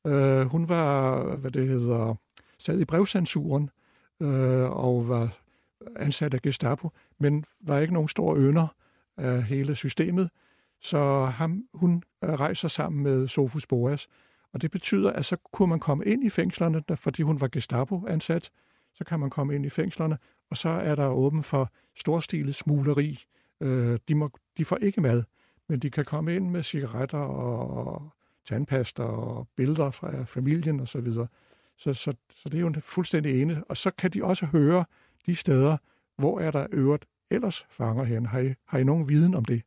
Øh, 0.07 0.41
hun 0.41 0.69
var, 0.69 1.35
hvad 1.35 1.51
det 1.51 1.67
hedder, 1.67 2.15
sad 2.59 2.79
i 2.79 2.85
brevcensuren 2.85 3.69
øh, 4.21 4.71
og 4.71 5.09
var 5.09 5.37
ansat 5.95 6.33
af 6.33 6.41
Gestapo, 6.41 6.89
men 7.19 7.45
var 7.61 7.79
ikke 7.79 7.93
nogen 7.93 8.09
stor 8.09 8.35
ønder 8.35 8.75
af 9.17 9.43
hele 9.43 9.75
systemet. 9.75 10.29
Så 10.81 11.25
ham, 11.25 11.63
hun 11.73 12.03
øh, 12.23 12.29
rejser 12.29 12.67
sammen 12.67 13.03
med 13.03 13.27
Sofus 13.27 13.67
Boas, 13.67 14.07
og 14.57 14.61
det 14.61 14.71
betyder, 14.71 15.11
at 15.11 15.25
så 15.25 15.35
kunne 15.53 15.69
man 15.69 15.79
komme 15.79 16.05
ind 16.05 16.23
i 16.23 16.29
fængslerne, 16.29 16.81
der- 16.87 16.95
fordi 16.95 17.21
hun 17.21 17.41
var 17.41 17.47
Gestapo-ansat, 17.47 18.49
så 18.93 19.03
kan 19.03 19.19
man 19.19 19.29
komme 19.29 19.55
ind 19.55 19.65
i 19.65 19.69
fængslerne, 19.69 20.17
og 20.51 20.57
så 20.57 20.69
er 20.69 20.95
der 20.95 21.07
åben 21.07 21.43
for 21.43 21.71
storstilet 21.97 22.55
smugleri. 22.55 23.23
Øh, 23.61 23.99
de, 24.07 24.15
må, 24.15 24.29
de 24.57 24.65
får 24.65 24.77
ikke 24.77 25.01
mad, 25.01 25.23
men 25.69 25.79
de 25.79 25.89
kan 25.89 26.05
komme 26.05 26.35
ind 26.35 26.49
med 26.49 26.63
cigaretter 26.63 27.17
og 27.17 28.09
tandpasta 28.47 29.03
og 29.03 29.47
billeder 29.55 29.91
fra 29.91 30.23
familien 30.23 30.79
osv. 30.79 30.85
Så, 30.87 31.01
videre. 31.01 31.27
så, 31.77 31.93
så, 31.93 32.13
så 32.35 32.49
det 32.49 32.57
er 32.57 32.61
jo 32.61 32.67
en 32.67 32.81
fuldstændig 32.81 33.41
ene. 33.41 33.63
Og 33.69 33.77
så 33.77 33.91
kan 33.91 34.11
de 34.11 34.23
også 34.23 34.45
høre 34.45 34.85
de 35.25 35.35
steder, 35.35 35.77
hvor 36.17 36.39
er 36.39 36.51
der 36.51 36.67
øvrigt 36.71 37.05
ellers 37.31 37.65
fanger 37.69 38.03
hen. 38.03 38.25
Har 38.25 38.39
I, 38.39 38.53
har 38.67 38.79
I 38.79 38.83
nogen 38.83 39.09
viden 39.09 39.35
om 39.35 39.45
det? 39.45 39.61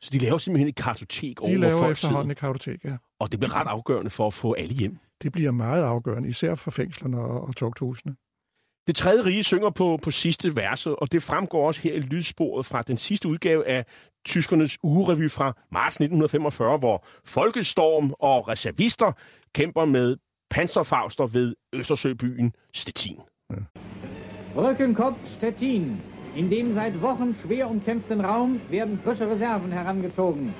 Så 0.00 0.10
de 0.12 0.18
laver 0.18 0.38
simpelthen 0.38 0.68
et 0.68 0.74
kartotek 0.74 1.40
over, 1.40 1.50
De 1.50 1.56
laver 1.58 1.90
efterhånden 1.90 2.30
et 2.30 2.36
kartotek, 2.36 2.84
ja. 2.84 2.96
Og 3.24 3.32
det 3.32 3.40
bliver 3.40 3.56
ret 3.60 3.66
afgørende 3.66 4.10
for 4.10 4.26
at 4.26 4.32
få 4.32 4.52
alle 4.52 4.74
hjem. 4.74 4.98
Det 5.22 5.32
bliver 5.32 5.50
meget 5.50 5.84
afgørende, 5.84 6.28
især 6.28 6.54
for 6.54 6.70
fængslerne 6.70 7.18
og, 7.18 7.48
og 7.48 7.56
tugthusene. 7.56 8.14
Det 8.86 8.96
tredje 8.96 9.24
rige 9.24 9.42
synger 9.42 9.70
på, 9.70 9.98
på 10.02 10.10
sidste 10.10 10.56
verse, 10.56 10.96
og 10.96 11.12
det 11.12 11.22
fremgår 11.22 11.66
også 11.66 11.82
her 11.82 11.94
i 11.94 12.00
lydsporet 12.00 12.66
fra 12.66 12.82
den 12.82 12.96
sidste 12.96 13.28
udgave 13.28 13.66
af 13.68 13.86
tyskernes 14.26 14.78
ugerevy 14.82 15.30
fra 15.30 15.52
marts 15.72 15.96
1945, 15.96 16.78
hvor 16.78 17.06
Folkestorm 17.24 18.14
og 18.18 18.48
reservister 18.48 19.12
kæmper 19.54 19.84
med 19.84 20.16
panserfauster 20.50 21.26
ved 21.26 21.54
Østersøbyen 21.72 22.52
Stettin. 22.74 23.20
Ja. 23.50 23.56
Rücken 24.56 24.94
kommt 24.94 25.18
Stettin. 25.36 25.96
In 26.36 26.50
dem 26.50 26.74
seit 26.74 26.94
Wochen 27.02 27.34
schwer 27.34 27.66
umkämpften 27.66 28.26
Raum 28.26 28.60
werden 28.70 29.00
frische 29.04 29.30
Reserven 29.30 29.72
herangezogen. 29.72 30.54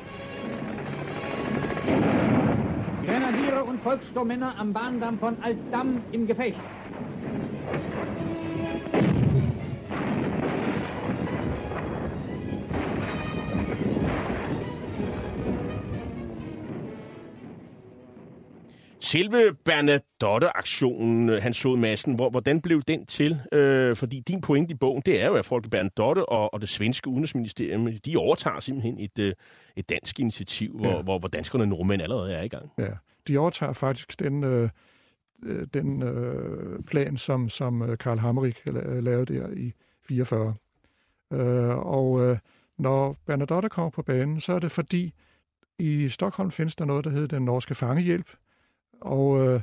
Grenadiere 3.05 3.65
und 3.65 3.83
Volkssturmmänner 3.83 4.55
am 4.59 4.73
Bahndamm 4.73 5.19
von 5.19 5.37
Altdamm 5.43 6.03
im 6.13 6.27
Gefecht. 6.27 6.57
Selve 19.05 19.55
Bernadotte-aktionen, 19.65 21.31
øh, 21.31 21.43
han 21.43 21.55
så 21.55 21.77
massen, 21.77 22.15
hvor, 22.15 22.31
hvordan 22.31 22.61
blev 22.61 22.83
den 22.83 23.07
til? 23.07 23.41
Øh, 23.53 23.97
fordi 23.97 24.21
din 24.21 24.41
point 24.41 24.71
i 24.71 24.75
bogen, 24.75 25.03
det 25.07 25.23
er 25.23 25.27
jo, 25.27 25.35
at 25.35 25.45
folk 25.45 25.71
Bernadotte 25.71 26.29
og, 26.29 26.55
og 26.55 26.61
det 26.61 26.69
svenske 26.69 27.09
udenrigsministerium, 27.09 27.89
de 28.07 28.17
overtager 28.17 28.61
simpelthen 28.61 28.99
et, 28.99 29.19
øh, 29.19 29.35
et 29.77 29.89
dansk 29.89 30.21
initiativ, 30.21 30.79
hvor, 30.79 30.89
ja. 30.89 31.03
hvor, 31.03 31.19
hvor 31.19 31.29
danskerne 31.29 31.65
og 31.65 31.69
nordmænd 31.69 32.03
allerede 32.03 32.33
er 32.33 32.43
i 32.43 32.49
gang. 32.49 32.71
Ja, 32.79 32.91
de 33.29 33.39
overtager 33.39 33.73
faktisk 33.73 34.19
den, 34.19 34.45
øh, 34.45 34.69
øh 35.43 35.67
den 35.75 36.03
øh, 36.03 36.83
plan, 36.83 37.17
som, 37.17 37.49
som 37.49 37.97
Karl 37.97 38.19
Hammerik 38.19 38.63
lavede 38.67 39.35
der 39.35 39.51
i 39.51 39.73
44. 40.09 40.55
Øh, 41.33 41.39
og 41.79 42.21
øh, 42.21 42.39
når 42.79 43.17
Bernadotte 43.27 43.69
kommer 43.69 43.91
på 43.91 44.03
banen, 44.03 44.41
så 44.41 44.53
er 44.53 44.59
det 44.59 44.73
fordi, 44.73 45.15
i 45.79 46.09
Stockholm 46.09 46.51
findes 46.51 46.77
der 46.77 46.85
noget, 46.85 47.05
der 47.05 47.11
hedder 47.11 47.37
den 47.37 47.45
norske 47.45 47.75
fangehjælp, 47.75 48.31
og 49.05 49.47
øh, 49.47 49.61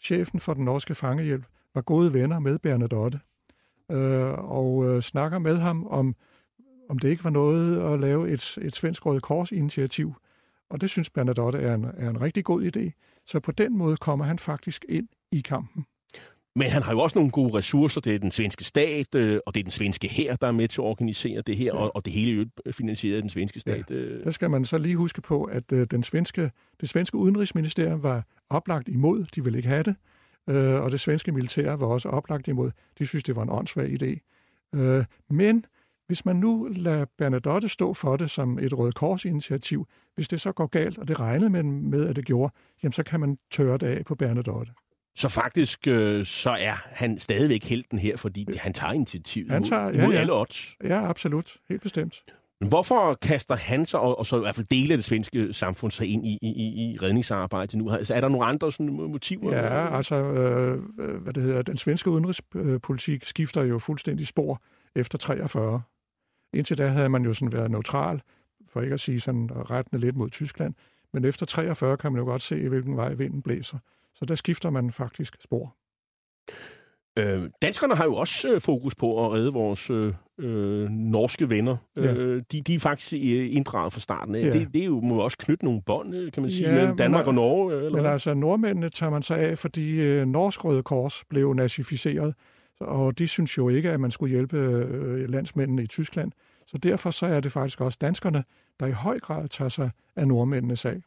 chefen 0.00 0.40
for 0.40 0.54
den 0.54 0.64
norske 0.64 0.94
fangehjælp 0.94 1.44
var 1.74 1.80
gode 1.80 2.12
venner 2.12 2.38
med 2.38 2.58
Bernadotte, 2.58 3.20
øh, 3.90 4.32
og 4.50 4.84
øh, 4.86 5.02
snakker 5.02 5.38
med 5.38 5.56
ham 5.56 5.86
om, 5.86 6.16
om 6.88 6.98
det 6.98 7.08
ikke 7.08 7.24
var 7.24 7.30
noget 7.30 7.92
at 7.92 8.00
lave 8.00 8.30
et, 8.30 8.58
et 8.62 8.74
svensk 8.74 9.06
Røde 9.06 9.20
Kors-initiativ. 9.20 10.14
Og 10.70 10.80
det 10.80 10.90
synes 10.90 11.10
Bernadotte 11.10 11.58
er 11.58 11.74
en, 11.74 11.84
er 11.84 12.10
en 12.10 12.20
rigtig 12.20 12.44
god 12.44 12.62
idé. 12.62 12.90
Så 13.26 13.40
på 13.40 13.52
den 13.52 13.78
måde 13.78 13.96
kommer 13.96 14.24
han 14.24 14.38
faktisk 14.38 14.84
ind 14.88 15.08
i 15.32 15.40
kampen. 15.40 15.86
Men 16.56 16.70
han 16.70 16.82
har 16.82 16.92
jo 16.92 17.00
også 17.00 17.18
nogle 17.18 17.30
gode 17.30 17.54
ressourcer. 17.54 18.00
Det 18.00 18.14
er 18.14 18.18
den 18.18 18.30
svenske 18.30 18.64
stat, 18.64 19.14
øh, 19.14 19.40
og 19.46 19.54
det 19.54 19.60
er 19.60 19.64
den 19.64 19.70
svenske 19.70 20.08
her, 20.08 20.36
der 20.36 20.46
er 20.46 20.52
med 20.52 20.68
til 20.68 20.80
at 20.80 20.84
organisere 20.84 21.42
det 21.42 21.56
her, 21.56 21.64
ja. 21.64 21.80
og, 21.80 21.96
og 21.96 22.04
det 22.04 22.12
hele 22.12 22.50
er 22.66 22.72
finansieret 22.72 23.16
af 23.16 23.22
den 23.22 23.30
svenske 23.30 23.60
stat. 23.60 23.90
Ja. 23.90 23.94
Øh. 23.94 24.24
Der 24.24 24.30
skal 24.30 24.50
man 24.50 24.64
så 24.64 24.78
lige 24.78 24.96
huske 24.96 25.20
på, 25.20 25.44
at 25.44 25.72
øh, 25.72 25.86
den 25.90 26.02
svenske, 26.02 26.50
det 26.80 26.88
svenske 26.88 27.16
udenrigsministerium 27.16 28.02
var 28.02 28.24
oplagt 28.50 28.88
imod. 28.88 29.24
De 29.34 29.44
ville 29.44 29.58
ikke 29.58 29.68
have 29.68 29.82
det. 29.82 29.96
Og 30.80 30.90
det 30.90 31.00
svenske 31.00 31.32
militær 31.32 31.76
var 31.76 31.86
også 31.86 32.08
oplagt 32.08 32.48
imod. 32.48 32.70
De 32.98 33.06
synes, 33.06 33.24
det 33.24 33.36
var 33.36 33.42
en 33.42 33.50
åndssvag 33.50 34.02
idé. 34.02 34.18
Men 35.30 35.64
hvis 36.06 36.24
man 36.24 36.36
nu 36.36 36.68
lader 36.70 37.04
Bernadotte 37.18 37.68
stå 37.68 37.94
for 37.94 38.16
det 38.16 38.30
som 38.30 38.58
et 38.58 38.78
Røde 38.78 38.92
Kors-initiativ, 38.92 39.86
hvis 40.14 40.28
det 40.28 40.40
så 40.40 40.52
går 40.52 40.66
galt, 40.66 40.98
og 40.98 41.08
det 41.08 41.20
regnede 41.20 41.50
man 41.50 41.82
med, 41.82 42.08
at 42.08 42.16
det 42.16 42.24
gjorde, 42.24 42.54
jamen 42.82 42.92
så 42.92 43.02
kan 43.02 43.20
man 43.20 43.38
tørre 43.50 43.78
det 43.78 43.86
af 43.86 44.04
på 44.04 44.14
Bernadotte. 44.14 44.72
Så 45.14 45.28
faktisk 45.28 45.86
øh, 45.86 46.24
så 46.24 46.50
er 46.50 46.74
han 46.84 47.18
stadigvæk 47.18 47.64
helten 47.64 47.98
her, 47.98 48.16
fordi 48.16 48.46
han 48.56 48.72
tager 48.72 48.92
initiativ 48.92 49.50
han 49.50 49.64
tager, 49.64 49.90
ja, 49.90 50.04
mod 50.04 50.14
ja. 50.14 50.20
alle 50.20 50.32
odds. 50.32 50.76
Ja, 50.84 51.08
absolut. 51.08 51.56
Helt 51.68 51.82
bestemt. 51.82 52.14
Men 52.60 52.68
hvorfor 52.68 53.14
kaster 53.14 53.56
han 53.56 53.86
sig, 53.86 54.00
og, 54.00 54.18
og 54.18 54.26
så 54.26 54.36
i 54.36 54.40
hvert 54.40 54.54
fald 54.54 54.66
dele 54.66 54.92
af 54.92 54.98
det 54.98 55.04
svenske 55.04 55.52
samfund, 55.52 55.92
sig 55.92 56.06
ind 56.06 56.26
i, 56.26 56.38
i, 56.42 56.92
i 56.92 56.98
redningsarbejdet 57.02 57.74
nu? 57.78 57.90
Altså, 57.90 58.14
er 58.14 58.20
der 58.20 58.28
nogle 58.28 58.46
andre 58.46 58.72
sådan, 58.72 58.92
motiver? 58.92 59.54
Ja, 59.54 59.96
altså, 59.96 60.14
øh, 60.14 60.82
hvad 61.22 61.32
det 61.32 61.42
hedder, 61.42 61.62
den 61.62 61.76
svenske 61.76 62.10
udenrigspolitik 62.10 63.24
skifter 63.24 63.62
jo 63.62 63.78
fuldstændig 63.78 64.26
spor 64.26 64.62
efter 64.94 65.18
43. 65.18 65.82
Indtil 66.54 66.78
da 66.78 66.86
havde 66.86 67.08
man 67.08 67.24
jo 67.24 67.34
sådan 67.34 67.52
været 67.52 67.70
neutral, 67.70 68.22
for 68.66 68.80
ikke 68.80 68.94
at 68.94 69.00
sige 69.00 69.20
sådan 69.20 69.50
rettende 69.70 70.00
lidt 70.00 70.16
mod 70.16 70.30
Tyskland. 70.30 70.74
Men 71.12 71.24
efter 71.24 71.46
43 71.46 71.96
kan 71.96 72.12
man 72.12 72.18
jo 72.18 72.24
godt 72.24 72.42
se, 72.42 72.68
hvilken 72.68 72.96
vej 72.96 73.14
vinden 73.14 73.42
blæser. 73.42 73.78
Så 74.14 74.24
der 74.24 74.34
skifter 74.34 74.70
man 74.70 74.92
faktisk 74.92 75.36
spor. 75.40 75.76
Øh, 77.18 77.42
danskerne 77.62 77.94
har 77.94 78.04
jo 78.04 78.14
også 78.14 78.48
øh, 78.48 78.60
fokus 78.60 78.94
på 78.94 79.26
at 79.26 79.32
redde 79.32 79.52
vores 79.52 79.90
øh, 79.90 80.14
øh 80.38 80.88
norske 80.90 81.50
venner. 81.50 81.76
Ja. 81.96 82.02
Øh, 82.02 82.42
de, 82.52 82.60
de 82.60 82.74
er 82.74 82.78
faktisk 82.78 83.12
øh, 83.12 83.56
inddraget 83.56 83.92
fra 83.92 84.00
starten 84.00 84.34
af. 84.34 84.40
Ja. 84.40 84.50
Det, 84.50 84.68
det 84.72 84.80
er 84.80 84.86
jo, 84.86 85.00
må 85.00 85.20
også 85.20 85.36
knytte 85.38 85.64
nogle 85.64 85.82
bånd, 85.86 86.14
øh, 86.14 86.32
kan 86.32 86.42
man 86.42 86.50
sige, 86.50 86.68
ja, 86.68 86.74
mellem 86.74 86.96
Danmark 86.96 87.26
men, 87.26 87.28
og 87.28 87.34
Norge. 87.34 87.76
Eller 87.76 88.02
men 88.02 88.06
altså, 88.06 88.34
nordmændene 88.34 88.90
tager 88.90 89.10
man 89.10 89.22
sig 89.22 89.38
af, 89.38 89.58
fordi 89.58 90.00
øh, 90.00 90.26
Norsk 90.26 90.64
Røde 90.64 90.82
Kors 90.82 91.24
blev 91.30 91.54
nazificeret, 91.54 92.34
og 92.80 93.18
de 93.18 93.28
synes 93.28 93.58
jo 93.58 93.68
ikke, 93.68 93.90
at 93.90 94.00
man 94.00 94.10
skulle 94.10 94.30
hjælpe 94.30 94.56
øh, 94.56 95.30
landsmændene 95.30 95.82
i 95.82 95.86
Tyskland. 95.86 96.32
Så 96.66 96.78
derfor 96.78 97.10
så 97.10 97.26
er 97.26 97.40
det 97.40 97.52
faktisk 97.52 97.80
også 97.80 97.98
danskerne, 98.00 98.44
der 98.80 98.86
i 98.86 98.92
høj 98.92 99.20
grad 99.20 99.48
tager 99.48 99.68
sig 99.68 99.90
af 100.16 100.28
nordmændenes 100.28 100.80
sag. 100.80 101.02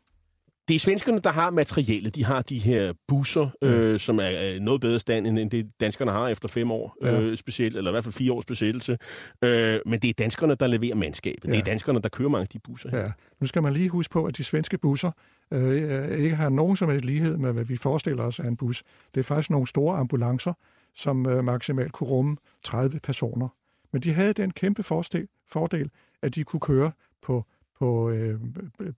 Det 0.67 0.75
er 0.75 0.79
svenskerne, 0.79 1.19
der 1.19 1.31
har 1.31 1.49
materialet. 1.49 2.15
De 2.15 2.25
har 2.25 2.41
de 2.41 2.59
her 2.59 2.93
busser, 3.07 3.49
øh, 3.61 3.99
som 3.99 4.19
er 4.19 4.59
noget 4.59 4.81
bedre 4.81 4.99
stand, 4.99 5.27
end 5.27 5.51
det 5.51 5.71
danskerne 5.79 6.11
har 6.11 6.27
efter 6.27 6.47
fem 6.47 6.71
år 6.71 6.97
ja. 7.01 7.21
øh, 7.21 7.37
specielt, 7.37 7.75
eller 7.75 7.91
i 7.91 7.93
hvert 7.93 8.03
fald 8.03 8.13
fire 8.13 8.31
års 8.31 8.45
besættelse. 8.45 8.97
Øh, 9.43 9.79
men 9.85 9.99
det 9.99 10.09
er 10.09 10.13
danskerne, 10.13 10.55
der 10.55 10.67
leverer 10.67 10.95
mandskabet. 10.95 11.45
Ja. 11.45 11.51
Det 11.51 11.59
er 11.59 11.63
danskerne, 11.63 12.01
der 12.01 12.09
kører 12.09 12.29
mange 12.29 12.41
af 12.41 12.47
de 12.47 12.59
busser. 12.59 12.89
Her. 12.89 12.99
Ja. 12.99 13.11
Nu 13.39 13.47
skal 13.47 13.63
man 13.63 13.73
lige 13.73 13.89
huske 13.89 14.11
på, 14.11 14.25
at 14.25 14.37
de 14.37 14.43
svenske 14.43 14.77
busser 14.77 15.11
øh, 15.53 16.17
ikke 16.19 16.35
har 16.35 16.49
nogen 16.49 16.77
som 16.77 16.89
helst 16.89 17.05
lighed 17.05 17.37
med, 17.37 17.53
hvad 17.53 17.65
vi 17.65 17.77
forestiller 17.77 18.23
os 18.23 18.39
af 18.39 18.47
en 18.47 18.57
bus. 18.57 18.83
Det 19.13 19.19
er 19.19 19.23
faktisk 19.23 19.49
nogle 19.49 19.67
store 19.67 19.97
ambulancer, 19.97 20.53
som 20.95 21.25
øh, 21.25 21.43
maksimalt 21.43 21.91
kunne 21.91 22.09
rumme 22.09 22.37
30 22.63 22.99
personer. 22.99 23.47
Men 23.93 24.01
de 24.01 24.13
havde 24.13 24.33
den 24.33 24.51
kæmpe 24.51 24.83
fordel, 24.83 25.27
fordel 25.47 25.89
at 26.21 26.35
de 26.35 26.43
kunne 26.43 26.59
køre 26.59 26.91
på, 27.21 27.45
på 27.79 28.09
øh, 28.09 28.39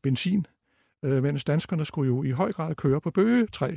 benzin 0.04 0.46
øh, 1.04 1.24
mens 1.24 1.44
danskerne 1.44 1.86
skulle 1.86 2.08
jo 2.08 2.24
i 2.24 2.32
høj 2.32 2.52
grad 2.52 2.76
køre 2.76 3.02
på 3.02 3.12
bøgetræ. 3.12 3.76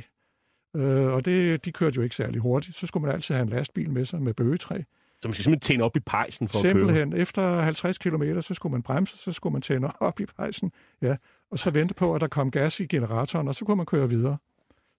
Øh, 0.75 1.13
og 1.13 1.25
det, 1.25 1.65
de 1.65 1.71
kørte 1.71 1.95
jo 1.95 2.01
ikke 2.01 2.15
særlig 2.15 2.41
hurtigt. 2.41 2.77
Så 2.77 2.87
skulle 2.87 3.05
man 3.05 3.15
altid 3.15 3.35
have 3.35 3.43
en 3.43 3.49
lastbil 3.49 3.89
med 3.89 4.05
sig 4.05 4.21
med 4.21 4.33
bøgetræ. 4.33 4.81
Så 5.21 5.27
man 5.27 5.33
skal 5.33 5.43
simpelthen 5.43 5.73
tænde 5.73 5.85
op 5.85 5.97
i 5.97 5.99
pejsen 5.99 6.47
for 6.47 6.59
simpelthen. 6.59 7.07
at 7.07 7.13
køre? 7.13 7.21
Efter 7.21 7.61
50 7.61 7.97
km, 7.97 8.23
så 8.41 8.53
skulle 8.53 8.71
man 8.71 8.81
bremse, 8.81 9.17
så 9.17 9.31
skulle 9.31 9.53
man 9.53 9.61
tænde 9.61 9.91
op 9.99 10.19
i 10.19 10.25
pejsen, 10.25 10.71
ja, 11.01 11.15
og 11.51 11.59
så 11.59 11.71
vente 11.71 11.93
på, 11.93 12.15
at 12.15 12.21
der 12.21 12.27
kom 12.27 12.51
gas 12.51 12.79
i 12.79 12.85
generatoren, 12.85 13.47
og 13.47 13.55
så 13.55 13.65
kunne 13.65 13.77
man 13.77 13.85
køre 13.85 14.09
videre. 14.09 14.37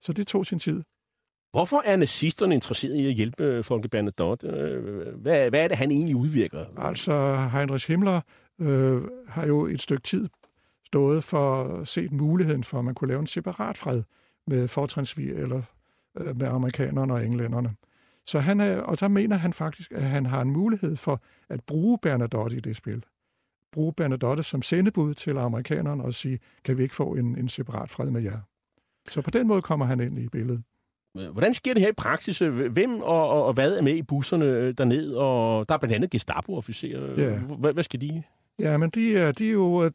Så 0.01 0.13
det 0.13 0.27
tog 0.27 0.45
sin 0.45 0.59
tid. 0.59 0.83
Hvorfor 1.51 1.81
er 1.85 1.95
nazisterne 1.95 2.55
interesseret 2.55 2.95
i 2.95 3.07
at 3.07 3.13
hjælpe 3.13 3.63
Folke 3.63 3.89
Bernadotte? 3.89 4.47
Hvad, 5.15 5.49
hvad 5.49 5.59
er 5.59 5.67
det, 5.67 5.77
han 5.77 5.91
egentlig 5.91 6.15
udvirker? 6.15 6.65
Altså, 6.77 7.35
Heinrich 7.53 7.87
Himmler 7.87 8.21
øh, 8.61 9.01
har 9.27 9.45
jo 9.45 9.65
et 9.65 9.81
stykke 9.81 10.03
tid 10.03 10.29
stået 10.89 11.23
for 11.23 11.83
set 11.83 12.11
muligheden 12.11 12.63
for, 12.63 12.79
at 12.79 12.85
man 12.85 12.95
kunne 12.95 13.07
lave 13.07 13.19
en 13.19 13.27
separat 13.27 13.77
fred 13.77 14.03
med 14.47 14.67
fortrinsvis 14.67 15.31
eller 15.31 15.61
øh, 16.17 16.37
med 16.37 16.47
amerikanerne 16.47 17.13
og 17.13 17.25
englænderne. 17.25 17.75
Så 18.25 18.39
han 18.39 18.59
er, 18.59 18.77
og 18.77 18.99
der 18.99 19.07
mener 19.07 19.35
han 19.35 19.53
faktisk, 19.53 19.91
at 19.91 20.01
han 20.01 20.25
har 20.25 20.41
en 20.41 20.51
mulighed 20.51 20.95
for 20.95 21.21
at 21.49 21.63
bruge 21.63 21.97
Bernadotte 22.01 22.57
i 22.57 22.59
det 22.59 22.75
spil. 22.75 23.03
Bruge 23.71 23.93
Bernadotte 23.93 24.43
som 24.43 24.61
sendebud 24.61 25.13
til 25.13 25.37
amerikanerne 25.37 26.03
og 26.03 26.13
sige, 26.13 26.39
kan 26.65 26.77
vi 26.77 26.83
ikke 26.83 26.95
få 26.95 27.15
en, 27.15 27.37
en 27.37 27.49
separat 27.49 27.89
fred 27.89 28.11
med 28.11 28.21
jer? 28.21 28.39
Så 29.09 29.21
på 29.21 29.31
den 29.31 29.47
måde 29.47 29.61
kommer 29.61 29.85
han 29.85 29.99
ind 29.99 30.19
i 30.19 30.27
billedet. 30.29 30.63
Hvordan 31.13 31.53
sker 31.53 31.73
det 31.73 31.81
her 31.81 31.89
i 31.89 31.93
praksis? 31.97 32.39
Hvem 32.71 33.01
og, 33.01 33.29
og, 33.29 33.45
og 33.45 33.53
hvad 33.53 33.77
er 33.77 33.81
med 33.81 33.95
i 33.95 34.01
busserne 34.01 34.71
derned? 34.71 35.13
Og 35.13 35.69
der 35.69 35.75
er 35.75 35.79
blandt 35.79 35.95
andet 35.95 36.09
Gestapo-officerer. 36.09 37.21
Ja. 37.21 37.39
Hvad, 37.39 37.73
hvad 37.73 37.83
skal 37.83 38.01
de? 38.01 38.23
Ja, 38.59 38.77
men 38.77 38.89
de 38.89 39.17
er, 39.17 39.31
de 39.31 39.47
er 39.47 39.51
jo 39.51 39.89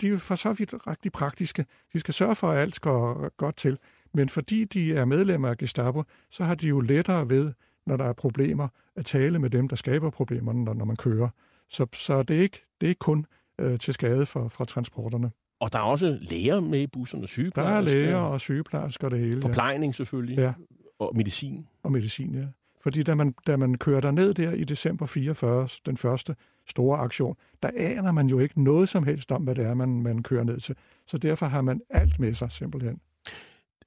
de 0.00 0.08
er 0.08 0.18
for 0.18 0.34
så 0.34 0.52
vidt 0.52 0.74
rigtig 0.86 1.12
praktiske. 1.12 1.66
De 1.92 2.00
skal 2.00 2.14
sørge 2.14 2.34
for, 2.34 2.50
at 2.50 2.58
alt 2.58 2.80
går 2.80 3.28
godt 3.36 3.56
til. 3.56 3.78
Men 4.14 4.28
fordi 4.28 4.64
de 4.64 4.94
er 4.94 5.04
medlemmer 5.04 5.48
af 5.48 5.56
Gestapo, 5.56 6.02
så 6.30 6.44
har 6.44 6.54
de 6.54 6.68
jo 6.68 6.80
lettere 6.80 7.28
ved, 7.28 7.52
når 7.86 7.96
der 7.96 8.04
er 8.04 8.12
problemer, 8.12 8.68
at 8.96 9.04
tale 9.04 9.38
med 9.38 9.50
dem, 9.50 9.68
der 9.68 9.76
skaber 9.76 10.10
problemerne, 10.10 10.64
når, 10.64 10.74
når 10.74 10.84
man 10.84 10.96
kører. 10.96 11.28
Så, 11.68 11.86
så 11.92 12.22
det, 12.22 12.36
er 12.36 12.40
ikke, 12.40 12.64
det 12.80 12.86
er 12.86 12.88
ikke 12.88 12.98
kun 12.98 13.26
øh, 13.60 13.78
til 13.78 13.94
skade 13.94 14.26
for, 14.26 14.48
for 14.48 14.64
transporterne. 14.64 15.30
Og 15.60 15.72
der 15.72 15.78
er 15.78 15.82
også 15.82 16.18
læger 16.20 16.60
med 16.60 16.80
i 16.80 16.86
busserne, 16.86 17.26
sygeplejersker. 17.26 17.70
Der 17.70 18.00
er 18.00 18.04
læger 18.04 18.16
og 18.16 18.40
sygeplejersker 18.40 19.08
det 19.08 19.18
hele. 19.18 19.42
Forplejning 19.42 19.90
ja. 19.90 19.96
selvfølgelig. 19.96 20.38
Ja. 20.38 20.52
Og 20.98 21.12
medicin. 21.16 21.66
Og 21.82 21.92
medicin, 21.92 22.34
ja. 22.34 22.46
Fordi 22.80 23.02
da 23.02 23.14
man, 23.14 23.34
da 23.46 23.56
man 23.56 23.74
kører 23.74 24.00
der 24.00 24.10
ned 24.10 24.34
der 24.34 24.52
i 24.52 24.64
december 24.64 25.06
44, 25.06 25.68
den 25.86 25.96
første 25.96 26.36
store 26.68 26.98
aktion, 26.98 27.36
der 27.62 27.70
aner 27.76 28.12
man 28.12 28.26
jo 28.26 28.38
ikke 28.38 28.62
noget 28.62 28.88
som 28.88 29.04
helst 29.04 29.32
om, 29.32 29.42
hvad 29.42 29.54
det 29.54 29.66
er, 29.66 29.74
man, 29.74 30.02
man 30.02 30.22
kører 30.22 30.44
ned 30.44 30.60
til. 30.60 30.76
Så 31.06 31.18
derfor 31.18 31.46
har 31.46 31.62
man 31.62 31.80
alt 31.90 32.20
med 32.20 32.34
sig 32.34 32.52
simpelthen. 32.52 33.00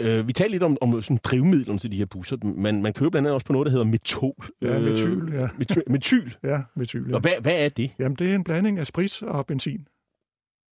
Øh, 0.01 0.27
vi 0.27 0.33
talte 0.33 0.51
lidt 0.51 0.63
om, 0.63 0.77
om 0.81 1.01
sådan 1.01 1.19
drivmidlerne 1.23 1.79
til 1.79 1.91
de 1.91 1.97
her 1.97 2.05
busser. 2.05 2.37
Man, 2.43 2.81
man 2.81 2.93
kører 2.93 3.09
blandt 3.09 3.27
andet 3.27 3.33
også 3.33 3.47
på 3.47 3.53
noget, 3.53 3.65
der 3.65 3.71
hedder 3.71 3.85
metol. 3.85 4.45
Ja, 4.61 4.79
metyl, 4.79 5.33
ja. 5.33 5.47
Metyl? 5.57 5.81
metyl. 5.87 6.29
Ja, 6.43 6.61
metyl, 6.75 7.09
ja. 7.09 7.15
Og 7.15 7.21
hvad, 7.21 7.41
hvad 7.41 7.65
er 7.65 7.69
det? 7.69 7.91
Jamen, 7.99 8.15
det 8.15 8.31
er 8.31 8.35
en 8.35 8.43
blanding 8.43 8.79
af 8.79 8.87
sprit 8.87 9.23
og 9.23 9.45
benzin. 9.45 9.87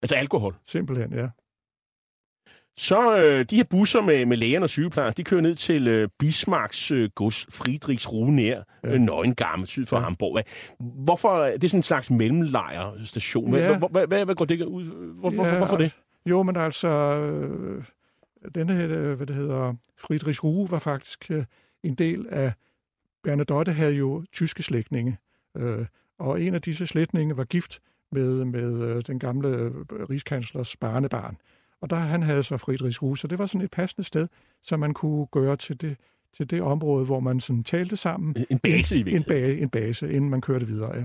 Altså 0.01 0.15
alkohol? 0.15 0.55
Simpelthen, 0.65 1.13
ja. 1.13 1.29
Så 2.77 3.17
øh, 3.17 3.45
de 3.49 3.55
her 3.55 3.63
busser 3.63 4.01
med, 4.01 4.25
med 4.25 4.37
lægerne 4.37 4.65
og 4.65 4.69
sygeplejersker, 4.69 5.15
de 5.15 5.23
kører 5.23 5.41
ned 5.41 5.55
til 5.55 5.87
øh, 5.87 6.09
Bismarcks 6.19 6.91
øh, 6.91 7.09
gods 7.15 7.45
Friedrichsruhe 7.51 8.31
nær 8.35 8.63
ja. 8.83 8.93
øh, 8.93 8.99
Nøgengamme, 8.99 9.67
syd 9.67 9.85
for 9.85 9.97
ja. 9.97 10.03
Hamburg. 10.03 10.33
Hvad, 10.33 10.43
hvorfor 11.03 11.43
det 11.43 11.63
er 11.63 11.67
sådan 11.67 11.79
en 11.79 11.83
slags 11.83 12.11
mellemlejrstation? 12.11 13.49
Hvad, 13.49 13.59
Ja. 13.59 13.77
hvad, 13.77 14.07
hvad, 14.07 14.25
hvad 14.25 14.35
går 14.35 14.45
det 14.45 14.61
ud? 14.65 14.83
Hvor, 14.83 15.29
hvorfor, 15.29 15.45
Ja, 15.45 15.57
hvorfor 15.57 15.77
det? 15.77 15.91
Jo, 16.25 16.43
men 16.43 16.55
altså, 16.55 16.87
øh, 16.87 17.83
denne 18.55 18.73
her, 18.75 18.89
øh, 18.91 19.13
hvad 19.13 19.27
det 19.27 19.35
hedder, 19.35 19.73
Friedrichsruhe 19.97 20.71
var 20.71 20.79
faktisk 20.79 21.31
øh, 21.31 21.43
en 21.83 21.95
del 21.95 22.25
af, 22.29 22.53
Bernadotte 23.23 23.73
havde 23.73 23.93
jo 23.93 24.25
tyske 24.33 24.63
slægtninge, 24.63 25.17
øh, 25.57 25.85
og 26.19 26.41
en 26.41 26.53
af 26.55 26.61
disse 26.61 26.87
slægtninge 26.87 27.37
var 27.37 27.43
gift 27.43 27.79
med, 28.11 28.45
med 28.45 28.81
øh, 28.83 29.03
den 29.07 29.19
gamle 29.19 29.47
øh, 29.47 29.71
rigskanslers 30.09 30.75
barnebarn. 30.75 31.37
Og 31.81 31.89
der 31.89 31.95
han 31.95 32.23
havde 32.23 32.43
så 32.43 32.57
Friedrichsruhe, 32.57 33.17
så 33.17 33.27
det 33.27 33.39
var 33.39 33.45
sådan 33.45 33.61
et 33.61 33.71
passende 33.71 34.07
sted, 34.07 34.27
som 34.63 34.79
man 34.79 34.93
kunne 34.93 35.25
gøre 35.31 35.55
til 35.55 35.81
det, 35.81 35.95
til 36.37 36.49
det 36.49 36.61
område, 36.61 37.05
hvor 37.05 37.19
man 37.19 37.39
sådan 37.39 37.63
talte 37.63 37.97
sammen. 37.97 38.35
En 38.49 38.59
base 38.59 38.95
i 38.97 38.99
en, 39.01 39.07
en, 39.07 39.13
virkeligheden. 39.13 39.59
ba- 39.59 39.61
en 39.63 39.69
base, 39.69 40.11
inden 40.13 40.29
man 40.29 40.41
kørte 40.41 40.67
videre, 40.67 40.95
ja. 40.97 41.03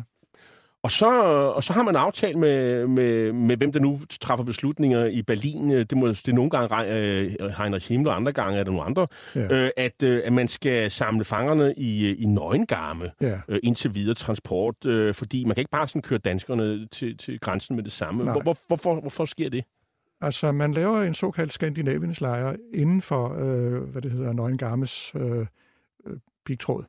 Og 0.85 0.91
så, 0.91 1.11
og 1.57 1.63
så 1.63 1.73
har 1.73 1.83
man 1.83 1.97
aftalt 1.97 2.39
med, 2.39 2.87
med, 2.87 3.33
med, 3.33 3.57
hvem 3.57 3.73
der 3.73 3.81
nu 3.81 4.01
træffer 4.21 4.45
beslutninger 4.45 5.05
i 5.07 5.23
Berlin. 5.23 5.71
Det, 5.71 5.97
må, 5.97 6.09
det 6.09 6.29
er 6.29 6.33
nogle 6.33 6.51
gange 6.51 6.87
øh, 6.87 7.31
Heinrich 7.59 7.89
Himmler, 7.89 8.11
og 8.11 8.17
andre 8.17 8.33
gange 8.33 8.59
er 8.59 8.65
der 8.65 8.71
nogle 8.71 8.85
andre. 8.87 9.07
Ja. 9.35 9.53
Øh, 9.55 9.71
at, 9.77 10.03
øh, 10.03 10.23
at 10.25 10.33
man 10.33 10.49
skal 10.49 10.91
samle 10.91 11.25
fangerne 11.25 11.75
i, 11.77 12.15
i 12.15 12.27
nøgengarme 12.27 13.11
Ja. 13.21 13.41
øh, 13.49 13.59
indtil 13.63 13.95
videre 13.95 14.15
transport. 14.15 14.87
Øh, 14.87 15.15
fordi 15.15 15.45
man 15.45 15.55
kan 15.55 15.61
ikke 15.61 15.71
bare 15.71 15.89
sådan 15.89 16.03
køre 16.03 16.19
danskerne 16.19 16.87
til, 16.87 17.17
til 17.17 17.41
grænsen 17.41 17.77
med 17.77 17.85
det 17.85 17.93
samme. 17.93 18.23
Hvor, 18.25 18.57
hvorfor, 18.67 19.01
hvorfor 19.01 19.25
sker 19.25 19.51
det? 19.51 19.65
Altså, 20.23 20.53
man 20.53 20.73
laver 20.73 21.03
en 21.03 21.15
såkaldt 21.15 21.53
Skandinaviens 21.53 22.21
lejr 22.21 22.57
inden 22.75 23.03
for, 23.03 23.35
øh, 23.35 23.83
hvad 23.83 24.03
det 24.03 24.11
hedder, 24.11 24.33
Nøgengammes 24.33 25.13
øh, 25.15 25.47
øh, 26.07 26.17
pigtråd. 26.45 26.85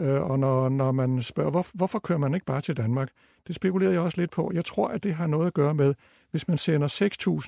Øh, 0.00 0.22
og 0.22 0.38
når, 0.38 0.68
når 0.68 0.92
man 0.92 1.22
spørger, 1.22 1.50
hvor, 1.50 1.66
hvorfor 1.74 1.98
kører 1.98 2.18
man 2.18 2.34
ikke 2.34 2.46
bare 2.46 2.60
til 2.60 2.76
Danmark? 2.76 3.10
Det 3.46 3.54
spekulerer 3.54 3.92
jeg 3.92 4.00
også 4.00 4.20
lidt 4.20 4.30
på. 4.30 4.50
Jeg 4.54 4.64
tror, 4.64 4.88
at 4.88 5.02
det 5.02 5.14
har 5.14 5.26
noget 5.26 5.46
at 5.46 5.54
gøre 5.54 5.74
med, 5.74 5.94
hvis 6.30 6.48
man 6.48 6.58
sender 6.58 6.88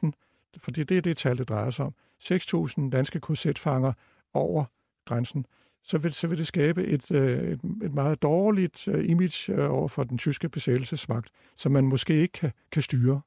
6.000, 0.05 0.59
fordi 0.59 0.85
det 0.85 0.97
er 0.97 1.03
det 1.03 1.17
tal, 1.17 1.39
det 1.39 1.49
drejer 1.49 1.71
sig 1.71 1.85
om, 1.85 1.95
6.000 2.23 2.91
danske 2.91 3.21
korsetfanger 3.21 3.93
over 4.33 4.65
grænsen, 5.05 5.47
så 5.83 5.99
vil, 5.99 6.15
så 6.15 6.27
vil 6.27 6.39
det 6.39 6.47
skabe 6.47 6.85
et, 6.85 7.11
øh, 7.11 7.39
et, 7.39 7.61
et 7.83 7.95
meget 7.95 8.23
dårligt 8.23 8.89
øh, 8.89 9.11
image 9.11 9.53
øh, 9.53 9.71
over 9.71 9.89
for 9.89 10.05
den 10.05 10.19
tyske 10.19 10.49
besættelsesmagt, 10.49 11.29
som 11.57 11.73
man 11.73 11.85
måske 11.85 12.15
ikke 12.15 12.33
kan, 12.33 12.53
kan 12.73 12.83
styre. 12.83 13.21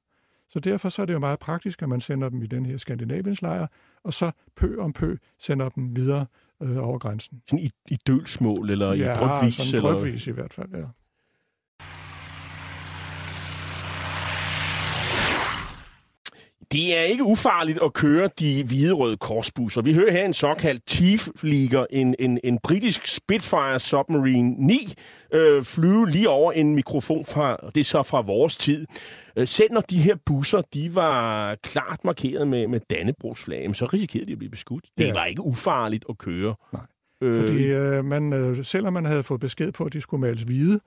Så 0.57 0.61
derfor 0.61 0.89
så 0.89 1.01
er 1.01 1.05
det 1.05 1.13
jo 1.13 1.19
meget 1.19 1.39
praktisk, 1.39 1.81
at 1.81 1.89
man 1.89 2.01
sender 2.01 2.29
dem 2.29 2.41
i 2.41 2.47
den 2.47 2.65
her 2.65 2.77
Skandinaviens 2.77 3.41
lejr, 3.41 3.67
og 4.03 4.13
så 4.13 4.31
pø 4.55 4.77
om 4.79 4.93
pø 4.93 5.15
sender 5.39 5.69
dem 5.69 5.95
videre 5.95 6.25
øh, 6.63 6.77
over 6.77 6.99
grænsen. 6.99 7.41
Sådan 7.47 7.59
i, 7.59 7.69
i 7.89 7.97
dølsmål 8.07 8.69
eller 8.69 8.93
i 8.93 8.99
ja, 8.99 9.13
drøbvis? 9.13 9.55
sådan 9.55 9.79
eller... 9.79 9.91
drøbvis 9.91 10.27
i 10.27 10.31
hvert 10.31 10.53
fald, 10.53 10.69
ja. 10.75 10.83
Det 16.71 16.97
er 16.97 17.01
ikke 17.01 17.23
ufarligt 17.23 17.79
at 17.83 17.93
køre 17.93 18.29
de 18.39 18.63
hvide-røde 18.67 19.17
korsbusser. 19.17 19.81
Vi 19.81 19.93
hører 19.93 20.11
her 20.11 20.25
en 20.25 20.33
såkaldt 20.33 20.81
Thief-liger, 20.87 21.85
en, 21.89 22.15
en, 22.19 22.39
en 22.43 22.59
britisk 22.63 23.15
Spitfire 23.15 23.79
Submarine 23.79 24.49
9, 24.67 24.93
øh, 25.33 25.63
flyve 25.63 26.09
lige 26.09 26.29
over 26.29 26.51
en 26.51 26.75
mikrofon 26.75 27.25
fra, 27.25 27.57
det 27.75 27.79
er 27.79 27.83
så 27.83 28.03
fra 28.03 28.21
vores 28.21 28.57
tid. 28.57 28.85
Øh, 29.35 29.47
selv 29.47 29.73
når 29.73 29.81
de 29.81 29.97
her 29.97 30.15
busser, 30.25 30.61
de 30.73 30.95
var 30.95 31.55
klart 31.55 31.99
markeret 32.05 32.47
med, 32.47 32.67
med 32.67 32.79
Dannebrogsflag, 32.89 33.75
så 33.75 33.85
risikerede 33.85 34.25
de 34.27 34.31
at 34.31 34.37
blive 34.37 34.51
beskudt. 34.51 34.85
Det 34.97 35.07
Ja. 35.07 35.13
var 35.13 35.25
ikke 35.25 35.41
ufarligt 35.41 36.05
at 36.09 36.17
køre. 36.17 36.55
Nej. 36.73 36.81
Øh, 37.21 37.35
Fordi 37.35 37.63
øh, 37.63 38.05
man, 38.05 38.33
øh, 38.33 38.65
selvom 38.65 38.93
man 38.93 39.05
havde 39.05 39.23
fået 39.23 39.39
besked 39.39 39.71
på, 39.71 39.83
at 39.85 39.93
de 39.93 40.01
skulle 40.01 40.21
males 40.21 40.41
hvide, 40.41 40.79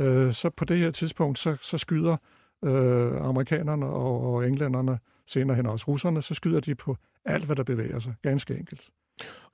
øh, 0.00 0.32
så 0.32 0.50
på 0.56 0.64
det 0.64 0.78
her 0.78 0.90
tidspunkt, 0.90 1.38
så, 1.38 1.56
så 1.62 1.78
skyder 1.78 2.16
øh, 2.64 3.26
amerikanerne 3.28 3.86
og, 3.86 4.34
og 4.34 4.48
englænderne, 4.48 4.98
senere 5.26 5.56
hen 5.56 5.66
også 5.66 5.84
russerne, 5.88 6.22
så 6.22 6.34
skyder 6.34 6.60
de 6.60 6.74
på 6.74 6.96
alt, 7.24 7.44
hvad 7.44 7.56
der 7.56 7.62
bevæger 7.64 7.98
sig. 7.98 8.14
Ganske 8.22 8.56
enkelt. 8.58 8.88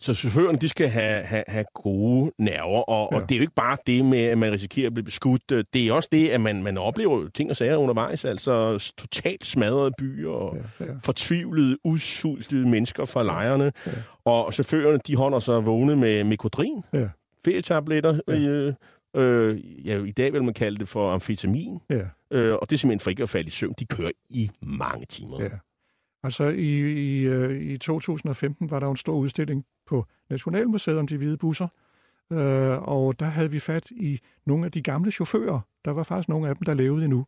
Så 0.00 0.14
chaufførerne, 0.14 0.58
de 0.58 0.68
skal 0.68 0.88
have, 0.88 1.24
have, 1.24 1.44
have 1.48 1.64
gode 1.74 2.32
nerver, 2.38 2.82
og, 2.90 3.08
ja. 3.12 3.16
Og 3.16 3.28
det 3.28 3.34
er 3.34 3.38
jo 3.38 3.40
ikke 3.42 3.54
bare 3.54 3.76
det 3.86 4.04
med, 4.04 4.18
at 4.24 4.38
man 4.38 4.52
risikerer 4.52 4.86
at 4.86 4.94
blive 4.94 5.04
beskudt. 5.04 5.42
Det 5.48 5.76
er 5.88 5.92
også 5.92 6.08
det, 6.12 6.28
at 6.28 6.40
man, 6.40 6.62
man 6.62 6.78
oplever 6.78 7.28
ting 7.28 7.50
og 7.50 7.56
sager 7.56 7.76
undervejs, 7.76 8.24
altså 8.24 8.68
totalt 8.98 9.46
smadrede 9.46 9.90
byer 9.98 10.30
og 10.30 10.56
Ja, 10.80 10.84
ja. 10.84 10.92
fortvivlede, 11.04 11.78
udsultede 11.84 12.68
mennesker 12.68 13.04
fra 13.04 13.22
lejrene. 13.22 13.72
Ja. 13.86 13.92
Og 14.24 14.54
chaufførerne, 14.54 14.98
de 15.06 15.16
holder 15.16 15.38
sig 15.38 15.66
vågne 15.66 15.96
med 15.96 16.24
mekodrin, 16.24 16.82
Ja. 16.92 17.08
ferietabletter. 17.44 18.20
Ja. 18.28 18.34
Øh, 18.34 18.74
øh, 19.16 19.86
ja, 19.86 19.98
I 20.04 20.10
dag 20.10 20.32
vil 20.32 20.44
man 20.44 20.54
kalde 20.54 20.78
det 20.78 20.88
for 20.88 21.10
amfetamin. 21.12 21.78
Ja, 21.90 22.00
Øh, 22.30 22.54
og 22.54 22.70
det 22.70 22.76
er 22.76 22.78
simpelthen 22.78 23.00
for 23.00 23.10
ikke 23.10 23.22
at 23.22 23.30
falde 23.30 23.46
i 23.46 23.50
søvn. 23.50 23.74
De 23.78 23.86
kører 23.86 24.10
i 24.28 24.50
mange 24.62 25.06
timer. 25.06 25.42
ja. 25.42 25.48
Altså 26.22 26.44
i, 26.44 26.78
i, 26.92 27.24
øh, 27.24 27.60
i 27.60 27.78
2015 27.78 28.70
var 28.70 28.80
der 28.80 28.90
en 28.90 28.96
stor 28.96 29.14
udstilling 29.14 29.64
på 29.86 30.06
Nationalmuseet 30.30 30.98
om 30.98 31.06
de 31.06 31.16
hvide 31.16 31.36
busser, 31.36 31.68
øh, 32.32 32.88
og 32.88 33.20
der 33.20 33.26
havde 33.26 33.50
vi 33.50 33.58
fat 33.58 33.90
i 33.90 34.20
nogle 34.46 34.64
af 34.66 34.72
de 34.72 34.82
gamle 34.82 35.10
chauffører. 35.10 35.60
Der 35.84 35.90
var 35.90 36.02
faktisk 36.02 36.28
nogle 36.28 36.48
af 36.48 36.56
dem, 36.56 36.64
der 36.64 36.74
levede 36.74 37.04
endnu. 37.04 37.26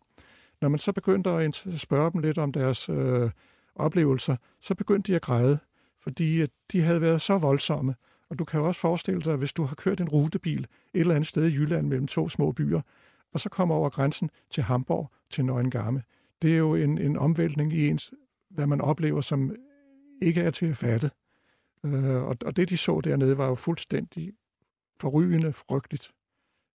Når 0.60 0.68
man 0.68 0.78
så 0.78 0.92
begyndte 0.92 1.30
at 1.30 1.66
spørge 1.76 2.10
dem 2.12 2.20
lidt 2.20 2.38
om 2.38 2.52
deres 2.52 2.88
øh, 2.88 3.30
oplevelser, 3.74 4.36
så 4.60 4.74
begyndte 4.74 5.12
de 5.12 5.16
at 5.16 5.22
græde, 5.22 5.58
fordi 5.98 6.40
at 6.40 6.50
de 6.72 6.82
havde 6.82 7.00
været 7.00 7.22
så 7.22 7.38
voldsomme. 7.38 7.94
Og 8.30 8.38
du 8.38 8.44
kan 8.44 8.60
jo 8.60 8.66
også 8.66 8.80
forestille 8.80 9.20
dig, 9.20 9.36
hvis 9.36 9.52
du 9.52 9.64
har 9.64 9.74
kørt 9.74 10.00
en 10.00 10.08
rutebil 10.08 10.60
et 10.60 11.00
eller 11.00 11.14
andet 11.14 11.28
sted 11.28 11.44
i 11.44 11.54
Jylland 11.54 11.86
mellem 11.86 12.06
to 12.06 12.28
små 12.28 12.52
byer, 12.52 12.80
og 13.32 13.40
så 13.40 13.48
kommer 13.48 13.74
over 13.74 13.90
grænsen 13.90 14.30
til 14.50 14.62
Hamburg, 14.62 15.10
til 15.30 15.44
Nøgengamme. 15.44 16.02
Det 16.42 16.52
er 16.52 16.56
jo 16.56 16.74
en, 16.74 16.98
en 16.98 17.16
omvæltning 17.16 17.72
i 17.72 17.88
ens, 17.88 18.12
hvad 18.50 18.66
man 18.66 18.80
oplever, 18.80 19.20
som 19.20 19.56
ikke 20.22 20.40
er 20.40 20.50
til 20.50 20.66
at 20.66 20.76
fatte. 20.76 21.10
Øh, 21.84 22.22
og, 22.22 22.36
og 22.44 22.56
det, 22.56 22.68
de 22.68 22.76
så 22.76 23.00
dernede, 23.00 23.38
var 23.38 23.46
jo 23.46 23.54
fuldstændig 23.54 24.32
forrygende 25.00 25.52
frygteligt. 25.52 26.10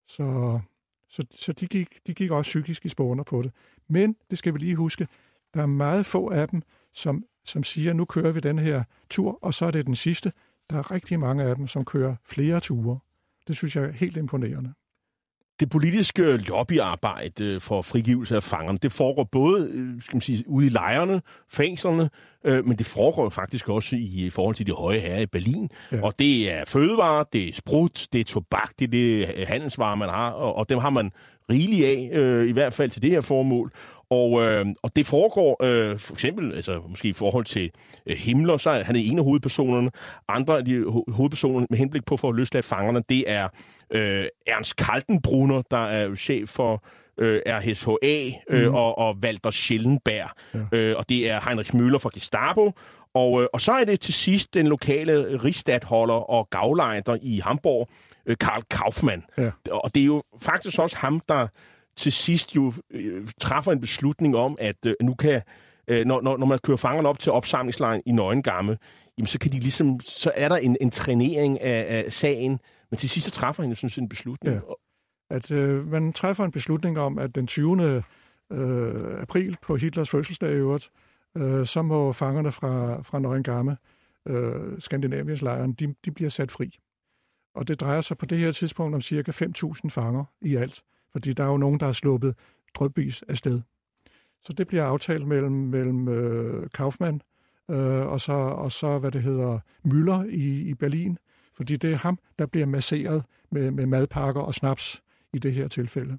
Så, 0.08 0.60
så, 1.10 1.26
så 1.32 1.54
de, 1.54 1.68
gik, 1.68 2.08
de 2.08 2.14
gik 2.14 2.32
også 2.32 2.50
psykisk 2.50 2.86
i 2.86 2.90
spåner 2.90 3.24
på 3.24 3.42
det. 3.42 3.52
Men, 3.88 4.16
det 4.30 4.38
skal 4.38 4.54
vi 4.54 4.60
lige 4.60 4.76
huske, 4.76 5.08
der 5.54 5.62
er 5.62 5.66
meget 5.66 6.06
få 6.06 6.30
af 6.30 6.48
dem, 6.50 6.62
som, 6.94 7.26
som 7.46 7.64
siger, 7.64 7.94
nu 7.94 8.06
kører 8.06 8.32
vi 8.32 8.40
den 8.40 8.60
her 8.60 8.84
tur, 9.10 9.40
og 9.42 9.54
så 9.54 9.66
er 9.66 9.72
det 9.72 9.86
den 9.86 9.96
sidste. 9.96 10.32
Der 10.70 10.78
er 10.78 10.92
rigtig 10.92 11.20
mange 11.20 11.44
af 11.44 11.56
dem, 11.56 11.68
som 11.68 11.86
kører 11.86 12.16
flere 12.24 12.60
ture. 12.60 13.00
Det 13.48 13.58
synes 13.58 13.76
jeg 13.76 13.84
er 13.84 13.92
helt 13.92 14.18
imponerende 14.18 14.74
det 15.60 15.70
politiske 15.70 16.38
lobbyarbejde 16.38 17.60
for 17.60 17.82
frigivelse 17.82 18.36
af 18.36 18.44
fangerne, 18.44 18.78
det 18.82 18.92
foregår 18.92 19.24
både 19.24 19.70
øh, 19.74 20.02
skal 20.02 20.16
man 20.16 20.22
sige, 20.22 20.44
ude 20.48 20.66
i 20.66 20.70
lejrene, 20.70 21.22
fængslerne, 21.50 22.10
øh, 22.46 22.66
men 22.66 22.78
det 22.78 22.86
foregår 22.86 23.30
faktisk 23.30 23.70
også 23.70 23.96
i, 23.96 24.30
forhold 24.30 24.56
til 24.56 24.68
de 24.68 24.72
høje 24.72 25.00
herrer 25.00 25.20
i 25.20 25.26
Berlin. 25.26 25.70
Ja. 25.92 26.02
Og 26.04 26.20
det 26.20 26.52
er 26.52 26.66
fødevarer, 26.68 27.24
det 27.34 27.50
er 27.50 27.54
sprut, 27.54 28.08
det 28.14 28.22
er 28.22 28.26
tobak, 28.26 28.72
det 28.80 28.86
er 28.86 28.92
det 28.92 29.36
øh, 29.38 29.48
handelsvarer, 29.48 29.96
man 29.96 30.10
har, 30.10 30.32
og, 30.32 30.56
og 30.56 30.70
dem 30.70 30.80
har 30.80 30.90
man 30.90 31.12
rigeligt 31.50 31.86
af, 31.86 32.18
øh, 32.20 32.50
i 32.50 32.52
hvert 32.52 32.74
fald 32.74 32.90
til 32.90 33.02
det 33.02 33.12
her 33.12 33.22
formål. 33.22 33.72
Og, 34.10 34.42
øh, 34.42 34.66
og 34.84 34.96
det 34.96 35.08
foregår 35.08 35.64
øh, 35.64 36.00
for 36.00 36.14
eksempel, 36.14 36.56
altså 36.56 36.82
måske 36.90 37.08
i 37.08 37.14
forhold 37.14 37.46
til 37.46 37.72
øh, 38.08 38.18
Himmler, 38.18 38.58
så 38.58 38.70
er 38.70 38.84
han 38.84 38.96
en 38.96 39.18
af 39.18 39.24
hovedpersonerne. 39.24 39.92
Andre 40.28 40.58
af 40.58 40.66
de 40.66 40.82
ho- 40.82 41.12
hovedpersoner 41.12 41.66
med 41.70 41.78
henblik 41.78 42.06
på 42.06 42.18
for 42.18 42.30
at 42.30 42.36
løslade 42.36 42.64
fangerne, 42.64 43.04
det 43.10 43.32
er 43.32 43.48
øh, 43.92 44.26
Ernst 44.48 44.76
Kaltenbrunner, 44.76 45.62
der 45.72 45.86
er 45.86 46.16
chef 46.16 46.50
for 46.50 46.84
øh, 47.18 47.42
RSHA, 47.48 48.32
øh, 48.50 48.68
mm. 48.68 48.76
og, 48.76 48.98
og 48.98 49.16
Walter 49.24 49.50
Schellenberg. 49.50 50.30
Ja. 50.54 50.78
Øh, 50.78 50.98
og 50.98 51.10
det 51.10 51.30
er 51.30 51.42
Heinrich 51.48 51.76
Müller 51.76 51.98
fra 51.98 52.10
Gestapo. 52.14 52.72
Og, 53.14 53.42
øh, 53.42 53.48
og 53.54 53.62
så 53.62 53.72
er 53.72 53.84
det 53.86 54.00
til 54.00 54.14
sidst 54.14 54.54
den 54.54 54.68
lokale 54.68 55.44
rigsstatholder 55.44 56.30
og 56.30 56.50
gavlejder 56.50 57.18
i 57.22 57.42
Hamburg, 57.44 57.90
øh, 58.26 58.38
Karl 58.38 58.62
Kaufmann. 58.72 59.24
Ja. 59.38 59.52
Og 59.72 59.96
det 59.96 60.02
er 60.02 60.06
jo 60.06 60.24
faktisk 60.42 60.80
også 60.80 60.98
ham, 60.98 61.20
der 61.30 61.48
til 61.98 62.12
sidst 62.12 62.56
jo 62.56 62.74
øh, 62.92 63.28
træffer 63.40 63.72
en 63.72 63.82
beslutning 63.82 64.36
om, 64.36 64.58
at 64.60 64.86
øh, 64.86 64.96
nu 65.02 65.14
kan, 65.14 65.42
øh, 65.88 66.06
når, 66.06 66.22
når, 66.22 66.38
når 66.38 66.46
man 66.46 66.60
kører 66.64 66.78
fangerne 66.78 67.10
op 67.10 67.20
til 67.20 67.32
opsamlingslejren 67.32 68.02
i 68.06 68.12
Nøgengamme, 68.12 68.78
jamen 69.18 69.28
så 69.28 69.40
kan 69.40 69.52
de 69.52 69.60
ligesom, 69.60 70.00
så 70.00 70.32
er 70.36 70.50
der 70.50 70.56
en, 70.56 70.78
en 70.82 70.92
trænering 70.92 71.62
af, 71.62 72.04
af 72.06 72.14
sagen, 72.14 72.60
men 72.92 72.98
til 72.98 73.10
sidst 73.10 73.26
så 73.26 73.32
træffer 73.32 73.64
han 73.64 73.70
jo 73.70 73.76
sådan 73.76 74.04
en 74.04 74.10
beslutning. 74.10 74.56
Ja. 74.56 74.62
At 75.30 75.52
øh, 75.52 75.92
man 75.92 76.14
træffer 76.14 76.46
en 76.46 76.52
beslutning 76.52 77.00
om, 77.00 77.18
at 77.18 77.36
den 77.36 77.48
20. 77.48 78.04
Øh, 78.52 79.22
april 79.22 79.58
på 79.62 79.76
Hitlers 79.76 80.10
fødselsdag 80.10 80.52
i 80.52 80.54
øvrigt, 80.54 80.90
øh, 81.38 81.66
så 81.66 81.82
må 81.82 82.14
fangerne 82.14 82.52
fra, 82.52 83.02
fra 83.02 83.20
Nøgengamme 83.20 83.78
øh, 84.28 84.80
Skandinaviens-lejren, 84.80 85.74
de, 85.74 85.96
de 86.06 86.12
bliver 86.12 86.30
sat 86.30 86.52
fri. 86.52 86.80
Og 87.56 87.68
det 87.68 87.80
drejer 87.80 88.02
sig 88.02 88.18
på 88.18 88.26
det 88.26 88.38
her 88.38 88.52
tidspunkt 88.52 88.96
om 88.96 89.02
cirka 89.02 89.32
5.000 89.32 89.90
fanger 89.90 90.26
i 90.42 90.56
alt, 90.56 90.82
fordi 91.16 91.34
der 91.34 91.44
er 91.44 91.48
jo 91.48 91.58
nogen, 91.58 91.80
der 91.80 91.88
er 91.88 91.92
sluppet 91.92 92.36
drøbvis 92.74 93.22
afsted. 93.22 93.62
Så 94.44 94.54
det 94.54 94.68
bliver 94.68 94.84
aftalt 94.84 95.28
mellem, 95.28 95.52
mellem 95.52 96.08
øh, 96.08 96.70
Kaufmann 96.74 97.22
øh, 97.72 98.08
og, 98.08 98.22
så, 98.22 98.34
og 98.34 98.72
så, 98.72 99.00
hvad 99.00 99.12
det 99.12 99.22
hedder, 99.24 99.60
Müller 99.88 100.30
i, 100.30 100.70
i 100.70 100.74
Berlin, 100.74 101.18
fordi 101.54 101.78
det 101.78 101.92
er 101.92 101.98
ham, 101.98 102.20
der 102.40 102.46
bliver 102.46 102.66
masseret 102.66 103.24
med, 103.52 103.72
med 103.72 103.86
madpakker 103.86 104.42
og 104.42 104.54
snaps 104.54 105.02
i 105.34 105.40
det 105.40 105.54
her 105.54 105.68
tilfælde. 105.68 106.18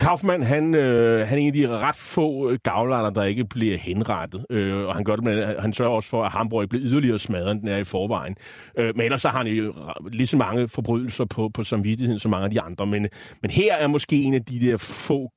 Kaufmann, 0.00 0.42
han, 0.42 0.74
øh, 0.74 1.28
han 1.28 1.38
er 1.38 1.42
en 1.42 1.46
af 1.46 1.52
de 1.52 1.68
ret 1.68 1.96
få 1.96 2.50
øh, 2.50 2.58
gavlander, 2.64 3.10
der 3.10 3.24
ikke 3.24 3.44
bliver 3.44 3.78
henrettet. 3.78 4.46
Øh, 4.50 4.86
og 4.86 4.94
han 4.94 5.04
gør 5.04 5.16
det 5.16 5.24
med, 5.24 5.58
han 5.58 5.72
sørger 5.72 5.92
også 5.92 6.08
for, 6.08 6.24
at 6.24 6.32
Hamburg 6.32 6.62
ikke 6.62 6.70
bliver 6.70 6.86
yderligere 6.86 7.18
smadret, 7.18 7.50
end 7.50 7.60
den 7.60 7.68
er 7.68 7.76
i 7.76 7.84
forvejen. 7.84 8.36
Øh, 8.78 8.96
men 8.96 9.04
ellers 9.04 9.22
så 9.22 9.28
har 9.28 9.38
han 9.38 9.46
jo 9.46 9.74
lige 10.12 10.26
så 10.26 10.36
mange 10.36 10.68
forbrydelser 10.68 11.24
på, 11.24 11.50
på 11.54 11.62
samvittigheden 11.62 12.18
som 12.18 12.30
mange 12.30 12.44
af 12.44 12.50
de 12.50 12.60
andre. 12.60 12.86
Men, 12.86 13.06
men 13.42 13.50
her 13.50 13.74
er 13.74 13.86
måske 13.86 14.16
en 14.16 14.34
af 14.34 14.44
de 14.44 14.60
der 14.60 14.76
få 14.76 15.30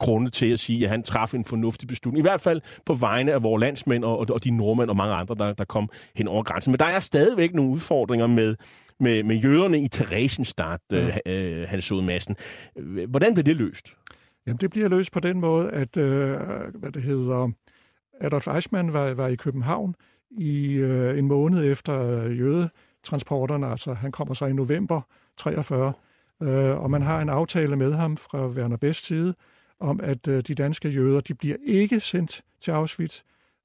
grunde 0.00 0.30
til 0.30 0.52
at 0.52 0.58
sige, 0.58 0.84
at 0.84 0.90
han 0.90 1.02
træffede 1.02 1.38
en 1.38 1.44
fornuftig 1.44 1.88
beslutning. 1.88 2.18
I 2.18 2.28
hvert 2.28 2.40
fald 2.40 2.60
på 2.86 2.94
vegne 2.94 3.32
af 3.32 3.42
vores 3.42 3.60
landsmænd 3.60 4.04
og, 4.04 4.18
og 4.18 4.44
de 4.44 4.50
nordmænd 4.50 4.90
og 4.90 4.96
mange 4.96 5.14
andre, 5.14 5.34
der, 5.34 5.52
der 5.52 5.64
kom 5.64 5.88
hen 6.16 6.28
over 6.28 6.42
grænsen. 6.42 6.72
Men 6.72 6.78
der 6.78 6.86
er 6.86 7.00
stadigvæk 7.00 7.54
nogle 7.54 7.70
udfordringer 7.70 8.26
med, 8.26 8.54
med, 9.00 9.22
med 9.22 9.36
jøderne 9.36 9.80
i 9.80 9.88
Theresienstadt, 9.88 10.82
ja. 10.92 11.18
øh, 11.26 11.68
Hans 11.68 11.92
Madsen. 11.92 12.36
Hvordan 13.08 13.34
bliver 13.34 13.44
det 13.44 13.56
løst? 13.56 13.94
Jamen, 14.46 14.58
det 14.60 14.70
bliver 14.70 14.88
løst 14.88 15.12
på 15.12 15.20
den 15.20 15.40
måde, 15.40 15.70
at 15.70 15.96
øh, 15.96 16.38
hvad 16.74 16.92
det 16.92 17.02
hedder, 17.02 17.50
Adolf 18.20 18.46
Eichmann 18.46 18.92
var, 18.92 19.14
var 19.14 19.26
i 19.26 19.34
København 19.34 19.94
i 20.30 20.72
øh, 20.72 21.18
en 21.18 21.26
måned 21.26 21.72
efter 21.72 22.22
jødetransporterne, 22.28 23.66
altså 23.66 23.94
han 23.94 24.12
kommer 24.12 24.34
så 24.34 24.46
i 24.46 24.52
november 24.52 25.00
43, 25.36 25.92
øh, 26.42 26.78
og 26.82 26.90
man 26.90 27.02
har 27.02 27.20
en 27.20 27.28
aftale 27.28 27.76
med 27.76 27.92
ham 27.92 28.16
fra 28.16 28.48
Werner 28.48 28.76
Best 28.76 29.06
side, 29.06 29.34
om 29.80 30.00
at 30.02 30.28
øh, 30.28 30.42
de 30.42 30.54
danske 30.54 30.88
jøder, 30.88 31.20
de 31.20 31.34
bliver 31.34 31.56
ikke 31.64 32.00
sendt 32.00 32.42
til 32.60 32.70
Auschwitz, 32.70 33.22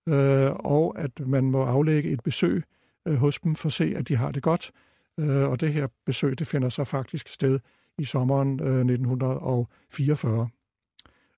øh, 0.09 0.51
og 0.51 0.99
at 0.99 1.19
man 1.19 1.43
må 1.43 1.63
aflægge 1.63 2.09
et 2.09 2.23
besøg 2.23 2.63
øh, 3.07 3.15
hos 3.15 3.39
dem 3.39 3.55
for 3.55 3.67
at 3.67 3.73
se, 3.73 3.93
at 3.97 4.07
de 4.07 4.15
har 4.15 4.31
det 4.31 4.43
godt. 4.43 4.71
Øh, 5.19 5.49
og 5.49 5.59
det 5.59 5.73
her 5.73 5.87
besøg, 6.05 6.39
det 6.39 6.47
finder 6.47 6.69
så 6.69 6.83
faktisk 6.83 7.27
sted 7.27 7.59
i 7.97 8.05
sommeren 8.05 8.59
øh, 8.59 8.79
1944. 8.79 10.49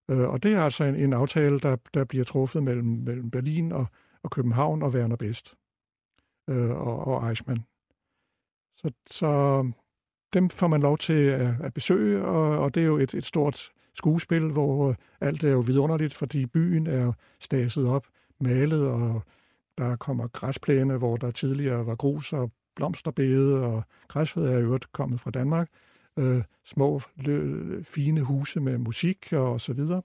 Øh, 0.09 0.29
og 0.29 0.43
det 0.43 0.53
er 0.53 0.61
altså 0.61 0.83
en, 0.83 0.95
en 0.95 1.13
aftale, 1.13 1.59
der, 1.59 1.77
der 1.93 2.05
bliver 2.05 2.25
truffet 2.25 2.63
mellem, 2.63 2.85
mellem 2.85 3.31
Berlin 3.31 3.71
og, 3.71 3.85
og 4.23 4.31
København 4.31 4.83
og 4.83 4.89
Werner 4.89 5.15
Best 5.15 5.55
øh, 6.49 6.69
og, 6.69 7.07
og 7.07 7.29
Eichmann. 7.29 7.65
Så, 8.77 8.91
så 9.11 9.63
dem 10.33 10.49
får 10.49 10.67
man 10.67 10.81
lov 10.81 10.97
til 10.97 11.27
at, 11.27 11.61
at 11.61 11.73
besøge, 11.73 12.25
og, 12.25 12.59
og 12.59 12.75
det 12.75 12.83
er 12.83 12.87
jo 12.87 12.97
et, 12.97 13.13
et 13.13 13.25
stort 13.25 13.71
skuespil, 13.95 14.51
hvor 14.51 14.89
øh, 14.89 14.95
alt 15.21 15.43
er 15.43 15.51
jo 15.51 15.59
vidunderligt, 15.59 16.15
fordi 16.15 16.45
byen 16.45 16.87
er 16.87 17.13
staset 17.39 17.87
op, 17.87 18.07
malet, 18.39 18.87
og 18.87 19.21
der 19.77 19.95
kommer 19.95 20.27
græsplæne, 20.27 20.97
hvor 20.97 21.17
der 21.17 21.31
tidligere 21.31 21.85
var 21.85 21.95
grus 21.95 22.33
og 22.33 22.51
blomsterbede, 22.75 23.61
og 23.61 23.83
græsfød 24.07 24.47
er 24.47 24.59
jo 24.59 24.79
kommet 24.91 25.19
fra 25.19 25.31
Danmark. 25.31 25.69
Øh, 26.17 26.43
små, 26.65 27.01
lø, 27.15 27.83
fine 27.83 28.21
huse 28.21 28.59
med 28.59 28.77
musik 28.77 29.33
og 29.33 29.61
så 29.61 29.73
videre. 29.73 30.01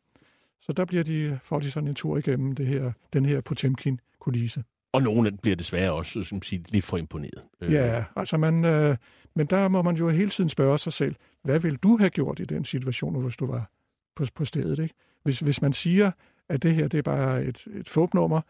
Så 0.61 0.73
der 0.73 0.85
bliver 0.85 1.05
de, 1.05 1.39
får 1.43 1.61
de 1.61 1.71
sådan 1.71 1.89
en 1.89 1.95
tur 1.95 2.17
igennem 2.17 2.55
det 2.55 2.67
her, 2.67 2.93
den 3.13 3.27
her 3.27 3.41
Potemkin-kulisse. 3.41 4.65
Og 4.93 5.03
nogle 5.03 5.33
bliver 5.43 5.57
desværre 5.57 5.93
også 5.93 6.25
som 6.25 6.43
siger, 6.43 6.63
lidt 6.69 6.85
for 6.85 6.97
imponeret. 6.97 7.45
Øh. 7.61 7.73
Ja, 7.73 8.05
altså 8.17 8.37
man, 8.37 8.65
øh, 8.65 8.97
men 9.35 9.47
der 9.47 9.69
må 9.69 9.83
man 9.83 9.97
jo 9.97 10.09
hele 10.09 10.31
tiden 10.31 10.51
spørge 10.51 10.79
sig 10.79 10.93
selv, 10.93 11.15
hvad 11.43 11.61
vil 11.61 11.77
du 11.77 11.97
have 11.97 12.11
gjort 12.11 12.41
i 12.41 12.45
den 12.45 12.65
situation, 12.65 13.23
hvis 13.23 13.37
du 13.37 13.47
var 13.47 13.71
på, 14.17 14.25
på 14.35 14.45
stedet. 14.45 14.79
Ikke? 14.79 14.95
Hvis, 15.23 15.41
hvis 15.41 15.63
man 15.63 15.73
siger, 15.73 16.11
at 16.49 16.63
det 16.63 16.75
her 16.75 16.89
det 16.89 16.99
er 16.99 17.03
bare 17.03 17.45
et, 17.45 17.67
et 17.75 17.89
fåbnummer, 17.89 18.41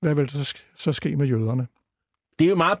hvad 0.00 0.14
vil 0.14 0.32
der 0.32 0.52
så 0.76 0.92
ske 0.92 1.16
med 1.16 1.26
jøderne? 1.26 1.66
Det 2.38 2.44
er 2.44 2.48
jo 2.48 2.56
meget 2.56 2.78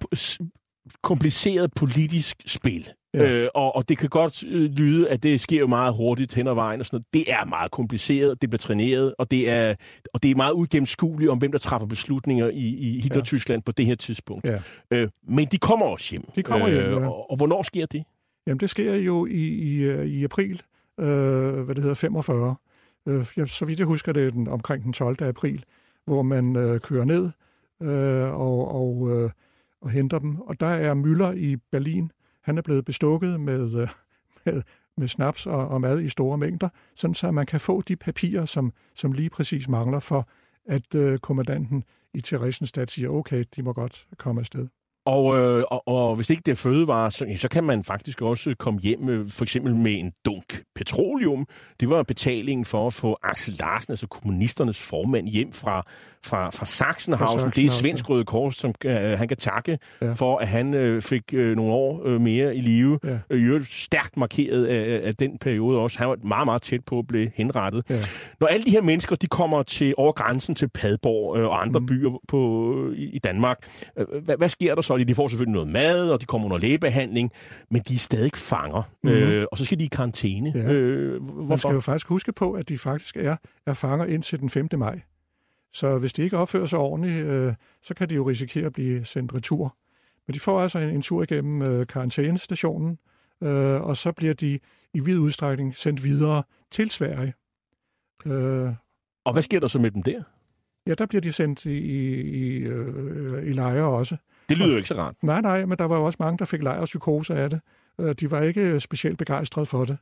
kompliceret 1.02 1.70
politisk 1.76 2.36
spil. 2.46 2.88
Ja. 3.14 3.30
Øh, 3.30 3.48
og, 3.54 3.76
og 3.76 3.88
det 3.88 3.98
kan 3.98 4.08
godt 4.08 4.44
øh, 4.44 4.70
lyde, 4.70 5.08
at 5.08 5.22
det 5.22 5.40
sker 5.40 5.58
jo 5.58 5.66
meget 5.66 5.94
hurtigt 5.94 6.34
hen 6.34 6.46
ad 6.46 6.54
vejen 6.54 6.80
og 6.80 6.86
sådan 6.86 6.96
noget. 6.96 7.26
Det 7.26 7.32
er 7.32 7.44
meget 7.44 7.70
kompliceret, 7.70 8.42
det 8.42 8.50
bliver 8.50 8.58
træneret, 8.58 9.14
og 9.18 9.30
det 9.30 9.50
er, 9.50 9.74
og 10.14 10.22
det 10.22 10.30
er 10.30 10.34
meget 10.34 10.52
ugennemskueligt 10.52 11.30
om, 11.30 11.38
hvem 11.38 11.52
der 11.52 11.58
træffer 11.58 11.86
beslutninger 11.86 12.48
i, 12.48 12.66
i 12.66 13.00
Hitler-Tyskland 13.00 13.60
ja. 13.60 13.64
på 13.66 13.72
det 13.72 13.86
her 13.86 13.94
tidspunkt. 13.94 14.44
Ja. 14.44 14.58
Øh, 14.90 15.08
men 15.28 15.46
de 15.46 15.58
kommer 15.58 15.86
også 15.86 16.10
hjem. 16.10 16.24
De 16.36 16.42
kommer 16.42 16.68
hjem, 16.68 16.84
øh, 16.84 16.92
ja. 16.92 17.08
og, 17.08 17.30
og 17.30 17.36
hvornår 17.36 17.62
sker 17.62 17.86
det? 17.86 18.04
Jamen, 18.46 18.60
det 18.60 18.70
sker 18.70 18.94
jo 18.94 19.26
i, 19.26 19.48
i, 19.48 19.76
øh, 19.76 20.06
i 20.06 20.24
april 20.24 20.62
øh, 21.00 21.60
hvad 21.60 21.74
det 21.74 21.82
hedder, 21.82 21.94
45. 21.94 22.56
Øh, 23.08 23.26
jeg, 23.36 23.48
så 23.48 23.64
vidt 23.64 23.78
jeg 23.78 23.86
husker, 23.86 24.12
det 24.12 24.26
er 24.26 24.30
den, 24.30 24.48
omkring 24.48 24.84
den 24.84 24.92
12. 24.92 25.22
april, 25.22 25.64
hvor 26.04 26.22
man 26.22 26.56
øh, 26.56 26.80
kører 26.80 27.04
ned 27.04 27.30
øh, 27.82 28.40
og, 28.40 28.74
og, 28.74 29.10
øh, 29.10 29.30
og 29.82 29.90
henter 29.90 30.18
dem. 30.18 30.40
Og 30.40 30.60
der 30.60 30.66
er 30.66 30.94
Müller 30.94 31.36
i 31.36 31.56
Berlin. 31.56 32.12
Han 32.42 32.58
er 32.58 32.62
blevet 32.62 32.84
bestukket 32.84 33.40
med, 33.40 33.80
øh, 33.80 33.88
med, 34.46 34.62
med 34.96 35.08
snaps 35.08 35.46
og, 35.46 35.68
og 35.68 35.80
mad 35.80 36.00
i 36.00 36.08
store 36.08 36.38
mængder, 36.38 36.68
sådan 36.94 37.14
så 37.14 37.30
man 37.30 37.46
kan 37.46 37.60
få 37.60 37.82
de 37.82 37.96
papirer, 37.96 38.44
som, 38.44 38.72
som 38.94 39.12
lige 39.12 39.30
præcis 39.30 39.68
mangler 39.68 40.00
for, 40.00 40.28
at 40.66 40.94
øh, 40.94 41.18
kommandanten 41.18 41.84
i 42.14 42.20
Theresienstadt 42.20 42.90
siger, 42.90 43.08
okay, 43.08 43.44
de 43.56 43.62
må 43.62 43.72
godt 43.72 44.06
komme 44.18 44.40
afsted. 44.40 44.68
Og, 45.04 45.38
øh, 45.38 45.64
og, 45.70 45.88
og 45.88 46.16
hvis 46.16 46.30
ikke 46.30 46.42
det 46.46 46.52
er 46.52 46.56
fødevare, 46.56 47.10
så, 47.10 47.26
så 47.36 47.48
kan 47.48 47.64
man 47.64 47.84
faktisk 47.84 48.22
også 48.22 48.54
komme 48.58 48.80
hjem 48.80 49.00
med, 49.00 49.28
for 49.28 49.44
eksempel 49.44 49.74
med 49.74 49.98
en 49.98 50.12
dunk 50.24 50.62
petroleum. 50.74 51.46
Det 51.80 51.88
var 51.88 52.02
betalingen 52.02 52.64
for 52.64 52.86
at 52.86 52.94
få 52.94 53.18
Axel 53.22 53.54
Larsen, 53.60 53.92
altså 53.92 54.06
kommunisternes 54.06 54.78
formand, 54.78 55.28
hjem 55.28 55.52
fra, 55.52 55.82
fra, 56.24 56.50
fra 56.50 56.66
Sachsenhausen. 56.66 57.50
Det 57.50 57.64
er 57.64 57.70
Svensk 57.70 58.10
Røde 58.10 58.24
Kors, 58.24 58.56
som 58.56 58.74
uh, 58.84 58.90
han 58.92 59.28
kan 59.28 59.36
takke 59.36 59.78
ja. 60.02 60.12
for, 60.12 60.38
at 60.38 60.48
han 60.48 60.74
uh, 60.74 61.02
fik 61.02 61.22
uh, 61.36 61.40
nogle 61.40 61.72
år 61.72 62.02
uh, 62.06 62.20
mere 62.20 62.56
i 62.56 62.60
live. 62.60 62.98
Ja. 63.04 63.36
Uh, 63.36 63.64
stærkt 63.70 64.16
markeret 64.16 64.66
af, 64.66 65.06
af 65.06 65.14
den 65.14 65.38
periode 65.38 65.78
også. 65.78 65.98
Han 65.98 66.08
var 66.08 66.16
meget, 66.24 66.46
meget 66.46 66.62
tæt 66.62 66.84
på 66.84 66.98
at 66.98 67.06
blive 67.06 67.30
henrettet. 67.34 67.84
Ja. 67.90 67.96
Når 68.40 68.46
alle 68.46 68.64
de 68.64 68.70
her 68.70 68.82
mennesker, 68.82 69.16
de 69.16 69.26
kommer 69.26 69.62
til 69.62 69.94
over 69.96 70.12
grænsen 70.12 70.54
til 70.54 70.68
Padborg 70.68 71.36
uh, 71.36 71.42
og 71.42 71.62
andre 71.62 71.80
mm. 71.80 71.86
byer 71.86 72.20
på, 72.28 72.38
uh, 72.38 72.96
i, 72.96 73.18
Danmark, 73.18 73.58
uh, 73.96 74.24
hvad, 74.24 74.36
hvad 74.36 74.48
sker 74.48 74.74
der 74.74 74.82
så? 74.82 74.91
De 74.98 75.14
får 75.14 75.28
selvfølgelig 75.28 75.52
noget 75.52 75.68
mad, 75.68 76.10
og 76.10 76.20
de 76.20 76.26
kommer 76.26 76.46
under 76.46 76.58
lægebehandling, 76.58 77.30
men 77.70 77.82
de 77.88 77.94
er 77.94 77.98
stadig 77.98 78.32
fanger. 78.34 78.82
Mm. 79.02 79.10
Uh, 79.10 79.44
og 79.50 79.58
så 79.58 79.64
skal 79.64 79.78
de 79.78 79.84
i 79.84 79.88
karantæne. 79.92 80.52
Ja. 80.54 81.16
Uh, 81.16 81.48
Man 81.48 81.58
skal 81.58 81.72
jo 81.72 81.80
faktisk 81.80 82.08
huske 82.08 82.32
på, 82.32 82.52
at 82.52 82.68
de 82.68 82.78
faktisk 82.78 83.16
er, 83.16 83.36
er 83.66 83.72
fanger 83.72 84.06
indtil 84.06 84.40
den 84.40 84.50
5. 84.50 84.68
maj. 84.72 85.00
Så 85.72 85.98
hvis 85.98 86.12
de 86.12 86.22
ikke 86.22 86.38
opfører 86.38 86.66
sig 86.66 86.78
ordentligt, 86.78 87.26
øh, 87.26 87.54
så 87.82 87.94
kan 87.94 88.08
de 88.08 88.14
jo 88.14 88.28
risikere 88.28 88.66
at 88.66 88.72
blive 88.72 89.04
sendt 89.04 89.34
retur. 89.34 89.76
Men 90.26 90.34
de 90.34 90.40
får 90.40 90.60
altså 90.60 90.78
en, 90.78 90.90
en 90.90 91.02
tur 91.02 91.22
igennem 91.22 91.62
øh, 91.62 91.86
karantænestationen, 91.86 92.98
øh, 93.42 93.80
og 93.80 93.96
så 93.96 94.12
bliver 94.12 94.34
de 94.34 94.58
i 94.94 95.00
vid 95.00 95.18
udstrækning 95.18 95.76
sendt 95.76 96.04
videre 96.04 96.42
til 96.70 96.90
Sverige. 96.90 97.34
Øh, 98.26 98.72
og 99.24 99.32
hvad 99.32 99.42
sker 99.42 99.60
der 99.60 99.66
så 99.66 99.78
med 99.78 99.90
dem 99.90 100.02
der? 100.02 100.22
Ja, 100.86 100.94
der 100.94 101.06
bliver 101.06 101.20
de 101.20 101.32
sendt 101.32 101.64
i, 101.64 101.78
i, 102.20 102.58
øh, 102.58 103.46
i 103.46 103.52
lejre 103.52 103.84
også. 103.84 104.16
Det 104.48 104.58
lyder 104.58 104.70
jo 104.70 104.76
ikke 104.76 104.88
så 104.88 104.94
rart. 104.94 105.14
Nej, 105.22 105.40
nej, 105.40 105.64
men 105.64 105.78
der 105.78 105.84
var 105.84 105.96
jo 105.96 106.04
også 106.04 106.16
mange, 106.20 106.38
der 106.38 106.44
fik 106.44 106.62
lejrpsykose 106.62 107.34
af 107.34 107.50
det. 107.50 107.60
Øh, 108.00 108.14
de 108.20 108.30
var 108.30 108.40
ikke 108.40 108.80
specielt 108.80 109.18
begejstrede 109.18 109.66
for 109.66 109.84
det. 109.84 109.98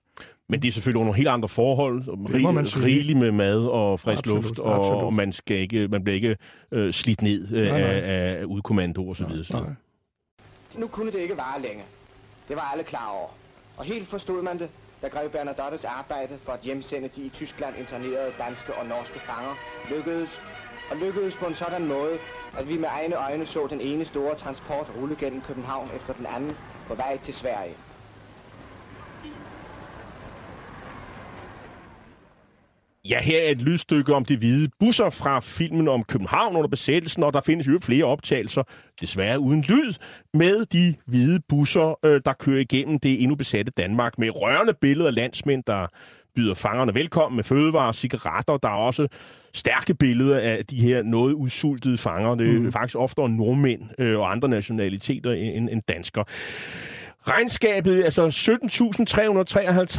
Men 0.49 0.63
det 0.63 0.69
er 0.69 0.73
selvfølgelig 0.73 1.01
under 1.01 1.13
helt 1.13 1.29
andre 1.29 1.49
forhold. 1.49 2.03
Rig, 2.09 2.85
rigeligt 2.85 3.19
med 3.19 3.33
mad 3.33 3.67
og 3.67 4.01
frisk 4.01 4.19
absolut, 4.19 4.45
luft, 4.45 4.59
og, 4.59 4.75
absolut. 4.75 5.03
og 5.03 5.15
man, 5.15 5.33
skal 5.33 5.57
ikke, 5.57 5.89
man 5.89 6.05
bliver 6.05 6.15
ikke 6.15 6.37
øh, 6.73 6.93
slidt 6.93 7.23
ned 7.23 7.53
øh, 7.53 7.69
nej, 7.69 7.81
nej. 7.81 7.91
Af, 7.91 8.41
af 8.41 8.45
udkommando 8.45 9.09
og 9.09 9.17
så 9.17 9.27
videre. 9.27 9.63
Nej. 9.63 9.75
Nu 10.75 10.87
kunne 10.87 11.13
det 11.13 11.19
ikke 11.19 11.37
vare 11.37 11.63
længe. 11.63 11.83
Det 12.49 12.57
var 12.57 12.63
alle 12.73 12.85
klar 12.85 13.09
over. 13.09 13.29
Og 13.77 13.85
helt 13.85 14.09
forstod 14.09 14.43
man 14.43 14.59
det, 14.59 14.69
da 15.03 15.09
Grev 15.09 15.31
Bernadottes 15.31 15.85
arbejde 15.85 16.39
for 16.45 16.53
at 16.53 16.61
hjemsende 16.63 17.09
de 17.17 17.23
i 17.23 17.29
Tyskland 17.29 17.75
internerede 17.79 18.33
danske 18.39 18.75
og 18.75 18.87
norske 18.87 19.21
fanger 19.27 19.55
lykkedes, 19.91 20.41
og 20.91 20.97
lykkedes 20.97 21.35
på 21.35 21.47
en 21.47 21.55
sådan 21.55 21.87
måde, 21.87 22.19
at 22.59 22.69
vi 22.69 22.77
med 22.77 22.89
egne 22.89 23.15
øjne 23.15 23.47
så 23.47 23.67
den 23.71 23.81
ene 23.81 24.05
store 24.05 24.35
transport 24.35 24.87
rulle 24.97 25.17
gennem 25.21 25.41
København 25.41 25.91
efter 25.97 26.13
den 26.13 26.27
anden 26.27 26.57
på 26.89 26.95
vej 26.95 27.19
til 27.19 27.35
Sverige. 27.35 27.75
Ja, 33.09 33.21
her 33.23 33.41
er 33.41 33.51
et 33.51 33.63
lydstykke 33.63 34.15
om 34.15 34.25
de 34.25 34.37
hvide 34.37 34.71
busser 34.81 35.11
fra 35.11 35.41
filmen 35.41 35.89
om 35.89 36.05
København 36.05 36.57
under 36.57 36.69
besættelsen, 36.69 37.23
og 37.23 37.33
der 37.33 37.41
findes 37.41 37.69
jo 37.69 37.79
flere 37.83 38.05
optagelser, 38.05 38.63
desværre 39.01 39.41
uden 39.41 39.65
lyd, 39.69 39.93
med 40.35 40.67
de 40.67 40.95
hvide 41.07 41.41
busser, 41.49 41.99
øh, 42.05 42.21
der 42.25 42.33
kører 42.33 42.61
igennem 42.61 42.99
det 42.99 43.23
endnu 43.23 43.37
besatte 43.37 43.73
Danmark, 43.73 44.19
med 44.19 44.31
rørende 44.31 44.75
billeder 44.81 45.09
af 45.09 45.15
landsmænd, 45.15 45.65
der 45.67 45.87
byder 46.35 46.55
fangerne 46.55 46.95
velkommen 46.95 47.37
med 47.37 47.45
fødevarer 47.45 47.87
og 47.87 47.95
cigaretter. 47.95 48.57
Der 48.57 48.69
er 48.69 48.73
også 48.73 49.09
stærke 49.55 49.95
billeder 49.95 50.39
af 50.39 50.67
de 50.67 50.77
her 50.77 51.03
noget 51.03 51.33
udsultede 51.33 51.99
fanger. 51.99 52.35
Det 52.35 52.57
er 52.57 52.61
mm. 52.61 52.73
faktisk 52.73 52.97
ofte 52.97 53.29
nordmænd 53.29 53.83
øh, 53.99 54.19
og 54.19 54.31
andre 54.33 54.49
nationaliteter 54.49 55.33
end, 55.33 55.69
end 55.71 55.83
danskere. 55.89 56.25
Regnskabet, 57.29 58.05
altså 58.05 58.27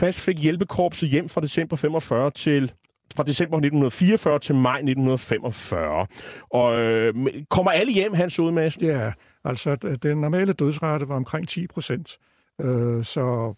17.353 0.06 0.12
fik 0.12 0.40
hjælpekorpset 0.40 1.10
hjem 1.10 1.30
fra 1.30 1.42
december 1.42 1.76
45 1.76 2.32
til 2.32 2.72
fra 3.16 3.24
december 3.24 3.58
1944 3.58 4.40
til 4.40 4.56
maj 4.56 4.76
1945. 4.76 6.08
Og 6.50 6.80
øh, 6.80 7.14
kommer 7.50 7.72
alle 7.72 7.94
hjem, 7.94 8.14
Hans 8.14 8.40
Udmassen? 8.40 8.84
Ja, 8.84 9.12
altså 9.44 9.98
den 10.04 10.18
normale 10.18 10.54
dødsrate 10.54 11.08
var 11.08 11.16
omkring 11.16 11.48
10 11.48 11.68
procent. 11.68 12.18
Øh, 12.62 13.04
så 13.06 13.54